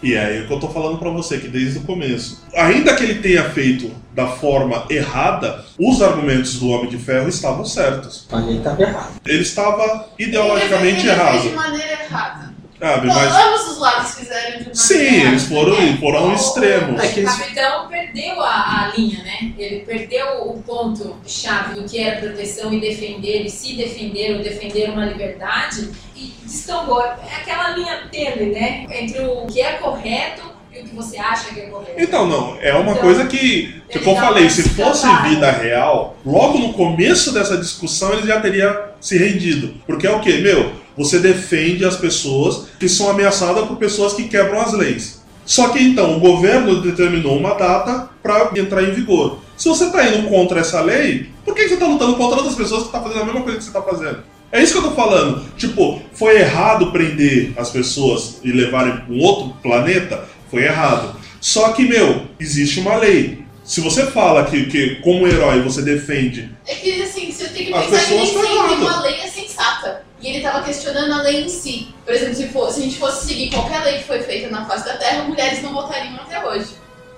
E 0.05 0.15
é 0.15 0.25
aí 0.25 0.47
que 0.47 0.53
eu 0.53 0.61
tô 0.61 0.69
falando 0.69 0.99
pra 0.99 1.09
você, 1.09 1.39
que 1.39 1.49
desde 1.49 1.79
o 1.79 1.83
começo. 1.83 2.45
Ainda 2.55 2.95
que 2.95 3.03
ele 3.03 3.23
tenha 3.23 3.45
feito 3.51 3.91
da 4.15 4.27
forma 4.27 4.85
errada, 4.91 5.65
os 5.79 6.03
argumentos 6.03 6.59
do 6.59 6.69
Homem 6.69 6.91
de 6.91 6.99
Ferro 6.99 7.27
estavam 7.27 7.65
certos. 7.65 8.29
Ele 8.31 8.61
tava 8.61 8.83
errado. 8.83 9.21
Ele 9.25 9.43
estava 9.43 10.09
ideologicamente 10.19 11.01
ele 11.01 11.09
errado. 11.09 11.43
de 11.43 11.49
maneira 11.51 12.05
errada. 12.05 12.44
Sabe? 12.85 13.09
Então, 13.09 13.19
Mas 13.23 13.35
ambos 13.35 13.69
os 13.71 13.79
lados 13.79 14.15
fizeram 14.15 14.75
sim, 14.75 14.95
errada. 15.05 15.29
eles 15.29 15.45
foram, 15.47 15.75
É. 15.75 15.97
foram 15.97 16.19
ao 16.19 16.29
O- 16.29 16.35
extremo. 16.35 17.01
É 17.01 17.09
que 17.09 17.21
O 17.21 17.25
capitão 17.25 17.89
perdeu 17.89 18.41
a, 18.43 18.47
a 18.85 18.93
linha, 18.95 19.23
né? 19.25 19.53
Ele 19.59 19.81
perdeu 19.81 20.27
o 20.49 20.63
ponto-chave 20.63 21.75
do 21.81 21.85
que 21.89 21.99
era 21.99 22.21
proteção 22.21 22.73
e 22.75 22.81
defender, 22.81 23.45
e 23.47 23.51
se 23.51 23.75
defender 23.75 24.37
ou 24.37 24.43
defender 24.43 24.91
uma 24.91 25.07
liberdade, 25.07 25.91
e 26.15 26.33
descambou. 26.45 27.01
É 27.03 27.37
aquela 27.41 27.71
linha 27.71 28.03
tênue, 28.13 28.47
né? 28.53 28.85
Entre 28.91 29.21
o 29.21 29.47
que 29.47 29.61
é 29.61 29.73
correto 29.75 30.43
e 30.73 30.81
o 30.81 30.85
que 30.85 30.95
você 30.95 31.17
acha 31.19 31.55
que 31.55 31.61
é 31.61 31.67
correto. 31.67 31.95
Então, 31.99 32.27
não, 32.27 32.59
é 32.61 32.73
uma 32.75 32.93
Então, 32.93 33.03
coisa 33.03 33.27
que, 33.27 33.81
tipo 33.91 34.11
eu 34.11 34.17
falei, 34.17 34.51
se 34.51 34.69
fosse 34.71 35.07
escapada. 35.07 35.29
vida 35.29 35.51
real, 35.51 36.17
logo 36.25 36.59
no 36.59 36.73
começo 36.75 37.33
dessa 37.33 37.57
discussão 37.57 38.13
ele 38.13 38.27
já 38.27 38.41
teria 38.41 38.91
se 39.01 39.17
rendido. 39.17 39.75
Porque 39.87 40.07
é 40.07 40.11
o 40.11 40.21
quê? 40.21 40.35
Meu, 40.39 40.84
você 40.97 41.19
defende 41.19 41.85
as 41.85 41.97
pessoas 41.97 42.67
que 42.79 42.89
são 42.89 43.11
ameaçadas 43.11 43.67
por 43.67 43.77
pessoas 43.77 44.15
que 44.15 44.29
quebram 44.29 44.61
as 44.61 44.73
leis. 44.73 45.23
Só 45.45 45.69
que 45.69 45.83
então 45.83 46.17
o 46.17 46.21
governo 46.21 46.81
determinou 46.81 47.37
uma 47.37 47.55
data 47.55 48.09
para 48.23 48.51
entrar 48.57 48.83
em 48.83 48.93
vigor. 48.93 49.39
Se 49.57 49.69
você 49.69 49.85
está 49.85 50.07
indo 50.09 50.29
contra 50.29 50.61
essa 50.61 50.81
lei, 50.81 51.31
por 51.45 51.55
que 51.55 51.69
você 51.69 51.75
está 51.75 51.87
lutando 51.87 52.17
contra 52.17 52.39
outras 52.39 52.57
pessoas 52.57 52.83
que 52.83 52.87
estão 52.87 53.03
fazendo 53.03 53.23
a 53.23 53.25
mesma 53.27 53.43
coisa 53.43 53.59
que 53.59 53.65
você 53.65 53.71
está 53.71 53.83
fazendo? 53.83 54.25
É 54.51 54.63
isso 54.63 54.73
que 54.73 54.79
eu 54.79 54.91
tô 54.91 54.93
falando. 54.93 55.45
Tipo, 55.57 56.01
foi 56.13 56.39
errado 56.39 56.93
prender 56.93 57.53
as 57.57 57.71
pessoas 57.71 58.39
e 58.43 58.53
levarem 58.53 58.97
para 58.97 59.13
um 59.13 59.21
outro 59.21 59.55
planeta? 59.63 60.25
Foi 60.51 60.63
errado. 60.63 61.17
Só 61.41 61.73
que, 61.73 61.83
meu, 61.83 62.27
existe 62.39 62.81
uma 62.81 62.97
lei. 62.97 63.45
Se 63.65 63.81
você 63.81 64.07
fala 64.07 64.45
que, 64.45 64.67
que 64.67 64.97
como 64.97 65.27
herói 65.27 65.61
você 65.63 65.83
defende. 65.83 66.51
É 66.67 66.75
que 66.75 67.03
assim, 67.03 67.33
você 67.33 67.49
tem 67.49 67.67
que 67.67 67.73
pensar 67.73 68.05
que 68.05 68.15
nem 68.15 68.21
pessoas 68.21 68.29
sempre 68.29 68.75
uma 68.77 69.03
lei 69.03 69.15
é 69.15 69.27
sensata. 69.27 70.05
E 70.25 70.29
ele 70.29 70.39
estava 70.39 70.63
questionando 70.65 71.13
a 71.13 71.21
lei 71.21 71.45
em 71.45 71.49
si. 71.51 71.95
Por 72.03 72.15
exemplo, 72.15 72.35
se, 72.35 72.49
for- 72.49 72.71
se 72.73 72.81
a 72.81 72.83
gente 72.85 72.97
fosse 72.99 73.27
seguir 73.27 73.51
qualquer 73.51 73.85
lei 73.85 73.99
que 73.99 74.05
foi 74.05 74.23
feita 74.23 74.49
na 74.49 74.65
face 74.65 74.87
da 74.87 74.97
Terra, 74.97 75.25
mulheres 75.25 75.63
não 75.63 75.75
votariam 75.75 76.15
até 76.17 76.43
hoje. 76.43 76.69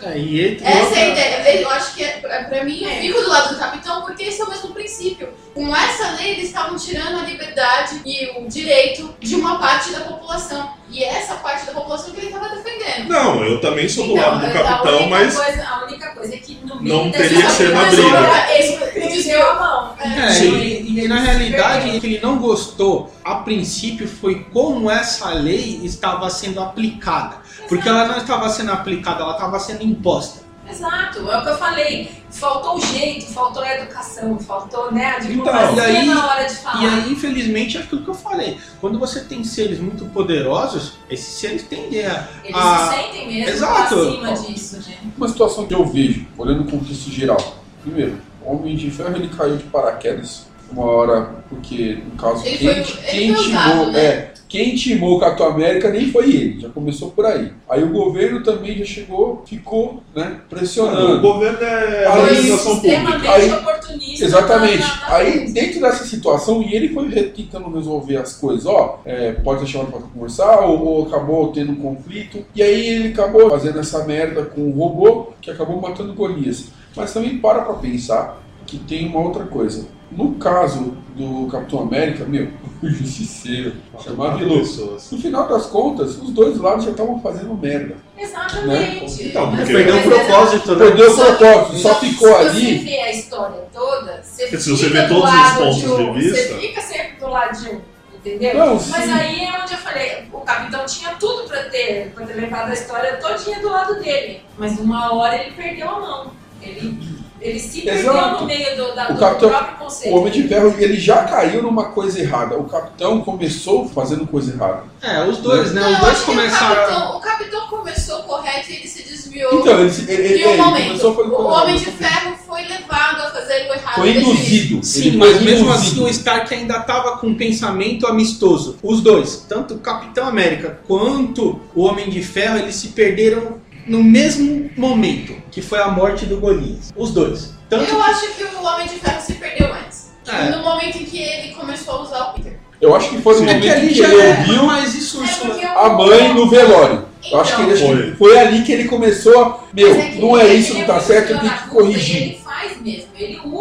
É, 0.03 0.19
e 0.19 0.41
ele 0.41 0.61
Essa 0.63 0.95
é 0.95 1.03
a 1.03 1.09
ideia. 1.09 1.61
Eu 1.63 1.71
acho 1.71 1.95
que, 1.95 2.05
é, 2.05 2.21
é- 2.23 2.45
pra 2.45 2.63
mim, 2.65 2.83
eu 2.83 2.91
É. 2.91 3.01
fico 3.01 3.21
do 3.23 3.29
lado 3.29 3.55
do 3.55 3.59
capitão 3.59 4.03
porque 4.03 4.25
esse 4.25 4.41
é 4.41 4.45
o 4.45 4.51
mesmo 4.51 4.73
princípio. 4.75 5.29
Com 5.55 5.75
essa 5.75 6.11
lei, 6.13 6.33
eles 6.33 6.45
estavam 6.49 6.77
tirando 6.77 7.19
a 7.19 7.23
liberdade 7.23 8.03
e 8.05 8.39
o 8.39 8.47
direito 8.47 9.15
de 9.19 9.35
uma 9.37 9.59
parte 9.59 9.91
da 9.93 10.01
população. 10.01 10.71
E 10.91 11.03
é 11.03 11.09
essa 11.19 11.37
parte 11.37 11.65
da 11.67 11.73
população 11.73 12.13
que 12.13 12.21
ele 12.21 12.27
estava 12.27 12.55
defendendo. 12.55 13.09
Não, 13.09 13.43
eu 13.43 13.61
também 13.61 13.89
sou 13.89 14.07
do 14.07 14.13
Então, 14.13 14.31
lado 14.33 14.41
do 14.41 14.47
a 14.47 14.51
capitão, 14.63 14.97
única 14.99 15.09
mas. 15.11 15.35
Coisa, 15.37 15.67
a 15.67 15.85
única 15.85 16.11
coisa 16.15 16.35
é 16.35 16.39
que 16.39 16.55
no 16.65 16.81
meio 16.83 16.95
Não 16.97 17.11
teria 17.11 17.43
que 17.47 17.51
ser 17.53 17.71
na 17.71 17.85
briga. 17.87 18.53
Ele 18.95 19.09
desviou 19.09 19.51
a 19.51 19.55
mão. 19.55 19.97
É, 19.99 20.39
e, 20.45 21.05
e 21.05 21.09
na 21.09 21.21
realidade, 21.21 21.97
o 21.97 22.01
que 22.01 22.07
ele 22.07 22.21
não 22.21 22.39
gostou 22.39 23.13
a 23.25 23.37
princípio 23.37 24.07
foi 24.07 24.45
como 24.53 24.91
essa 24.91 25.31
lei 25.31 25.81
estava 25.83 26.29
sendo 26.31 26.61
aplicada. 26.61 27.46
Porque 27.69 27.89
ela 27.89 28.07
não 28.07 28.17
estava 28.19 28.49
sendo 28.49 28.73
aplicada, 28.73 29.23
ela 29.23 29.33
estava 29.33 29.59
sendo 29.59 29.83
imposta. 29.83 30.45
Exato, 30.69 31.31
é 31.31 31.39
o 31.39 31.43
que 31.43 31.49
eu 31.51 31.59
falei. 31.59 32.11
Faltou 32.29 32.77
o 32.77 32.81
jeito, 32.81 33.27
faltou 33.33 33.63
a 33.63 33.73
educação, 33.77 34.37
faltou 34.41 34.91
né, 34.91 35.13
a 35.13 35.19
Então, 35.19 35.29
diplomacia 35.31 35.77
e 35.93 35.97
aí- 35.97 36.07
na 36.09 36.27
hora 36.27 36.45
de 36.45 36.55
falar. 36.57 36.83
E 36.83 36.87
aí, 36.89 37.13
infelizmente, 37.13 37.77
é 37.77 37.81
aquilo 37.81 38.03
que 38.03 38.09
eu 38.11 38.15
falei. 38.15 38.59
Quando 38.81 38.99
você 38.99 39.21
tem 39.21 39.45
seres 39.45 39.79
muito 39.79 40.05
poderosos, 40.07 40.95
esses 41.09 41.35
seres 41.39 41.63
tendem 41.63 42.05
a. 42.05 42.29
Eles 42.43 42.57
a- 42.57 42.79
se 42.91 42.97
sentem 42.97 43.27
mesmo 43.29 43.49
Exato. 43.55 43.95
acima 43.95 44.33
disso, 44.33 44.77
né? 44.89 44.97
Uma 45.17 45.29
situação 45.29 45.67
que 45.69 45.75
eu 45.75 45.87
vejo, 45.87 46.27
olhando 46.37 46.63
o 46.63 46.71
contexto 46.71 47.11
geral. 47.13 47.39
Primeiro, 47.83 48.19
o 48.43 48.53
Homem 48.53 48.75
de 48.75 48.91
Ferro 48.91 49.15
ele 49.15 49.29
caiu 49.29 49.57
de 49.57 49.65
paraquedas 49.65 50.47
uma 50.69 50.85
hora, 50.85 51.37
porque 51.49 52.03
no 52.05 52.17
caso 52.17 52.45
Ele 52.45 52.59
quem, 52.59 52.85
foi- 52.85 53.05
ele 53.05 53.11
quem 53.11 53.35
foi 53.37 53.45
timou, 53.45 53.63
usado, 53.83 53.93
né? 53.93 54.01
é, 54.05 54.35
quem 54.49 54.75
timou 54.77 55.17
o 55.17 55.21
Capitão 55.21 55.49
América 55.49 55.91
nem 55.91 56.11
foi 56.11 56.25
ele, 56.31 56.61
já 56.61 56.69
começou 56.69 57.11
por 57.11 57.27
aí. 57.27 57.51
Aí 57.69 57.83
o 57.83 57.91
governo 57.91 58.43
também 58.43 58.79
já 58.79 58.85
chegou, 58.85 59.43
ficou, 59.47 60.03
né, 60.15 60.41
O 60.47 60.49
pressionando. 60.49 61.21
governo 61.21 61.59
é 61.61 62.07
Aí, 62.07 62.21
organização 62.21 62.81
pública. 62.81 63.33
Aí- 63.33 63.53
oportunista. 63.53 64.25
Exatamente. 64.25 64.79
na- 64.79 64.87
na- 65.01 65.09
na 65.11 65.17
Aí, 65.17 65.53
dentro 65.53 65.81
dessa 65.81 66.05
situação, 66.05 66.63
e 66.63 66.75
ele 66.75 66.91
foi 66.91 67.09
tentando 67.11 67.69
resolver 67.75 68.17
as 68.17 68.35
coisas, 68.35 68.67
ó, 68.67 69.01
é, 69.05 69.33
pode 69.33 69.61
ser 69.61 69.67
chamado 69.67 69.91
para 69.91 70.01
conversar, 70.01 70.61
ou, 70.61 70.85
ou 70.85 71.07
acabou 71.07 71.49
tendo 71.53 71.73
um 71.73 71.77
conflito, 71.77 72.45
e 72.55 72.63
aí 72.63 72.87
ele 72.89 73.09
acabou 73.09 73.51
fazendo 73.51 73.79
essa 73.81 74.05
merda 74.05 74.43
com 74.45 74.61
o 74.63 74.71
robô, 74.73 75.29
que 75.41 75.51
acabou 75.51 75.81
matando 75.81 76.15
Golias. 76.15 76.67
Mas 76.95 77.13
também 77.13 77.39
para 77.39 77.63
pra 77.63 77.75
pensar 77.75 78.41
que 78.67 78.79
tem 78.79 79.07
uma 79.07 79.21
outra 79.21 79.45
coisa. 79.45 79.87
No 80.11 80.35
caso 80.35 80.97
do 81.17 81.49
Capitão 81.51 81.81
América, 81.81 82.25
meu, 82.25 82.49
o 82.83 82.89
justiceiro, 82.89 83.75
chamado 84.03 84.39
de 84.39 84.45
louco. 84.45 84.99
No 85.11 85.19
final 85.19 85.49
das 85.49 85.67
contas, 85.67 86.17
os 86.17 86.31
dois 86.31 86.59
lados 86.59 86.85
já 86.85 86.91
estavam 86.93 87.21
fazendo 87.21 87.55
merda. 87.55 87.97
Exatamente. 88.17 89.25
Então, 89.25 89.47
Mas- 89.47 89.61
porque- 89.61 89.73
Perdeu 89.73 89.97
o 89.97 90.03
propósito, 90.03 90.77
né? 90.77 90.87
Perdeu 90.87 91.11
o 91.11 91.15
propósito, 91.15 91.77
só 91.79 91.89
só 91.95 92.01
ficou 92.01 92.29
se 92.29 92.35
ali. 92.35 92.79
você 92.79 92.85
vê 92.85 93.01
a 93.01 93.11
história 93.13 93.65
toda, 93.73 94.23
você 94.23 94.57
Se 94.59 94.71
você 94.71 94.87
fica 94.89 95.03
vê 95.03 95.07
do 95.09 95.21
todos 95.21 95.35
os 95.35 95.53
pontos 95.53 95.85
um, 95.85 96.13
de 96.13 96.19
vista- 96.21 96.55
Você 96.55 96.61
fica 96.61 96.81
sempre 96.81 97.17
do 97.21 97.29
lado 97.29 97.61
de 97.63 97.69
um, 97.71 97.81
entendeu? 98.15 98.55
Não, 98.59 98.75
Mas 98.75 98.85
sim. 98.85 99.13
aí 99.13 99.45
é 99.45 99.61
onde 99.63 99.73
eu 99.73 99.79
falei, 99.79 100.29
o 100.33 100.41
capitão 100.41 100.85
tinha 100.87 101.11
tudo 101.19 101.49
pra 101.49 101.65
ter, 101.65 102.13
pra 102.15 102.27
ter 102.27 102.35
levado 102.35 102.71
a 102.71 102.75
história 102.75 103.17
todinha 103.17 103.59
do 103.61 103.69
lado 103.69 104.01
dele. 104.03 104.41
Mas 104.59 104.79
uma 104.79 105.13
hora 105.15 105.37
ele 105.37 105.51
perdeu 105.53 105.89
a 105.91 106.01
mão. 106.01 106.31
Ele 106.63 106.99
Ele 107.41 107.59
se 107.61 107.87
Exato. 107.89 108.15
perdeu 108.15 108.41
no 108.41 108.47
meio 108.47 108.77
do, 108.77 108.95
da, 108.95 109.11
O 109.11 109.15
do 109.15 109.21
Capitão- 109.21 109.49
próprio 109.51 109.77
conceito. 109.79 110.15
O 110.15 110.19
Homem 110.21 110.33
de 110.33 110.49
Ferro, 110.49 110.75
ele 110.79 110.99
já 110.99 111.25
caiu 111.25 111.63
numa 111.63 111.87
coisa 111.87 112.19
errada. 112.21 112.57
O 112.59 112.65
Capitão 112.65 113.21
começou 113.21 113.89
fazendo 113.89 114.27
coisa 114.27 114.53
errada. 114.55 114.85
É, 115.03 115.23
os 115.25 115.39
dois, 115.39 115.73
né? 115.73 115.81
Não, 115.83 115.93
Os 115.93 115.99
dois 116.01 116.19
começaram. 116.23 116.73
O 116.73 116.77
capitão, 116.87 117.17
o 117.17 117.21
capitão 117.21 117.67
começou 117.69 118.23
correto 118.23 118.71
e 118.71 118.77
ele 118.77 118.89
se 118.89 119.03
desviou. 119.03 119.61
Então, 119.61 119.81
ele, 119.81 119.93
ele, 120.09 120.13
ele, 120.13 120.43
em 120.43 120.47
um 120.47 120.51
ele 120.53 120.63
momento, 120.63 120.87
começou 120.89 121.15
fazendo 121.15 121.35
o 121.35 121.47
Homem 121.47 121.77
de. 121.77 121.85
Ferro 121.87 122.37
foi 122.47 122.63
levado 122.63 123.21
a 123.21 123.31
fazer 123.31 123.69
o 123.69 123.75
errado. 123.75 123.95
Foi 123.97 124.11
induzido. 124.17 124.83
Sim, 124.85 125.09
Ele 125.09 125.17
mas 125.19 125.33
foi 125.37 125.41
mesmo 125.45 125.67
induzido. 125.69 125.73
assim 125.73 126.05
o 126.05 126.09
Stark 126.09 126.55
ainda 126.55 126.81
tava 126.81 127.19
com 127.19 127.29
um 127.29 127.35
pensamento 127.35 128.07
amistoso. 128.07 128.79
Os 128.83 129.01
dois, 129.01 129.45
tanto 129.49 129.75
o 129.75 129.79
Capitão 129.79 130.27
América 130.27 130.81
quanto 130.87 131.61
o 131.75 131.83
Homem 131.85 132.09
de 132.09 132.23
Ferro, 132.23 132.59
eles 132.59 132.75
se 132.77 132.89
perderam 132.89 133.59
no 133.87 134.03
mesmo 134.03 134.71
momento, 134.77 135.35
que 135.51 135.63
foi 135.63 135.79
a 135.81 135.89
morte 135.89 136.27
do 136.27 136.39
Golias. 136.39 136.93
Os 136.97 137.13
dois. 137.13 137.55
Tanto 137.69 137.91
Eu 137.91 138.03
acho 138.03 138.35
que 138.35 138.45
o 138.45 138.63
Homem 138.63 138.87
de 138.87 138.95
Ferro 138.95 139.21
se 139.21 139.35
perdeu 139.35 139.73
antes. 139.73 140.11
É. 140.27 140.51
No 140.51 140.63
momento 140.63 140.99
em 140.99 141.05
que 141.05 141.19
ele 141.19 141.55
começou 141.55 141.95
a 141.95 142.03
usar 142.03 142.25
o 142.25 142.35
Peter. 142.35 142.59
Eu 142.81 142.95
acho 142.95 143.09
que 143.11 143.19
foi 143.19 143.35
no 143.37 143.43
é 143.43 143.55
momento 143.55 143.63
que 143.63 143.69
em 143.69 143.73
ali 143.73 143.89
que 143.89 143.95
já 143.95 144.09
ele 144.09 144.21
é 144.21 144.29
ouviu 144.39 144.63
mais 144.65 144.95
isso, 144.95 145.23
É 145.23 145.25
isso 145.25 145.41
porque 145.41 145.65
a 145.65 145.89
mãe 145.89 146.35
no 146.35 146.49
velório. 146.49 147.07
Eu 147.31 147.41
acho 147.41 147.57
que, 147.57 147.63
ele, 147.63 147.73
que 147.73 147.79
Foi. 147.87 148.15
foi 148.15 148.39
ali 148.39 148.63
que 148.63 148.73
ele 148.73 148.85
começou 148.85 149.43
a. 149.43 149.59
Meu, 149.73 149.95
que 149.95 150.19
não 150.19 150.39
é 150.39 150.45
ele 150.45 150.55
isso, 150.55 150.75
não 150.75 150.85
tá 150.85 151.01
certo, 151.01 151.33
eu 151.33 151.41
tenho 151.41 151.53
que 151.53 151.69
corrigir. 151.69 152.23
Ele 152.23 152.41
faz 152.45 152.81
mesmo, 152.81 153.09
ele 153.17 153.41
usa 153.45 153.56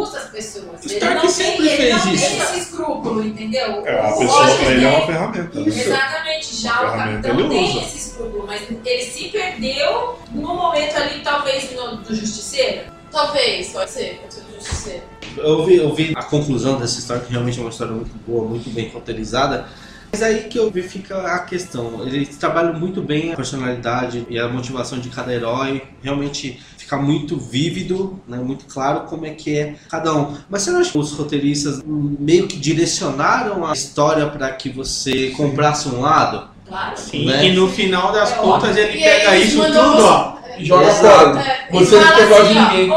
Ele 0.96 1.04
Stark 1.04 1.24
não 1.24 1.32
sempre 1.32 1.56
tem, 1.56 1.66
ele 1.66 1.76
fez 1.76 2.04
não 2.04 2.12
isso. 2.14 2.26
tem 2.26 2.38
esse 2.38 2.58
escrúpulo, 2.58 3.24
entendeu? 3.24 3.86
É, 3.86 4.00
a 4.00 4.12
pessoa 4.12 4.46
pra 4.56 4.70
ele 4.72 4.84
é 4.84 4.88
uma 4.88 5.06
ferramenta. 5.06 5.60
né? 5.60 5.66
Exatamente, 5.66 6.56
já 6.56 6.80
o 6.82 6.92
capitão 6.96 7.38
ele 7.38 7.48
tem 7.48 7.70
usa. 7.70 7.78
esse 7.86 7.96
escrúpulo, 8.08 8.44
mas 8.46 8.62
ele 8.84 9.02
se 9.04 9.24
perdeu 9.28 10.18
no 10.32 10.54
momento 10.54 10.96
ali, 10.96 11.20
talvez, 11.22 11.70
no, 11.74 11.96
do 11.96 12.14
justiceiro. 12.14 12.82
Talvez, 13.10 13.68
pode 13.70 13.90
ser, 13.90 14.18
pode 14.20 14.34
ser 14.34 14.40
do 14.42 14.54
Justiceiro. 14.54 15.02
Eu 15.38 15.64
vi, 15.64 15.76
eu 15.76 15.94
vi 15.94 16.12
a 16.16 16.22
conclusão 16.22 16.78
dessa 16.78 16.98
história, 16.98 17.22
que 17.22 17.30
realmente 17.30 17.58
é 17.58 17.62
uma 17.62 17.70
história 17.70 17.92
muito 17.94 18.14
boa, 18.26 18.46
muito 18.48 18.68
bem 18.70 18.88
roteirizada. 18.88 19.66
Mas 20.12 20.22
aí 20.22 20.44
que 20.44 20.58
eu 20.58 20.70
vi 20.70 20.82
fica 20.82 21.18
a 21.26 21.40
questão. 21.40 22.06
Eles 22.06 22.36
trabalham 22.36 22.74
muito 22.74 23.02
bem 23.02 23.32
a 23.32 23.36
personalidade 23.36 24.26
e 24.30 24.38
a 24.38 24.48
motivação 24.48 24.98
de 24.98 25.08
cada 25.10 25.32
herói. 25.32 25.82
Realmente 26.02 26.60
fica 26.86 26.96
muito 26.98 27.36
vívido, 27.36 28.20
né, 28.28 28.36
muito 28.38 28.64
claro 28.66 29.00
como 29.08 29.26
é 29.26 29.30
que 29.30 29.58
é 29.58 29.74
cada 29.90 30.14
um. 30.14 30.36
Mas 30.48 30.62
você 30.62 30.70
não 30.70 30.78
acha 30.80 30.92
que 30.92 30.98
os 30.98 31.10
roteiristas 31.12 31.82
meio 31.84 32.46
que 32.46 32.56
direcionaram 32.56 33.66
a 33.66 33.72
história 33.72 34.24
para 34.28 34.48
que 34.52 34.68
você 34.70 35.30
comprasse 35.36 35.88
um 35.88 36.00
lado? 36.00 36.48
Claro. 36.68 36.96
Sim, 36.96 37.26
né? 37.26 37.44
e 37.44 37.52
no 37.52 37.68
final 37.68 38.12
das 38.12 38.30
É 38.32 38.36
contas 38.36 38.70
óbvio. 38.70 38.84
ele 38.84 38.98
E 38.98 39.02
pega 39.02 39.36
isso 39.36 39.56
tudo, 39.56 39.72
você- 39.72 40.02
ó. 40.02 40.36
E 40.58 40.64
joga 40.64 40.86
fora. 40.92 41.40
É, 41.40 41.66
Você 41.72 42.00
não 42.00 42.16
pegou 42.16 42.42
de 42.44 42.48
assim, 42.50 42.58
ó, 42.58 42.70
ninguém. 42.70 42.88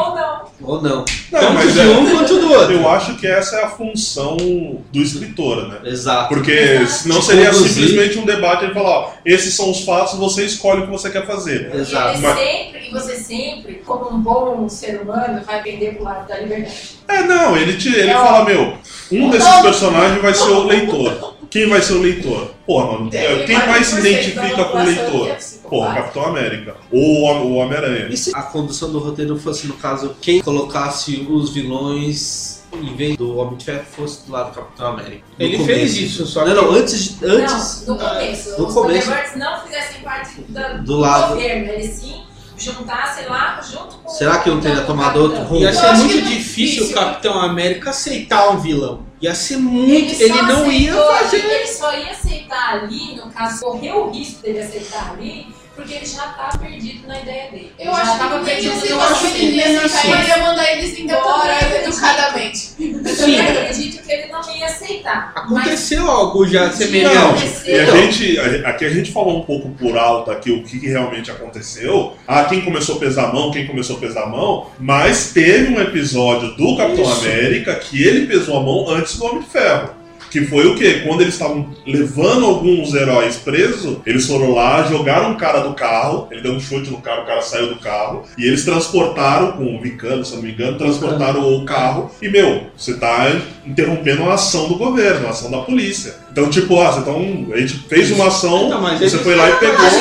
Ou 0.69 0.81
não. 0.81 0.89
Ou 0.91 0.95
não? 0.97 1.05
Não, 1.31 1.39
Tanto 1.39 1.53
mas 1.53 1.73
de 1.73 1.79
é- 1.79 1.83
um 1.87 2.05
quanto 2.15 2.39
do 2.39 2.51
outro. 2.51 2.73
eu 2.73 2.89
acho 2.89 3.15
que 3.15 3.25
essa 3.27 3.55
é 3.57 3.63
a 3.63 3.69
função 3.69 4.37
do 4.37 5.01
escritor, 5.01 5.67
né? 5.67 5.79
Exato. 5.85 6.29
Porque 6.29 6.85
senão 6.87 7.21
seria 7.21 7.47
conduzir. 7.51 7.69
simplesmente 7.87 8.19
um 8.19 8.25
debate 8.25 8.65
e 8.65 8.73
falar, 8.73 8.89
ó, 8.89 9.11
esses 9.25 9.53
são 9.55 9.71
os 9.71 9.81
fatos, 9.83 10.17
você 10.19 10.45
escolhe 10.45 10.81
o 10.81 10.85
que 10.85 10.91
você 10.91 11.09
quer 11.09 11.25
fazer. 11.25 11.71
E 11.73 11.77
Exato. 11.79 12.17
ele 12.17 12.21
Mas- 12.27 12.39
sempre, 12.39 12.87
e 12.87 12.91
você 12.91 13.15
sempre, 13.15 13.73
como 13.85 14.09
um 14.15 14.19
bom 14.21 14.69
ser 14.69 15.01
humano, 15.01 15.41
vai 15.45 15.61
pender 15.63 15.95
pro 15.95 16.03
lado 16.03 16.27
da 16.27 16.37
liberdade. 16.37 16.99
É, 17.07 17.23
não, 17.23 17.57
ele, 17.57 17.73
te, 17.77 17.89
ele 17.89 18.09
É, 18.11 18.13
fala, 18.13 18.41
ó. 18.41 18.45
meu, 18.45 18.73
um 19.11 19.29
desses 19.31 19.55
personagens 19.61 20.21
vai 20.21 20.33
ser 20.33 20.49
o 20.51 20.63
leitor. 20.65 21.33
Quem 21.49 21.67
vai 21.67 21.81
ser 21.81 21.93
o 21.93 22.01
leitor? 22.01 22.51
Porra, 22.65 22.91
mano, 22.99 23.09
quem 23.09 23.57
mais 23.57 23.87
se 23.87 23.99
identifica 23.99 24.65
com 24.65 24.77
o 24.77 24.83
leitor? 24.83 25.37
O 25.71 25.81
Capitão 25.85 26.25
América. 26.25 26.75
Ou 26.91 27.01
o 27.01 27.23
Hom- 27.23 27.41
o 27.45 27.53
Homem-Aranha. 27.55 28.07
E 28.09 28.17
se 28.17 28.31
a 28.35 28.43
condução 28.43 28.91
do 28.91 28.99
roteiro 28.99 29.35
fosse, 29.37 29.65
no 29.67 29.73
caso, 29.75 30.15
quem 30.21 30.41
colocasse 30.41 31.25
os 31.29 31.49
vilões 31.51 32.59
em 32.71 32.95
vez 32.95 33.17
do 33.17 33.35
Homem 33.37 33.57
de 33.57 33.65
Ferro 33.65 33.83
fosse 33.95 34.25
do 34.27 34.31
lado 34.31 34.51
do 34.51 34.55
Capitão 34.55 34.87
América? 34.89 35.23
No 35.39 35.45
Ele 35.45 35.57
começo. 35.57 35.79
fez 35.79 35.97
isso, 35.97 36.25
só 36.27 36.43
que 36.43 36.49
Não, 36.49 36.55
não, 36.55 36.71
antes, 36.71 37.17
de- 37.19 37.25
antes 37.25 37.83
Não, 37.87 37.95
no 37.95 37.99
começo. 38.03 38.49
no 38.61 38.67
os 38.67 38.73
começo. 38.75 39.05
Thunderbirds 39.07 39.35
não 39.39 39.61
fizessem 39.63 40.01
parte 40.03 40.41
da- 40.49 40.73
Do 40.73 40.83
do, 40.83 40.97
lado. 40.99 41.33
governo. 41.33 41.71
Eles 41.71 41.91
sim 41.95 42.21
juntassem 42.57 43.25
lá 43.27 43.59
junto 43.61 43.95
com 44.03 44.09
Será 44.09 44.37
que 44.39 44.49
não 44.49 44.59
teria 44.59 44.81
tomado 44.81 45.19
outro 45.21 45.41
rumo? 45.43 45.61
Ia 45.61 45.69
Eu 45.69 45.73
ser 45.73 45.85
acho 45.87 45.99
muito 46.03 46.17
é 46.17 46.21
muito 46.21 46.33
difícil 46.37 46.83
o 46.83 46.87
difícil. 46.87 46.95
Capitão 46.95 47.39
América 47.41 47.89
aceitar 47.89 48.49
um 48.51 48.59
vilão. 48.59 49.08
Ia 49.21 49.35
ser 49.35 49.57
muito. 49.57 50.15
só 50.15 50.23
Ele, 50.23 50.41
não 50.43 50.71
ia 50.71 50.91
aceitou 50.93 51.13
fazer. 51.15 51.41
ali, 51.41 51.51
Ele 51.55 51.67
só 51.67 51.93
ia 51.97 52.11
aceitar 52.11 52.69
ali, 52.75 53.15
no 53.15 53.29
caso, 53.31 53.59
correu 53.65 54.05
o 54.07 54.11
risco 54.11 54.41
dele 54.41 54.59
aceitar 54.59 55.11
ali, 55.11 55.47
porque 55.79 55.93
ele 55.95 56.05
já 56.05 56.25
estava 56.25 56.57
perdido 56.57 57.07
na 57.07 57.19
ideia 57.19 57.49
dele. 57.51 57.71
Eu 57.79 57.85
já 57.91 58.01
acho 58.01 58.17
tava 58.19 58.39
que 58.39 58.45
perdido. 58.45 58.85
eu 58.85 59.01
acho 59.01 59.31
que 59.31 59.45
ele 59.45 59.55
ia 59.57 59.81
aceitar, 59.85 60.19
ele 60.19 60.27
ia 60.29 60.37
mandar 60.37 60.71
eles 60.73 60.99
embora 60.99 61.57
educadamente. 61.83 62.69
Eu 62.79 63.61
acredito 63.61 64.03
que 64.03 64.11
ele 64.11 64.27
não 64.31 64.57
ia 64.57 64.65
aceitar. 64.65 65.31
Aconteceu 65.35 66.09
algo 66.09 66.45
já 66.47 66.65
Mas- 66.67 66.75
semelhante. 66.75 67.15
Não, 67.15 67.29
Aconteceu. 67.31 67.75
e 67.75 67.79
a 67.79 67.85
gente, 67.95 68.39
aqui 68.65 68.85
a 68.85 68.89
gente 68.89 69.11
falou 69.11 69.39
um 69.39 69.43
pouco 69.43 69.69
por 69.69 69.97
alto 69.97 70.31
aqui 70.31 70.51
o 70.51 70.63
que 70.63 70.77
realmente 70.87 71.31
aconteceu. 71.31 72.15
Ah, 72.27 72.43
quem 72.45 72.61
começou 72.61 72.95
a 72.97 72.99
pesar 72.99 73.29
a 73.29 73.33
mão, 73.33 73.51
quem 73.51 73.65
começou 73.67 73.97
a 73.97 73.99
pesar 73.99 74.23
a 74.23 74.27
mão, 74.27 74.67
mas 74.79 75.31
teve 75.33 75.73
um 75.73 75.81
episódio 75.81 76.55
do 76.55 76.75
Capitão 76.77 77.03
Isso. 77.03 77.21
América 77.25 77.75
que 77.75 78.03
ele 78.03 78.27
pesou 78.27 78.57
a 78.57 78.61
mão 78.63 78.89
antes 78.89 79.17
do 79.17 79.25
Homem 79.25 79.41
de 79.43 79.49
Ferro. 79.49 79.98
Que 80.29 80.45
foi 80.45 80.67
o 80.67 80.75
quê? 80.75 81.01
Quando 81.07 81.21
eles 81.21 81.33
estavam 81.33 81.69
levando 81.87 82.45
alguns 82.45 82.93
heróis 82.93 83.35
presos, 83.37 83.97
eles 84.05 84.27
foram 84.27 84.51
lá, 84.53 84.83
jogaram 84.83 85.31
o 85.31 85.37
cara 85.37 85.59
do 85.61 85.73
carro, 85.73 86.27
ele 86.31 86.41
deu 86.41 86.53
um 86.53 86.59
chute 86.59 86.89
no 86.91 87.01
cara, 87.01 87.23
o 87.23 87.25
cara 87.25 87.41
saiu 87.41 87.67
do 87.69 87.79
carro, 87.79 88.23
e 88.37 88.45
eles 88.45 88.63
transportaram, 88.63 89.53
com 89.53 89.75
o 89.75 89.81
Vicano, 89.81 90.23
se 90.23 90.35
não 90.35 90.43
me 90.43 90.51
engano, 90.51 90.77
transportaram 90.77 91.41
o 91.55 91.65
carro, 91.65 92.11
e 92.21 92.29
meu, 92.29 92.67
você 92.77 92.93
tá 92.95 93.31
interrompendo 93.65 94.23
a 94.29 94.33
ação 94.33 94.67
do 94.67 94.75
governo, 94.75 95.27
a 95.27 95.31
ação 95.31 95.49
da 95.51 95.59
polícia. 95.59 96.15
Então, 96.31 96.49
tipo, 96.49 96.79
ah, 96.79 96.91
você 96.91 97.01
tá 97.01 97.11
um- 97.11 97.49
a 97.51 97.57
gente 97.57 97.73
fez 97.89 98.11
uma 98.11 98.27
ação, 98.27 98.69
mas 98.99 98.99
você 99.11 99.17
foi 99.17 99.35
lá 99.35 99.49
e 99.49 99.53
pegou. 99.55 99.77
Mas 99.79 99.93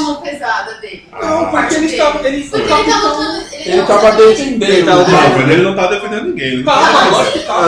mão 0.00 0.20
pesada 0.20 0.74
dele. 0.80 1.06
Não, 1.12 1.50
porque 1.50 1.74
ele 1.74 1.86
estava. 1.86 2.28
Ele, 2.28 2.44
Porque 2.44 2.72
o 2.72 2.78
ele 2.78 2.90
tá 2.90 2.96
lutando. 3.02 3.44
Ele 3.52 3.80
tá 3.82 3.86
tava 3.86 4.10
lutando- 4.10 4.28
defendendo. 4.34 4.70
Ele 4.70 4.84
tava 4.84 5.04
Não, 5.04 5.52
ele 5.52 5.62
não 5.62 5.74
tá 5.74 5.86
defendendo 5.86 6.24
ninguém. 6.24 6.46
Ele 6.48 6.64
Calma, 6.64 6.92
tá 6.92 7.08
lógico 7.10 7.32
que 7.32 7.38
defendendo 7.44 7.62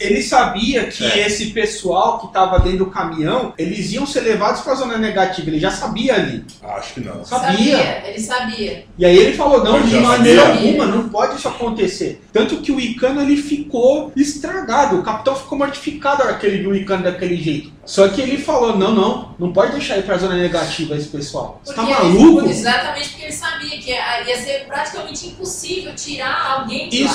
Ele 0.00 0.22
sabia 0.22 0.84
que 0.86 1.04
É. 1.04 1.26
esse 1.26 1.46
pessoal 1.46 2.18
que 2.20 2.32
tava 2.32 2.58
dentro 2.58 2.78
do 2.78 2.86
caminhão, 2.86 3.52
eles 3.58 3.92
iam 3.92 4.06
ser 4.06 4.20
levados 4.20 4.60
pra 4.62 4.74
zona 4.74 4.96
negativa. 4.98 5.48
Ele 5.50 5.58
já 5.60 5.70
sabia 5.70 6.14
ali. 6.14 6.44
Acho 6.62 6.94
que 6.94 7.00
não. 7.00 7.24
Sabia. 7.24 8.02
Ele 8.06 8.20
sabia. 8.20 8.84
E 8.98 9.04
aí 9.04 9.16
ele 9.16 9.36
falou, 9.36 9.62
não, 9.64 9.76
Ele 9.78 9.88
de 9.88 9.96
maneira 10.00 10.42
sabia. 10.46 10.68
alguma, 10.68 10.86
não 10.86 11.08
pode 11.08 11.36
isso 11.36 11.48
acontecer. 11.48 12.22
Tanto 12.32 12.58
que 12.58 12.72
o 12.72 12.80
Icano 12.80 13.20
ele 13.20 13.36
ficou 13.36 14.12
estragado. 14.16 14.98
O 14.98 15.02
capitão 15.02 15.34
ficou 15.36 15.58
mortificado 15.58 16.18
na 16.18 16.30
hora 16.30 16.38
que 16.38 16.46
ele 16.46 16.58
viu 16.58 16.70
o 16.70 16.74
Icano 16.76 17.02
daquele 17.04 17.36
jeito. 17.36 17.72
Só 17.84 18.08
que 18.08 18.20
ele 18.20 18.38
falou, 18.38 18.76
não, 18.76 18.94
não, 18.94 19.34
não 19.38 19.52
pode 19.52 19.72
deixar 19.72 19.98
ir 19.98 20.04
pra 20.04 20.16
zona 20.16 20.36
negativa 20.36 20.96
esse 20.96 21.08
pessoal. 21.08 21.60
Você 21.62 21.74
tá 21.74 21.82
Porque 21.84 22.02
maluco? 22.02 22.40
Ele, 22.40 22.50
exatamente 22.50 23.08
porque 23.10 23.24
ele 23.24 23.32
sabia 23.32 23.78
que 23.78 23.90
ia 23.90 24.36
ser 24.42 24.64
praticamente 24.66 25.26
impossível 25.26 25.94
tirar 25.94 26.58
alguém 26.60 26.88
de 26.88 27.04
lá. 27.04 27.10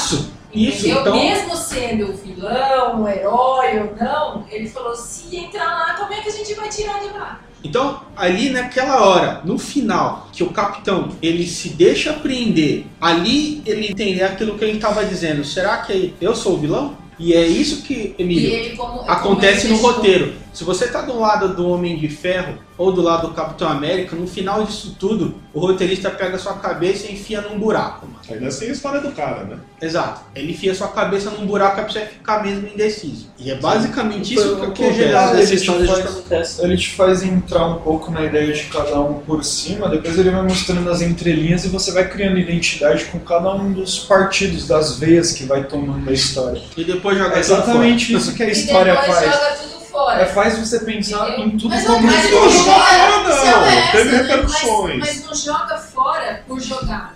Isso. 0.53 0.87
Entendeu? 0.87 1.01
Então, 1.01 1.15
Mesmo 1.15 1.55
sendo 1.55 2.11
o 2.11 2.13
vilão, 2.13 3.03
o 3.03 3.07
herói 3.07 3.79
ou 3.79 3.95
não, 3.95 4.45
ele 4.49 4.69
falou: 4.69 4.95
se 4.95 5.35
entrar 5.35 5.65
lá, 5.65 5.95
como 5.97 6.13
é 6.13 6.21
que 6.21 6.29
a 6.29 6.31
gente 6.31 6.53
vai 6.53 6.69
tirar 6.69 6.99
de 6.99 7.09
lá? 7.09 7.41
Então, 7.63 8.01
ali 8.15 8.49
naquela 8.49 9.05
hora, 9.05 9.41
no 9.43 9.57
final, 9.57 10.29
que 10.31 10.43
o 10.43 10.49
capitão 10.51 11.09
ele 11.21 11.45
se 11.45 11.69
deixa 11.69 12.13
prender, 12.13 12.85
ali 13.01 13.61
ele 13.65 13.91
entende 13.91 14.23
aquilo 14.23 14.57
que 14.57 14.63
ele 14.63 14.77
estava 14.77 15.05
dizendo. 15.05 15.43
Será 15.43 15.77
que 15.79 16.13
eu 16.21 16.35
sou 16.35 16.53
o 16.53 16.57
vilão? 16.57 16.97
E 17.19 17.33
é 17.33 17.45
isso 17.45 17.83
que, 17.83 18.15
Emílio, 18.17 18.49
ele, 18.49 18.77
como, 18.77 19.01
acontece 19.01 19.67
como 19.67 19.81
no 19.81 19.87
roteiro. 19.87 20.33
Se 20.53 20.63
você 20.63 20.87
tá 20.87 21.01
do 21.01 21.19
lado 21.19 21.53
do 21.53 21.67
Homem 21.67 21.97
de 21.97 22.07
Ferro 22.07 22.57
ou 22.79 22.93
do 22.93 23.01
lado 23.01 23.27
do 23.27 23.33
Capitão 23.33 23.67
América, 23.67 24.15
no 24.15 24.25
final 24.25 24.63
disso 24.63 24.95
tudo, 24.97 25.35
o 25.53 25.59
roteirista 25.59 26.09
pega 26.09 26.37
a 26.37 26.39
sua 26.39 26.53
cabeça 26.53 27.07
e 27.07 27.13
enfia 27.13 27.41
num 27.41 27.59
buraco. 27.59 28.07
Mano. 28.07 28.19
Ainda 28.31 28.47
assim 28.47 28.67
a 28.67 28.71
história 28.71 29.01
do 29.01 29.11
cara, 29.11 29.43
né? 29.43 29.57
Exato. 29.81 30.21
Ele 30.33 30.53
enfia 30.53 30.73
sua 30.73 30.87
cabeça 30.87 31.29
num 31.29 31.45
buraco 31.45 31.81
é 31.81 31.83
pra 31.83 31.91
você 31.91 32.05
ficar 32.05 32.41
mesmo 32.41 32.67
indeciso. 32.67 33.27
E 33.37 33.51
é 33.51 33.55
basicamente 33.55 34.33
isso 34.33 34.55
que 34.55 34.61
acontece. 34.61 34.93
geralmente 34.93 35.41
Essa 35.43 35.51
ele 35.51 35.59
história 35.59 35.87
faz, 35.87 36.05
acontece. 36.05 36.63
ele 36.63 36.77
te 36.77 36.89
faz 36.91 37.21
entrar 37.23 37.65
um 37.67 37.79
pouco 37.81 38.11
na 38.11 38.23
ideia 38.23 38.53
de 38.53 38.63
cada 38.63 38.97
um 39.01 39.15
por 39.15 39.43
cima, 39.43 39.89
depois 39.89 40.17
ele 40.17 40.29
vai 40.29 40.43
mostrando 40.43 40.89
as 40.89 41.01
entrelinhas 41.01 41.65
e 41.65 41.67
você 41.67 41.91
vai 41.91 42.07
criando 42.07 42.37
identidade 42.39 43.05
com 43.05 43.19
cada 43.19 43.53
um 43.55 43.73
dos 43.73 43.99
partidos, 43.99 44.67
das 44.67 44.97
veias 44.97 45.33
que 45.33 45.43
vai 45.43 45.65
tomando 45.65 46.09
a 46.09 46.13
história. 46.13 46.61
E 46.77 46.83
depois 46.85 47.17
joga 47.17 47.35
É 47.35 47.39
exatamente 47.39 48.13
isso 48.13 48.33
que 48.33 48.43
a 48.43 48.47
E 48.47 48.51
história 48.51 48.93
depois 48.95 49.17
faz. 49.17 49.25
joga 49.33 49.55
tudo 49.61 49.78
fora. 49.99 50.21
É, 50.21 50.25
faz 50.25 50.57
você 50.57 50.79
pensar 50.79 51.29
Entendeu? 51.29 51.45
em 51.47 51.57
tudo 51.57 51.69
Mas 51.69 51.85
como 51.85 51.99
não, 51.99 52.05
mas 52.05 52.31
não 52.31 52.49
joga, 52.49 53.23
Não, 53.23 53.33
se 53.33 53.47
é 53.47 53.79
essa, 53.79 53.91
teve 53.91 54.11
né? 54.11 54.17
repercussões. 54.21 54.99
Mas, 54.99 55.15
mas 55.17 55.25
não 55.25 55.35
joga 55.35 55.77
fora 55.77 56.43
por 56.47 56.59
jogar. 56.59 57.15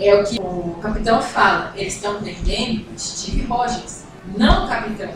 É 0.00 0.14
o 0.14 0.24
que 0.24 0.38
o 0.40 0.78
capitão 0.80 1.20
fala. 1.20 1.72
Eles 1.74 1.94
estão 1.94 2.20
prendendo 2.20 2.84
o 2.94 2.98
Steve 2.98 3.42
Rogers, 3.42 4.04
não 4.36 4.64
o 4.64 4.68
capitão. 4.68 5.10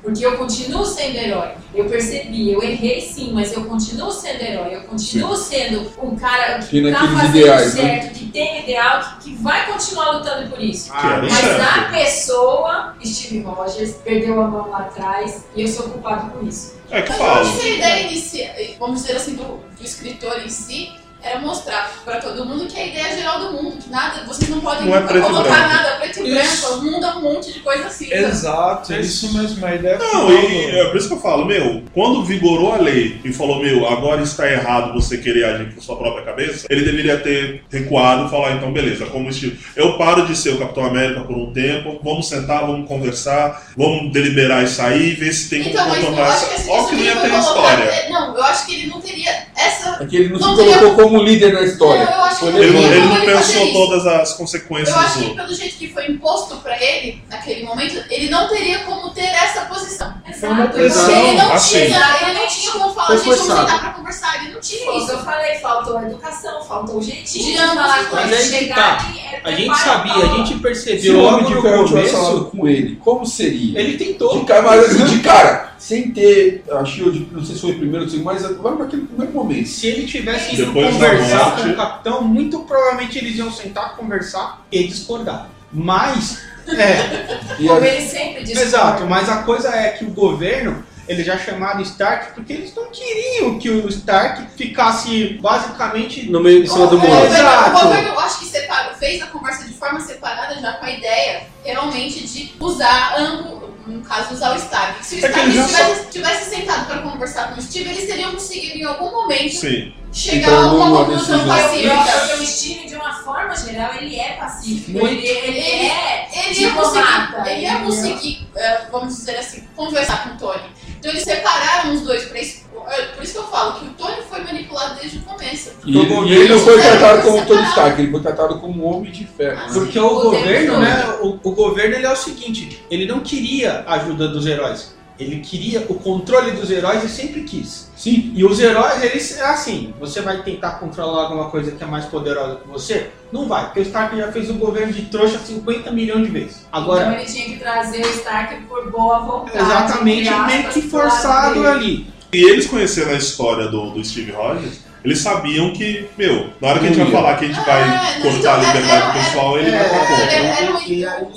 Porque 0.00 0.24
eu 0.24 0.36
continuo 0.38 0.86
sendo 0.86 1.16
herói. 1.16 1.50
Eu 1.74 1.86
percebi, 1.86 2.52
eu 2.52 2.62
errei 2.62 3.00
sim, 3.00 3.32
mas 3.32 3.52
eu 3.52 3.64
continuo 3.64 4.12
sendo 4.12 4.40
herói. 4.40 4.76
Eu 4.76 4.82
continuo 4.82 5.36
sendo 5.36 5.90
um 6.00 6.14
cara 6.14 6.60
que 6.60 6.78
E 6.78 6.92
tá 6.92 7.00
naqueles 7.00 7.20
fazendo 7.20 7.36
ideais, 7.36 7.74
né? 7.74 7.98
Que 8.28 8.32
tem 8.32 8.62
ideal, 8.62 9.00
que, 9.20 9.30
que 9.30 9.36
vai 9.42 9.66
continuar 9.72 10.10
lutando 10.12 10.50
por 10.50 10.60
isso. 10.60 10.92
Era 10.94 11.18
o 11.18 11.30
Mas 11.30 11.60
a 11.60 11.90
pessoa, 11.90 12.94
Steve 13.04 13.40
Rogers, 13.42 13.94
perdeu 14.04 14.40
a 14.40 14.46
mão 14.46 14.70
lá 14.70 14.80
atrás 14.80 15.46
e 15.54 15.62
eu 15.62 15.68
sou 15.68 15.88
culpado 15.88 16.30
por 16.30 16.46
isso. 16.46 16.78
É 16.90 17.02
que 17.02 17.10
Mas 17.10 17.18
eu 17.20 17.26
falo. 17.26 17.40
acho 17.40 17.58
que 17.58 17.66
a 17.66 17.74
ideia 17.74 18.06
inicial, 18.06 18.54
vamos 18.78 19.02
dizer 19.02 19.16
assim, 19.16 19.34
do, 19.34 19.44
do 19.44 19.82
escritor 19.84 20.38
em 20.40 20.48
si, 20.48 20.92
era 21.22 21.40
mostrar 21.40 21.90
pra 22.04 22.16
todo 22.20 22.44
mundo 22.44 22.66
que 22.66 22.78
é 22.78 22.82
a 22.82 22.86
ideia 22.86 23.16
geral 23.16 23.40
do 23.40 23.52
mundo, 23.62 23.76
que 23.76 23.90
nada, 23.90 24.24
vocês 24.24 24.48
não 24.48 24.60
podem 24.60 24.86
Não 24.86 24.96
é 24.96 25.00
preto 25.00 25.18
e 25.18 25.22
colocar 25.22 25.42
branco. 25.50 25.68
nada 25.68 25.96
preto 25.96 26.20
e 26.26 26.30
branco, 26.34 26.66
o 26.74 26.82
mundo 26.84 27.04
é 27.06 27.14
um 27.16 27.22
monte 27.22 27.52
de 27.52 27.60
coisa 27.60 27.86
assim. 27.86 28.12
Exato, 28.12 28.92
é 28.92 29.00
isso 29.00 29.32
mesmo, 29.36 29.64
a 29.66 29.74
ideia 29.74 29.98
Não, 29.98 30.06
final 30.08 30.32
e 30.32 30.78
é 30.78 30.84
por 30.86 30.96
isso 30.96 31.08
que 31.08 31.14
eu 31.14 31.20
falo, 31.20 31.44
meu, 31.44 31.82
quando 31.92 32.24
vigorou 32.24 32.72
a 32.72 32.76
lei 32.76 33.20
e 33.24 33.32
falou, 33.32 33.60
meu, 33.60 33.88
agora 33.88 34.22
está 34.22 34.50
errado 34.50 34.94
você 34.94 35.18
querer 35.18 35.44
agir 35.44 35.74
por 35.74 35.82
sua 35.82 35.96
própria 35.96 36.24
cabeça, 36.24 36.66
ele 36.70 36.84
deveria 36.84 37.18
ter 37.18 37.64
recuado 37.70 38.26
e 38.26 38.30
falar, 38.30 38.52
então, 38.52 38.72
beleza, 38.72 39.06
como 39.06 39.28
estilo, 39.28 39.56
eu 39.76 39.98
paro 39.98 40.24
de 40.26 40.36
ser 40.36 40.50
o 40.50 40.58
Capitão 40.58 40.84
América 40.84 41.20
por 41.22 41.36
um 41.36 41.52
tempo, 41.52 41.98
vamos 42.02 42.28
sentar, 42.28 42.60
vamos 42.64 42.86
conversar, 42.88 43.70
vamos 43.76 44.12
deliberar 44.12 44.62
isso 44.64 44.80
aí, 44.80 45.14
ver 45.14 45.32
se 45.32 45.50
tem 45.50 45.64
como 45.64 45.74
Então, 45.74 45.88
eu 45.94 45.94
contornar 46.06 46.28
essa. 46.34 46.70
Ó, 46.70 46.84
que 46.86 46.94
não 46.94 47.02
ia 47.02 47.16
ter 47.16 47.38
história. 47.38 47.84
é, 47.84 48.08
Não, 48.10 48.36
eu 48.36 48.42
acho 48.44 48.66
que 48.66 48.74
ele 48.74 48.86
não 48.86 49.00
teria 49.00 49.30
essa. 49.56 49.98
É 50.00 50.06
que 50.06 50.16
ele 50.16 50.28
não, 50.28 50.38
Não 50.38 50.56
se 50.56 50.62
teria- 50.62 50.78
colocou 50.78 51.04
como 51.04 51.07
líder 51.16 51.52
na 51.54 51.62
história. 51.62 52.04
Não, 52.04 52.12
eu 52.12 52.22
acho 52.24 52.38
que 52.40 52.46
Ele, 52.46 52.58
ele 52.78 53.00
como 53.00 53.14
não 53.14 53.24
pensou 53.24 53.64
isso. 53.64 53.72
todas 53.72 54.06
as 54.06 54.32
consequências 54.34 54.88
Eu 54.94 54.96
acho 55.02 55.18
que 55.20 55.34
pelo 55.34 55.54
jeito 55.54 55.76
que 55.76 55.92
foi 55.92 56.06
imposto 56.10 56.56
pra 56.56 56.80
ele, 56.82 57.22
naquele 57.30 57.64
momento, 57.64 58.04
ele 58.10 58.28
não 58.28 58.48
teria 58.48 58.80
como 58.80 59.10
ter 59.10 59.24
essa 59.24 59.62
posição. 59.62 60.12
Foi 60.38 60.48
uma 60.50 60.64
Exato. 60.64 60.74
pressão, 60.78 61.26
ele 61.28 61.36
não 61.38 61.52
assim. 61.52 61.86
tinha, 61.86 62.16
ele 62.22 62.38
não 62.38 62.46
tinha 62.46 62.72
como 62.72 62.94
falar, 62.94 63.16
gente, 63.16 63.24
vamos 63.28 63.40
sentar 63.46 63.80
pra 63.80 63.90
conversar. 63.90 64.44
Ele 64.44 64.52
não 64.54 64.60
tinha 64.60 64.98
isso 64.98 65.10
eu 65.12 65.18
falei, 65.20 65.54
faltou 65.58 65.96
a 65.98 66.02
educação, 66.04 66.62
faltou 66.64 66.98
o 66.98 67.02
jeitinho 67.02 67.44
De 67.46 67.52
de 67.52 67.58
ambas 67.58 67.74
falar 67.76 67.98
as 68.00 68.06
com 68.06 68.16
coisas. 68.16 68.52
ele, 68.52 68.66
Mas 68.68 68.76
tá. 68.78 68.98
é- 69.32 69.40
A 69.44 69.52
gente 69.52 69.78
sabia, 69.78 70.12
a 70.14 70.26
gente 70.36 70.48
Se 70.48 70.54
o 70.54 70.60
percebeu 70.60 71.18
Homem 71.20 71.30
logo 71.32 71.44
de 71.48 71.54
no 71.54 71.62
começo. 71.88 72.44
com 72.56 72.68
ele, 72.68 72.96
como 72.96 73.24
seria? 73.26 73.80
Ele 73.80 73.96
tentou. 73.96 74.38
Ficar 74.40 74.62
mais 74.62 74.84
assim 74.84 75.04
de 75.06 75.18
cara, 75.20 75.72
sem 75.78 76.10
ter 76.10 76.64
a 76.70 76.84
Shield, 76.84 77.28
não 77.32 77.44
sei 77.44 77.54
se 77.54 77.60
foi 77.60 77.70
o 77.72 77.78
primeiro 77.78 78.00
ou 78.02 78.06
o 78.06 78.10
segundo, 78.10 78.24
mas 78.26 78.44
agora 78.44 78.74
naquele 78.76 79.02
primeiro 79.06 79.32
momento. 79.32 79.68
Se 79.68 79.86
ele 79.86 80.06
tivesse 80.06 80.54
ido 80.54 80.66
Depois 80.66 80.92
conversar 80.94 81.44
morte. 81.50 81.62
com 81.62 81.68
o 81.70 81.76
capitão, 81.76 82.22
muito 82.24 82.60
provavelmente 82.60 83.16
eles 83.18 83.36
iam 83.36 83.50
sentar, 83.52 83.96
conversar 83.96 84.66
e 84.72 84.84
discordar. 84.88 85.48
Mas, 85.72 86.42
é, 86.66 87.38
Como 87.56 87.84
ele 87.84 88.00
sempre 88.06 88.42
diz. 88.44 88.60
exato, 88.60 89.06
mas 89.06 89.28
a 89.28 89.42
coisa 89.42 89.68
é 89.74 89.90
que 89.90 90.04
o 90.04 90.10
governo, 90.10 90.84
ele 91.06 91.22
já 91.24 91.38
chamaram 91.38 91.80
Stark 91.82 92.32
porque 92.34 92.52
eles 92.52 92.74
não 92.74 92.90
queriam 92.90 93.58
que 93.58 93.70
o 93.70 93.88
Stark 93.88 94.46
ficasse 94.56 95.38
basicamente 95.40 96.28
No 96.28 96.40
meio, 96.40 96.62
em 96.64 96.66
cima 96.66 96.86
do 96.86 96.96
O 96.96 97.00
muro. 97.00 97.12
É, 97.12 97.26
exato. 97.26 97.70
o 97.78 97.82
governo, 97.82 98.08
eu 98.08 98.20
acho 98.20 98.38
que 98.40 98.44
separou, 98.46 98.94
fez 98.94 99.22
a 99.22 99.26
conversa 99.26 99.64
de 99.64 99.74
forma 99.74 100.00
separada 100.00 100.60
já 100.60 100.72
com 100.74 100.84
a 100.86 100.90
ideia 100.90 101.42
realmente 101.64 102.26
de 102.26 102.52
usar 102.60 103.14
ambos, 103.18 103.57
no 103.88 104.02
caso, 104.02 104.34
usar 104.34 104.52
o 104.52 104.56
Stark. 104.56 105.04
Se 105.04 105.16
o 105.16 105.26
É 105.26 105.40
ele 105.40 105.52
já 105.52 105.66
tivesse, 105.66 106.06
tivesse 106.10 106.50
sentado 106.50 106.86
para 106.86 107.02
conversar 107.02 107.52
com 107.52 107.60
o 107.60 107.62
Steve, 107.62 107.90
eles 107.90 108.06
teriam 108.06 108.32
conseguido 108.32 108.78
em 108.78 108.84
algum 108.84 109.10
momento 109.10 109.54
Sim. 109.54 109.94
Chegar 110.18 110.52
a 110.52 110.72
uma 110.72 111.04
conclusão 111.04 111.46
pacífica. 111.46 111.94
que 112.36 112.42
o 112.42 112.46
Steve, 112.46 112.88
de 112.88 112.94
uma 112.94 113.12
forma 113.12 113.54
geral, 113.56 113.94
ele 114.00 114.16
é 114.18 114.32
pacífico. 114.32 114.90
Muito. 114.98 115.24
Ele, 115.24 115.26
ele 115.28 115.86
é. 115.86 116.28
Ele 116.48 116.60
ia 116.60 116.70
conseguir, 116.72 117.06
ele 117.46 117.48
ia 117.48 117.56
ele 117.56 117.66
é- 117.66 117.84
conseguir 117.84 118.48
eh, 118.56 118.80
vamos 118.90 119.16
dizer 119.16 119.36
assim, 119.36 119.62
conversar 119.76 120.24
com 120.24 120.34
o 120.34 120.38
Tony. 120.38 120.64
Então 120.98 121.10
eles 121.12 121.22
separaram 121.22 121.92
os 121.94 122.00
dois 122.02 122.24
pra 122.24 122.40
isso. 122.40 122.66
eh, 122.90 123.02
Por 123.14 123.22
isso 123.22 123.32
que 123.34 123.38
eu 123.38 123.46
falo 123.48 123.78
que 123.78 123.86
o 123.86 123.90
Tony 123.90 124.16
foi 124.28 124.42
manipulado 124.42 124.96
desde 125.00 125.18
o 125.18 125.22
começo. 125.22 125.70
E, 125.84 125.96
o 125.96 126.00
ele- 126.00 126.08
governo- 126.08 126.28
e 126.28 126.36
ele 126.36 126.48
não 126.54 126.58
foi 126.60 126.80
tratado 126.80 127.22
como 127.22 127.46
Tony. 127.46 127.62
Stark, 127.68 128.00
ele 128.02 128.10
foi 128.10 128.20
tratado 128.20 128.58
como 128.58 128.84
um 128.84 128.96
homem 128.96 129.12
de 129.12 129.24
ferro. 129.26 129.60
Ah? 129.64 129.70
Porque 129.72 129.92
Sim, 129.92 129.98
o 130.00 130.06
o 130.06 130.22
governo, 130.22 130.80
né? 130.80 131.06
O, 131.20 131.28
o 131.42 131.52
governo 131.54 131.94
ele 131.96 132.06
é 132.06 132.10
o 132.12 132.16
seguinte, 132.16 132.82
ele 132.90 133.06
não 133.06 133.20
queria 133.20 133.84
a 133.86 133.94
ajuda 133.94 134.28
dos 134.28 134.46
heróis. 134.46 134.96
Ele 135.18 135.40
queria 135.40 135.84
o 135.88 135.94
controle 135.94 136.52
dos 136.52 136.70
heróis 136.70 137.02
e 137.02 137.08
sempre 137.08 137.42
quis. 137.42 137.90
Sim, 137.96 138.32
E 138.34 138.44
os 138.44 138.60
heróis, 138.60 139.02
eles 139.02 139.36
é 139.36 139.44
assim, 139.44 139.92
você 139.98 140.20
vai 140.20 140.42
tentar 140.42 140.72
controlar 140.78 141.24
alguma 141.24 141.50
coisa 141.50 141.72
que 141.72 141.82
é 141.82 141.86
mais 141.86 142.04
poderosa 142.04 142.56
que 142.56 142.68
você? 142.68 143.10
Não 143.32 143.48
vai, 143.48 143.64
porque 143.64 143.80
o 143.80 143.82
Stark 143.82 144.16
já 144.16 144.30
fez 144.30 144.48
o 144.48 144.54
governo 144.54 144.92
de 144.92 145.02
trouxa 145.06 145.38
50 145.38 145.90
milhões 145.90 146.24
de 146.26 146.30
vezes. 146.30 146.56
Então 146.68 146.82
Agora, 146.82 147.14
ele 147.14 147.24
tinha 147.24 147.46
que 147.46 147.56
trazer 147.56 148.06
o 148.06 148.10
Stark 148.10 148.62
por 148.62 148.90
boa 148.90 149.18
vontade. 149.18 149.58
exatamente, 149.58 150.30
meio 150.46 150.68
que 150.68 150.82
forçado 150.82 151.66
ali. 151.66 152.06
E 152.32 152.44
eles 152.44 152.66
conhecendo 152.66 153.10
a 153.10 153.14
história 153.14 153.68
do, 153.68 153.90
do 153.90 154.04
Steve 154.04 154.30
Rogers, 154.32 154.80
eles 155.08 155.20
sabiam 155.20 155.72
que, 155.72 156.06
meu, 156.18 156.50
na 156.60 156.68
hora 156.68 156.78
que 156.80 156.86
a 156.86 156.88
gente 156.88 156.98
vai 157.00 157.10
falar 157.10 157.36
que 157.36 157.44
a 157.46 157.48
gente 157.48 157.64
vai 157.64 157.82
É, 157.82 158.20
cortar 158.20 158.38
então, 158.38 158.52
a 158.52 158.56
liberdade 158.58 159.02
é- 159.02 159.06
do 159.06 159.12
pessoal, 159.24 159.58
ele 159.58 159.68
é- 159.70 159.78
vai 159.78 159.88
pra 159.88 159.98
conta. 160.06 160.26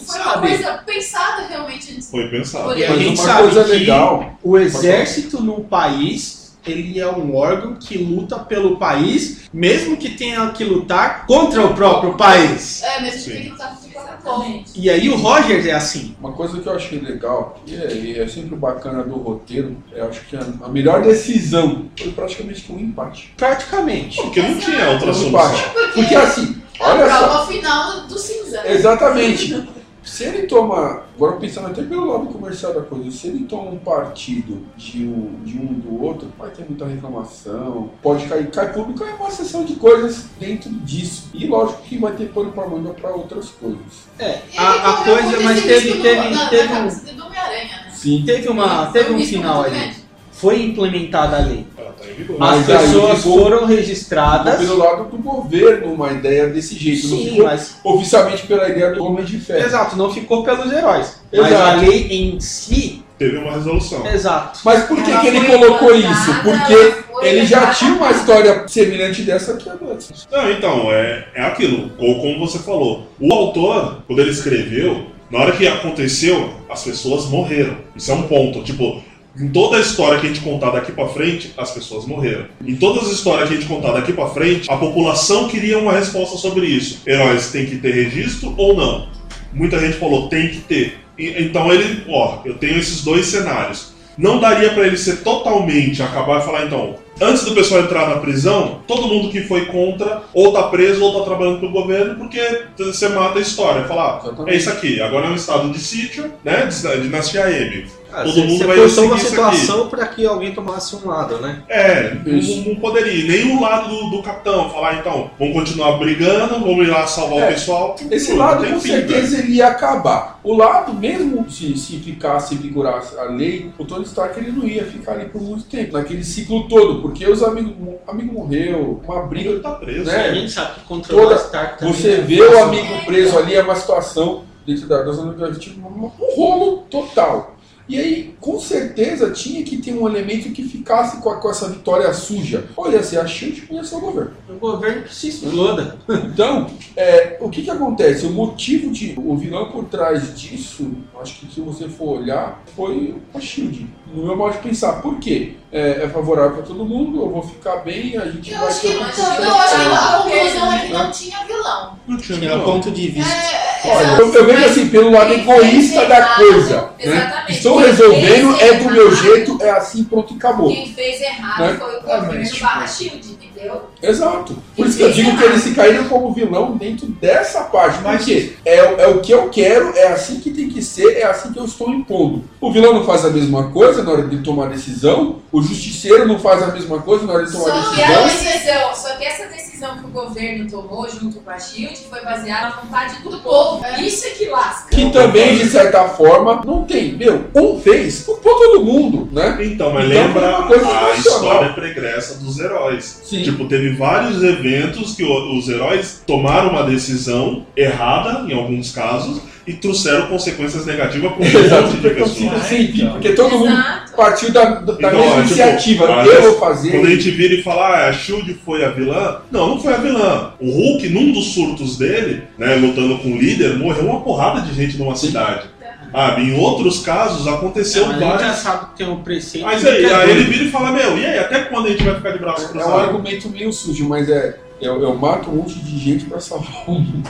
foi 0.06 0.20
uma 0.22 0.34
sabe? 0.34 0.48
coisa 0.48 0.74
pensada 0.86 1.48
realmente 1.50 1.94
nisso. 1.94 2.12
Foi 2.12 2.28
pensado. 2.30 2.78
E 2.78 2.84
a 2.86 2.96
gente 2.96 3.18
uma 3.20 3.26
sabe 3.26 3.42
coisa 3.44 3.64
que 3.64 3.70
legal. 3.72 4.38
o 4.44 4.58
exército 4.58 5.42
no 5.42 5.64
país, 5.64 6.52
ele 6.66 7.00
é 7.00 7.08
um 7.08 7.36
órgão 7.36 7.76
que 7.76 7.98
luta 7.98 8.38
pelo 8.40 8.78
país, 8.78 9.50
mesmo 9.54 9.98
que 9.98 10.10
tenha 10.10 10.50
que 10.52 10.64
lutar 10.64 11.26
contra 11.26 11.66
o 11.66 11.74
próprio 11.74 12.14
país. 12.16 12.84
É, 12.84 13.02
mesmo 13.02 13.24
que 13.24 13.30
ele 13.32 13.50
não 13.50 13.58
tava 13.58 13.70
com 13.70 13.76
a 13.76 13.78
fome. 13.78 13.81
Exatamente. 14.24 14.72
E 14.76 14.90
aí 14.90 15.10
o 15.10 15.16
Rogers 15.16 15.66
é 15.66 15.72
assim. 15.74 16.16
Uma 16.20 16.32
coisa 16.34 16.60
que 16.60 16.68
eu 16.68 16.74
achei 16.74 17.00
legal, 17.00 17.60
e 17.66 17.76
é, 17.76 17.94
e 17.94 18.20
é 18.20 18.28
sempre 18.28 18.56
bacana 18.56 19.04
do 19.04 19.16
roteiro, 19.16 19.76
eu 19.94 20.08
acho 20.08 20.22
que 20.26 20.36
a, 20.36 20.42
a 20.64 20.70
melhor 20.70 21.02
decisão 21.02 21.86
foi 21.98 22.12
praticamente 22.12 22.72
um 22.72 22.80
empate. 22.80 23.34
Praticamente. 23.38 24.18
Porque 24.22 24.42
não 24.42 24.58
tinha 24.60 24.90
outra 24.92 25.12
Um 25.12 25.28
empate. 25.28 25.58
solução. 25.60 25.92
Porque 25.94 26.16
assim, 26.16 26.62
É 26.80 26.84
a 26.84 26.88
olha 26.94 27.10
só, 27.10 27.18
prova 27.28 27.48
final 27.52 28.02
do 28.08 28.18
cinza. 28.18 28.62
né? 28.64 28.74
exatamente. 28.74 29.68
Se 30.04 30.24
ele 30.24 30.48
toma, 30.48 31.04
agora 31.16 31.38
pensando 31.38 31.68
até 31.68 31.84
pelo 31.84 32.06
lado 32.12 32.26
comercial 32.28 32.74
da 32.74 32.82
coisa, 32.82 33.12
se 33.12 33.28
ele 33.28 33.46
toma 33.46 33.70
um 33.70 33.78
partido 33.78 34.66
de 34.76 35.06
um, 35.06 35.40
de 35.44 35.58
um 35.60 35.66
do 35.68 36.04
outro, 36.04 36.28
vai 36.40 36.50
ter 36.50 36.66
muita 36.68 36.86
reclamação, 36.88 37.92
pode 38.02 38.26
cair, 38.26 38.50
cai 38.50 38.74
público, 38.74 39.04
é 39.04 39.14
uma 39.14 39.30
sessão 39.30 39.64
de 39.64 39.76
coisas 39.76 40.26
dentro 40.40 40.72
disso. 40.72 41.30
E 41.36 41.46
lógico 41.46 41.84
que 41.84 41.98
vai 42.00 42.14
ter 42.14 42.30
pano 42.30 42.52
pra 42.52 42.68
manga 42.68 42.90
pra 42.94 43.12
outras 43.12 43.50
coisas. 43.50 43.80
É, 44.18 44.40
a, 44.58 44.90
a 44.92 45.04
coisa, 45.04 45.40
mas 45.42 45.62
teve, 45.64 46.02
teve, 46.02 46.30
no- 46.30 46.36
na, 46.36 46.50
teve, 46.50 46.74
na 46.74 46.80
um, 46.80 46.86
né? 46.86 47.86
Sim. 47.92 48.24
teve, 48.26 48.50
uma, 48.50 48.88
teve 48.88 49.14
um 49.14 49.20
final 49.24 49.64
ali. 49.64 49.94
Foi 50.32 50.64
implementada 50.64 51.38
a 51.38 51.42
lei. 51.42 51.68
Tá 52.02 52.12
em 52.12 52.14
vigor. 52.16 52.36
Mas 52.40 52.70
As 52.70 52.82
pessoas 52.82 53.24
foram 53.24 53.66
registradas. 53.66 54.58
Pelo 54.60 54.78
lado 54.78 55.06
do 55.06 55.18
governo, 55.18 55.94
uma 55.94 56.12
ideia 56.12 56.48
desse 56.48 56.76
jeito. 56.76 57.08
não 57.08 57.18
Sim, 57.18 57.30
ficou 57.30 57.46
mas. 57.46 57.76
oficialmente 57.84 58.48
pela 58.48 58.68
ideia 58.70 58.92
do 58.94 59.04
Homem 59.06 59.24
de 59.24 59.40
Ferro. 59.40 59.66
Exato, 59.66 59.96
não 59.96 60.12
ficou 60.12 60.44
pelos 60.44 60.72
heróis. 60.72 61.22
Mas 61.32 61.48
Exato. 61.52 61.64
a 61.64 61.74
lei 61.76 62.08
em 62.10 62.40
si. 62.40 63.04
Teve 63.18 63.38
uma 63.38 63.52
resolução. 63.52 64.06
Exato. 64.08 64.60
Mas 64.66 64.84
por 64.86 64.98
que, 65.04 65.16
que 65.20 65.28
ele 65.28 65.42
foi 65.42 65.58
colocou 65.60 65.96
isso? 65.96 66.34
Porque 66.44 67.26
ele 67.28 67.46
já 67.46 67.72
tinha 67.72 67.94
uma 67.94 68.10
história 68.10 68.68
semelhante 68.68 69.22
dessa 69.22 69.54
aqui 69.54 69.70
antes. 69.70 70.28
Não, 70.32 70.52
então, 70.52 70.92
é, 70.92 71.28
é 71.36 71.44
aquilo, 71.44 71.92
ou 72.00 72.20
como 72.20 72.40
você 72.40 72.58
falou. 72.58 73.08
O 73.20 73.32
autor, 73.32 74.02
quando 74.08 74.20
ele 74.20 74.32
escreveu, 74.32 75.06
na 75.30 75.40
hora 75.40 75.52
que 75.52 75.68
aconteceu, 75.68 76.50
as 76.68 76.84
pessoas 76.84 77.26
morreram. 77.28 77.78
Isso 77.96 78.12
é 78.12 78.16
um 78.16 78.24
ponto. 78.24 78.64
Tipo, 78.64 79.04
em 79.40 79.48
toda 79.50 79.78
a 79.78 79.80
história 79.80 80.20
que 80.20 80.26
a 80.26 80.30
gente 80.30 80.42
contar 80.42 80.72
daqui 80.72 80.92
pra 80.92 81.08
frente, 81.08 81.54
as 81.58 81.72
pessoas 81.72 82.06
morreram. 82.06 82.46
Em 82.66 82.76
todas 82.76 83.06
as 83.06 83.12
histórias 83.14 83.48
que 83.48 83.56
a 83.56 83.58
gente 83.58 83.68
contar 83.70 83.92
daqui 83.94 84.12
pra 84.14 84.28
frente, 84.28 84.70
a 84.70 84.76
população 84.78 85.48
queria 85.48 85.80
uma 85.80 85.94
resposta 85.94 86.38
sobre 86.38 86.66
isso. 86.66 87.02
Heróis 87.08 87.52
têm 87.52 87.66
que 87.66 87.78
ter 87.78 87.92
registro 87.94 88.54
ou 88.58 88.76
não? 88.76 89.08
Muita 89.54 89.80
gente 89.80 89.98
falou, 89.98 90.28
tem 90.28 90.50
que 90.50 90.58
ter. 90.60 91.00
E- 91.18 91.44
então 91.44 91.72
ele, 91.72 92.04
ó, 92.10 92.40
eu 92.46 92.56
tenho 92.56 92.78
esses 92.78 93.04
dois 93.04 93.26
cenários. 93.28 93.92
Não 94.18 94.40
daria 94.40 94.72
pra 94.74 94.86
ele 94.86 94.98
ser 94.98 95.18
totalmente 95.24 96.04
acabar 96.04 96.42
e 96.42 96.46
falar, 96.46 96.66
então, 96.66 96.96
antes 97.22 97.46
do 97.46 97.54
pessoal 97.54 97.82
entrar 97.82 98.10
na 98.10 98.18
prisão, 98.18 98.80
todo 98.88 99.08
mundo 99.08 99.30
que 99.30 99.42
foi 99.42 99.66
contra 99.66 100.24
ou 100.34 100.52
tá 100.52 100.64
preso 100.64 101.04
ou 101.04 101.20
tá 101.20 101.26
trabalhando 101.26 101.60
pro 101.60 101.72
governo, 101.72 102.16
porque 102.16 102.64
você 102.78 103.08
mata 103.10 103.40
a 103.40 103.42
história. 103.42 103.86
Falar, 103.86 104.22
ah, 104.26 104.44
é 104.48 104.56
isso 104.56 104.70
aqui, 104.70 105.02
agora 105.02 105.28
é 105.28 105.30
um 105.30 105.36
estado 105.36 105.70
de 105.70 105.80
sítio, 105.80 106.32
né? 106.44 106.66
de 106.66 107.02
Dinastia 107.02 107.50
M. 107.50 107.86
Ah, 108.14 108.24
Todo 108.24 108.40
mundo 108.40 108.58
você 108.58 108.66
vai 108.66 108.78
forçou 108.78 109.04
seguir 109.04 109.14
uma 109.14 109.20
situação 109.20 109.88
para 109.88 110.06
que 110.08 110.26
alguém 110.26 110.54
tomasse 110.54 110.96
um 110.98 111.08
lado, 111.08 111.38
né? 111.38 111.64
É, 111.70 112.14
não, 112.26 112.38
Isso. 112.38 112.68
não 112.68 112.76
poderia. 112.76 113.26
Nem 113.26 113.56
o 113.56 113.62
lado 113.62 113.88
do, 113.88 114.10
do 114.18 114.22
capitão 114.22 114.70
falar, 114.70 114.96
então, 115.00 115.32
vamos 115.40 115.54
continuar 115.54 115.94
brigando, 115.94 116.60
vamos 116.60 116.86
ir 116.86 116.90
lá 116.90 117.08
salvar 117.08 117.40
É, 117.40 117.46
o 117.46 117.54
pessoal. 117.54 117.96
Esse 118.10 118.32
Não, 118.32 118.40
lado 118.40 118.68
com 118.68 118.80
fim, 118.82 118.92
certeza 118.92 119.38
ele 119.40 119.54
ia 119.54 119.68
acabar. 119.70 120.40
O 120.44 120.58
lado, 120.58 120.94
mesmo 120.94 121.50
se, 121.50 121.78
se 121.78 122.00
ficasse, 122.00 122.56
vigorasse 122.56 123.18
a 123.18 123.24
lei, 123.24 123.72
o 123.78 123.86
Tony 123.86 124.04
Stark 124.04 124.38
ele 124.38 124.52
não 124.52 124.68
ia 124.68 124.84
ficar 124.86 125.14
ali 125.14 125.26
por 125.26 125.42
muito 125.42 125.64
tempo, 125.66 125.94
naquele 125.94 126.24
ciclo 126.24 126.68
todo, 126.68 127.02
porque 127.02 127.11
os 127.32 127.44
amigos, 127.44 127.74
amigo 128.08 128.34
morreu, 128.34 129.02
uma 129.08 129.24
briga. 129.24 129.50
Ele 129.52 129.60
tá 129.60 129.72
preso. 129.76 130.06
Né? 130.06 130.30
A 130.30 130.34
gente 130.34 130.52
sabe 130.52 130.76
que 130.76 130.86
controlar 130.88 131.24
Toda- 131.24 131.36
Stark 131.36 131.80
também 131.80 131.94
Você 131.94 132.12
é 132.12 132.22
vê 132.22 132.42
o 132.42 132.64
amigo 132.64 133.06
preso 133.06 133.38
ali, 133.38 133.56
é 133.56 133.62
uma 133.62 133.76
situação 133.76 134.44
dentro 134.66 134.88
da, 134.88 135.02
da 135.04 135.12
zona 135.12 135.34
do 135.34 135.60
tipo, 135.60 135.80
um, 135.88 136.12
rolo 136.36 136.84
total. 136.90 137.56
E 137.90 137.98
aí, 138.00 138.36
com 138.40 138.58
certeza, 138.58 139.32
tinha 139.32 139.64
que 139.66 139.76
ter 139.78 139.92
um 139.94 140.08
elemento 140.08 140.50
que 140.54 140.64
ficasse 140.64 141.18
com, 141.18 141.30
a- 141.30 141.36
com 141.38 141.50
essa 141.50 141.68
vitória 141.68 142.14
suja. 142.14 142.64
Ou 142.78 142.90
ia 142.90 143.04
ser 143.04 143.20
a 143.20 143.28
Shield 143.28 143.68
ser 143.84 143.96
o 143.96 144.00
governo. 144.00 144.32
O 144.48 144.54
governo 144.54 145.02
que 145.04 145.14
se 145.14 145.28
exploda. 145.28 145.98
Então, 146.08 146.68
é, 146.96 147.38
o 147.42 147.50
que 147.50 147.64
que 147.64 147.70
acontece? 147.70 148.26
O 148.28 148.30
motivo 148.32 148.92
de 148.92 149.14
o 149.18 149.36
vilão 149.36 149.72
por 149.72 149.86
trás 149.86 150.40
disso, 150.40 150.90
acho 151.22 151.40
que 151.40 151.54
se 151.54 151.60
você 151.60 151.90
for 151.90 152.20
olhar, 152.20 152.62
foi 152.78 153.16
a 153.34 153.40
Shield. 153.42 153.90
No 154.14 154.26
meu 154.26 154.36
modo 154.36 154.54
de 154.54 154.60
pensar, 154.60 155.02
por 155.02 155.18
quê? 155.20 155.54
É, 155.72 156.04
é 156.04 156.10
favorável 156.10 156.52
para 156.58 156.64
todo 156.64 156.84
mundo, 156.84 157.22
eu 157.22 157.30
vou 157.30 157.42
ficar 157.42 157.78
bem, 157.78 158.18
a 158.18 158.26
gente 158.26 158.52
Eu 158.52 158.60
vai 158.60 158.68
acho 158.68 158.82
que, 158.82 158.88
ter 158.90 158.94
eu 158.96 159.00
um 159.00 159.06
acho 159.06 159.16
que 159.16 159.22
a 159.22 160.18
conclusão 160.18 160.74
é 160.74 160.80
que 160.80 160.92
né? 160.92 161.00
não 161.00 161.12
tinha 161.12 161.46
vilão. 161.46 162.00
Não 162.06 162.18
tinha 162.18 162.38
Tinha 162.40 162.52
vilão. 162.52 162.66
ponto 162.66 162.92
de 162.92 163.08
vista. 163.08 163.32
É, 163.34 163.72
Olha, 163.86 164.04
exato. 164.08 164.22
eu, 164.22 164.34
eu 164.34 164.46
vejo 164.46 164.66
assim, 164.66 164.90
pelo 164.90 165.12
lado 165.12 165.34
egoísta 165.34 166.06
da 166.08 166.36
coisa. 166.36 166.82
Né? 166.82 166.90
Exatamente. 167.00 167.52
Estou 167.54 167.78
Quem 167.78 167.86
resolvendo, 167.86 168.62
é 168.62 168.74
do 168.74 168.92
meu 168.92 169.08
errado, 169.12 169.24
jeito, 169.24 169.58
é 169.62 169.70
assim, 169.72 170.04
pronto, 170.04 170.34
e 170.34 170.36
acabou. 170.38 170.68
Quem 170.68 170.94
fez 170.94 171.22
errado 171.22 171.62
Né? 171.62 171.74
foi 171.80 171.96
o 171.96 171.98
Ah, 171.98 172.18
governo 172.18 172.34
mas, 172.40 172.52
tipo, 172.52 172.64
barra 172.66 172.88
Shield, 172.88 173.38
entendeu? 173.62 173.82
Exato. 174.02 174.56
Por 174.76 174.86
isso 174.88 174.98
que 174.98 175.04
eu 175.04 175.12
digo 175.12 175.38
que 175.38 175.44
eles 175.44 175.62
se 175.62 175.72
caíram 175.74 176.06
como 176.06 176.34
vilão 176.34 176.76
dentro 176.78 177.08
dessa 177.08 177.62
parte. 177.66 178.00
Mas- 178.04 178.18
Porque 178.18 178.54
é, 178.66 178.78
é 179.04 179.08
o 179.08 179.20
que 179.22 179.32
eu 179.32 179.50
quero, 179.50 179.96
é 179.96 180.08
assim 180.08 180.40
que 180.40 180.52
tem 180.52 180.70
que 180.70 180.82
ser, 180.82 181.18
é 181.18 181.24
assim 181.26 181.54
que 181.54 181.60
eu 181.60 181.66
estou 181.66 181.90
impondo. 181.90 182.44
O 182.60 182.72
vilão 182.72 182.94
não 182.94 183.06
faz 183.06 183.24
a 183.26 183.30
mesma 183.30 183.72
coisa 183.72 184.04
na 184.04 184.12
hora 184.12 184.24
de 184.28 184.38
tomar 184.40 184.70
decisão, 184.70 185.38
o 185.52 185.62
justiceiro 185.62 186.28
não 186.28 186.40
faz 186.40 186.64
a 186.64 186.68
mesma 186.68 187.00
coisa 187.02 187.26
na 187.26 187.34
hora 187.34 187.46
de 187.46 187.52
tomar 187.52 187.66
Só 187.66 187.96
E 187.96 188.04
a 188.04 188.22
decisão. 188.24 188.52
decisão, 188.52 188.96
só 188.96 189.16
que 189.16 189.26
essa 189.26 189.46
decisão 189.48 189.71
que 189.90 190.06
o 190.06 190.10
governo 190.10 190.70
tomou 190.70 191.10
junto 191.10 191.40
com 191.40 191.50
a 191.50 191.60
Shield 191.60 191.98
foi 192.10 192.22
baseada 192.24 192.70
na 192.70 192.82
vontade 192.82 193.22
do, 193.22 193.38
povo. 193.40 193.84
é. 193.86 194.02
Isso 194.02 194.26
é 194.28 194.30
que 194.32 194.46
lasca. 194.50 194.96
Que 194.96 195.10
também, 195.12 195.58
de 195.58 195.66
certa 195.66 196.08
forma, 196.10 196.62
não 196.66 196.84
tem. 196.84 197.14
Meu, 197.14 197.46
um 197.56 197.80
fez, 197.82 198.24
culpou 198.24 198.56
todo 198.56 198.84
mundo, 198.86 199.30
né? 199.32 199.58
Então, 199.62 199.94
mas 199.94 200.06
Então, 200.10 200.24
lembra 200.28 200.42
foi 200.42 200.50
uma 200.50 200.68
coisa 200.68 200.86
a 200.88 200.94
nacional. 200.94 201.16
história 201.18 201.74
pregressa 201.74 202.40
dos 202.40 202.60
heróis. 202.60 203.22
Sim. 203.24 203.44
Tipo, 203.44 203.68
teve 203.68 203.92
vários 203.96 204.42
eventos 204.44 205.16
que 205.16 205.24
os 205.24 205.68
heróis 205.70 206.22
tomaram 206.26 206.70
uma 206.70 206.84
decisão 206.84 207.66
errada, 207.76 208.46
em 208.52 208.54
alguns 208.58 208.92
casos, 208.92 209.42
e 209.68 209.74
trouxeram 209.74 210.28
consequências 210.28 210.86
negativas 210.86 211.32
para 211.34 211.42
um 211.42 211.46
monte 211.84 211.98
de 211.98 212.10
pessoas. 212.10 212.64
sim, 212.64 212.88
porque 213.12 213.34
todo 213.34 213.52
mundo 213.60 213.68
Exato. 213.72 214.01
Partiu 214.24 214.52
da, 214.52 214.64
da 214.66 214.94
Então, 214.94 215.12
mesma 215.12 215.26
tipo, 215.30 215.40
iniciativa. 215.40 216.06
eu 216.06 216.42
vou 216.44 216.60
fazer. 216.60 216.92
Quando 216.92 217.08
a 217.08 217.10
gente 217.10 217.32
vira 217.32 217.54
e 217.56 217.64
fala, 217.64 217.88
ah, 217.88 218.08
a 218.10 218.14
Shield 218.14 218.54
foi 218.66 218.84
a 218.86 218.90
vilã. 218.90 219.42
Não, 219.52 219.70
não 219.70 219.80
foi 219.80 219.94
a 219.94 219.98
vilã. 219.98 220.54
O 220.60 220.70
Hulk, 220.72 221.10
num 221.10 221.32
dos 221.32 221.54
surtos 221.54 221.98
dele, 221.98 222.44
né, 222.58 222.76
lutando 222.76 223.18
com 223.20 223.30
o 223.34 223.38
líder, 223.38 223.78
morreu 223.78 224.06
uma 224.06 224.22
porrada 224.22 224.62
de 224.62 224.74
gente 224.74 224.98
numa 224.98 225.16
cidade. 225.16 225.70
Ah, 226.14 226.36
em 226.40 226.54
outros 226.60 227.00
casos 227.00 227.48
aconteceu 227.48 228.06
Mas 228.06 228.18
a 228.18 228.20
gente 228.20 228.30
já 228.32 228.38
vários. 228.38 228.58
sabe 228.60 228.86
que 228.88 228.98
tem 228.98 229.08
um 229.08 229.24
preceito. 229.24 229.64
Mas 229.66 229.86
aí, 229.86 230.04
é 230.06 230.14
aí 230.14 230.30
ele 230.32 230.44
vira 230.44 230.64
e 230.66 230.70
fala, 230.72 230.92
meu, 230.92 231.18
e 231.18 231.26
aí, 231.26 231.40
até 231.40 231.62
quando 231.62 231.86
a 231.88 231.90
gente 231.90 232.04
vai 232.04 232.16
ficar 232.16 232.32
de 232.32 232.40
braço 232.40 232.64
É 232.64 232.66
um 232.66 232.72
cruzado? 232.72 233.00
argumento 233.00 233.50
meio 233.50 233.72
sujo, 233.72 234.08
mas 234.10 234.30
é. 234.30 234.58
Eu, 234.82 235.02
eu 235.02 235.16
mato 235.16 235.50
um 235.50 235.56
monte 235.56 235.76
de 235.80 235.98
gente 235.98 236.26
pra 236.26 236.40
salvar 236.40 236.84
o 236.88 236.94
mundo. 237.00 237.30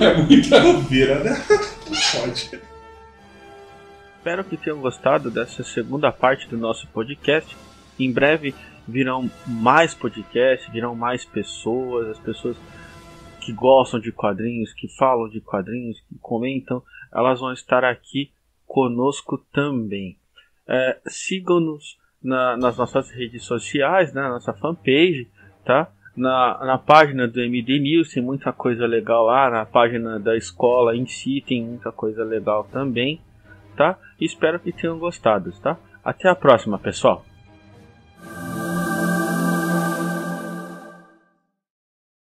É 0.00 0.14
muita. 0.14 0.60
Vira, 0.88 1.20
né? 1.20 1.40
Não 1.48 1.96
pode. 2.20 2.50
Espero 4.28 4.44
que 4.44 4.58
tenham 4.58 4.78
gostado 4.82 5.30
dessa 5.30 5.64
segunda 5.64 6.12
parte 6.12 6.46
do 6.48 6.58
nosso 6.58 6.86
podcast. 6.88 7.56
Em 7.98 8.12
breve 8.12 8.54
virão 8.86 9.30
mais 9.46 9.94
podcasts, 9.94 10.70
virão 10.70 10.94
mais 10.94 11.24
pessoas, 11.24 12.08
as 12.08 12.18
pessoas 12.18 12.54
que 13.40 13.54
gostam 13.54 13.98
de 13.98 14.12
quadrinhos, 14.12 14.74
que 14.74 14.86
falam 14.98 15.30
de 15.30 15.40
quadrinhos, 15.40 15.98
que 16.00 16.18
comentam, 16.20 16.82
elas 17.10 17.40
vão 17.40 17.54
estar 17.54 17.84
aqui 17.84 18.30
conosco 18.66 19.38
também. 19.50 20.18
É, 20.68 20.98
Sigam-nos 21.06 21.96
na- 22.22 22.54
nas 22.58 22.76
nossas 22.76 23.10
redes 23.10 23.44
sociais, 23.44 24.12
né, 24.12 24.20
na 24.20 24.28
nossa 24.28 24.52
fanpage, 24.52 25.26
tá? 25.64 25.90
Na, 26.14 26.66
na 26.66 26.76
página 26.76 27.26
do 27.26 27.40
MD 27.40 27.78
News 27.78 28.12
tem 28.12 28.22
muita 28.22 28.52
coisa 28.52 28.86
legal 28.86 29.24
lá, 29.24 29.48
na 29.48 29.64
página 29.64 30.20
da 30.20 30.36
escola 30.36 30.94
em 30.94 31.06
si 31.06 31.42
tem 31.48 31.64
muita 31.64 31.90
coisa 31.90 32.22
legal 32.22 32.64
também, 32.70 33.22
Tá? 33.78 33.96
E 34.20 34.24
espero 34.24 34.58
que 34.58 34.72
tenham 34.72 34.98
gostado, 34.98 35.52
tá? 35.60 35.76
Até 36.04 36.28
a 36.28 36.34
próxima, 36.34 36.80
pessoal! 36.80 37.24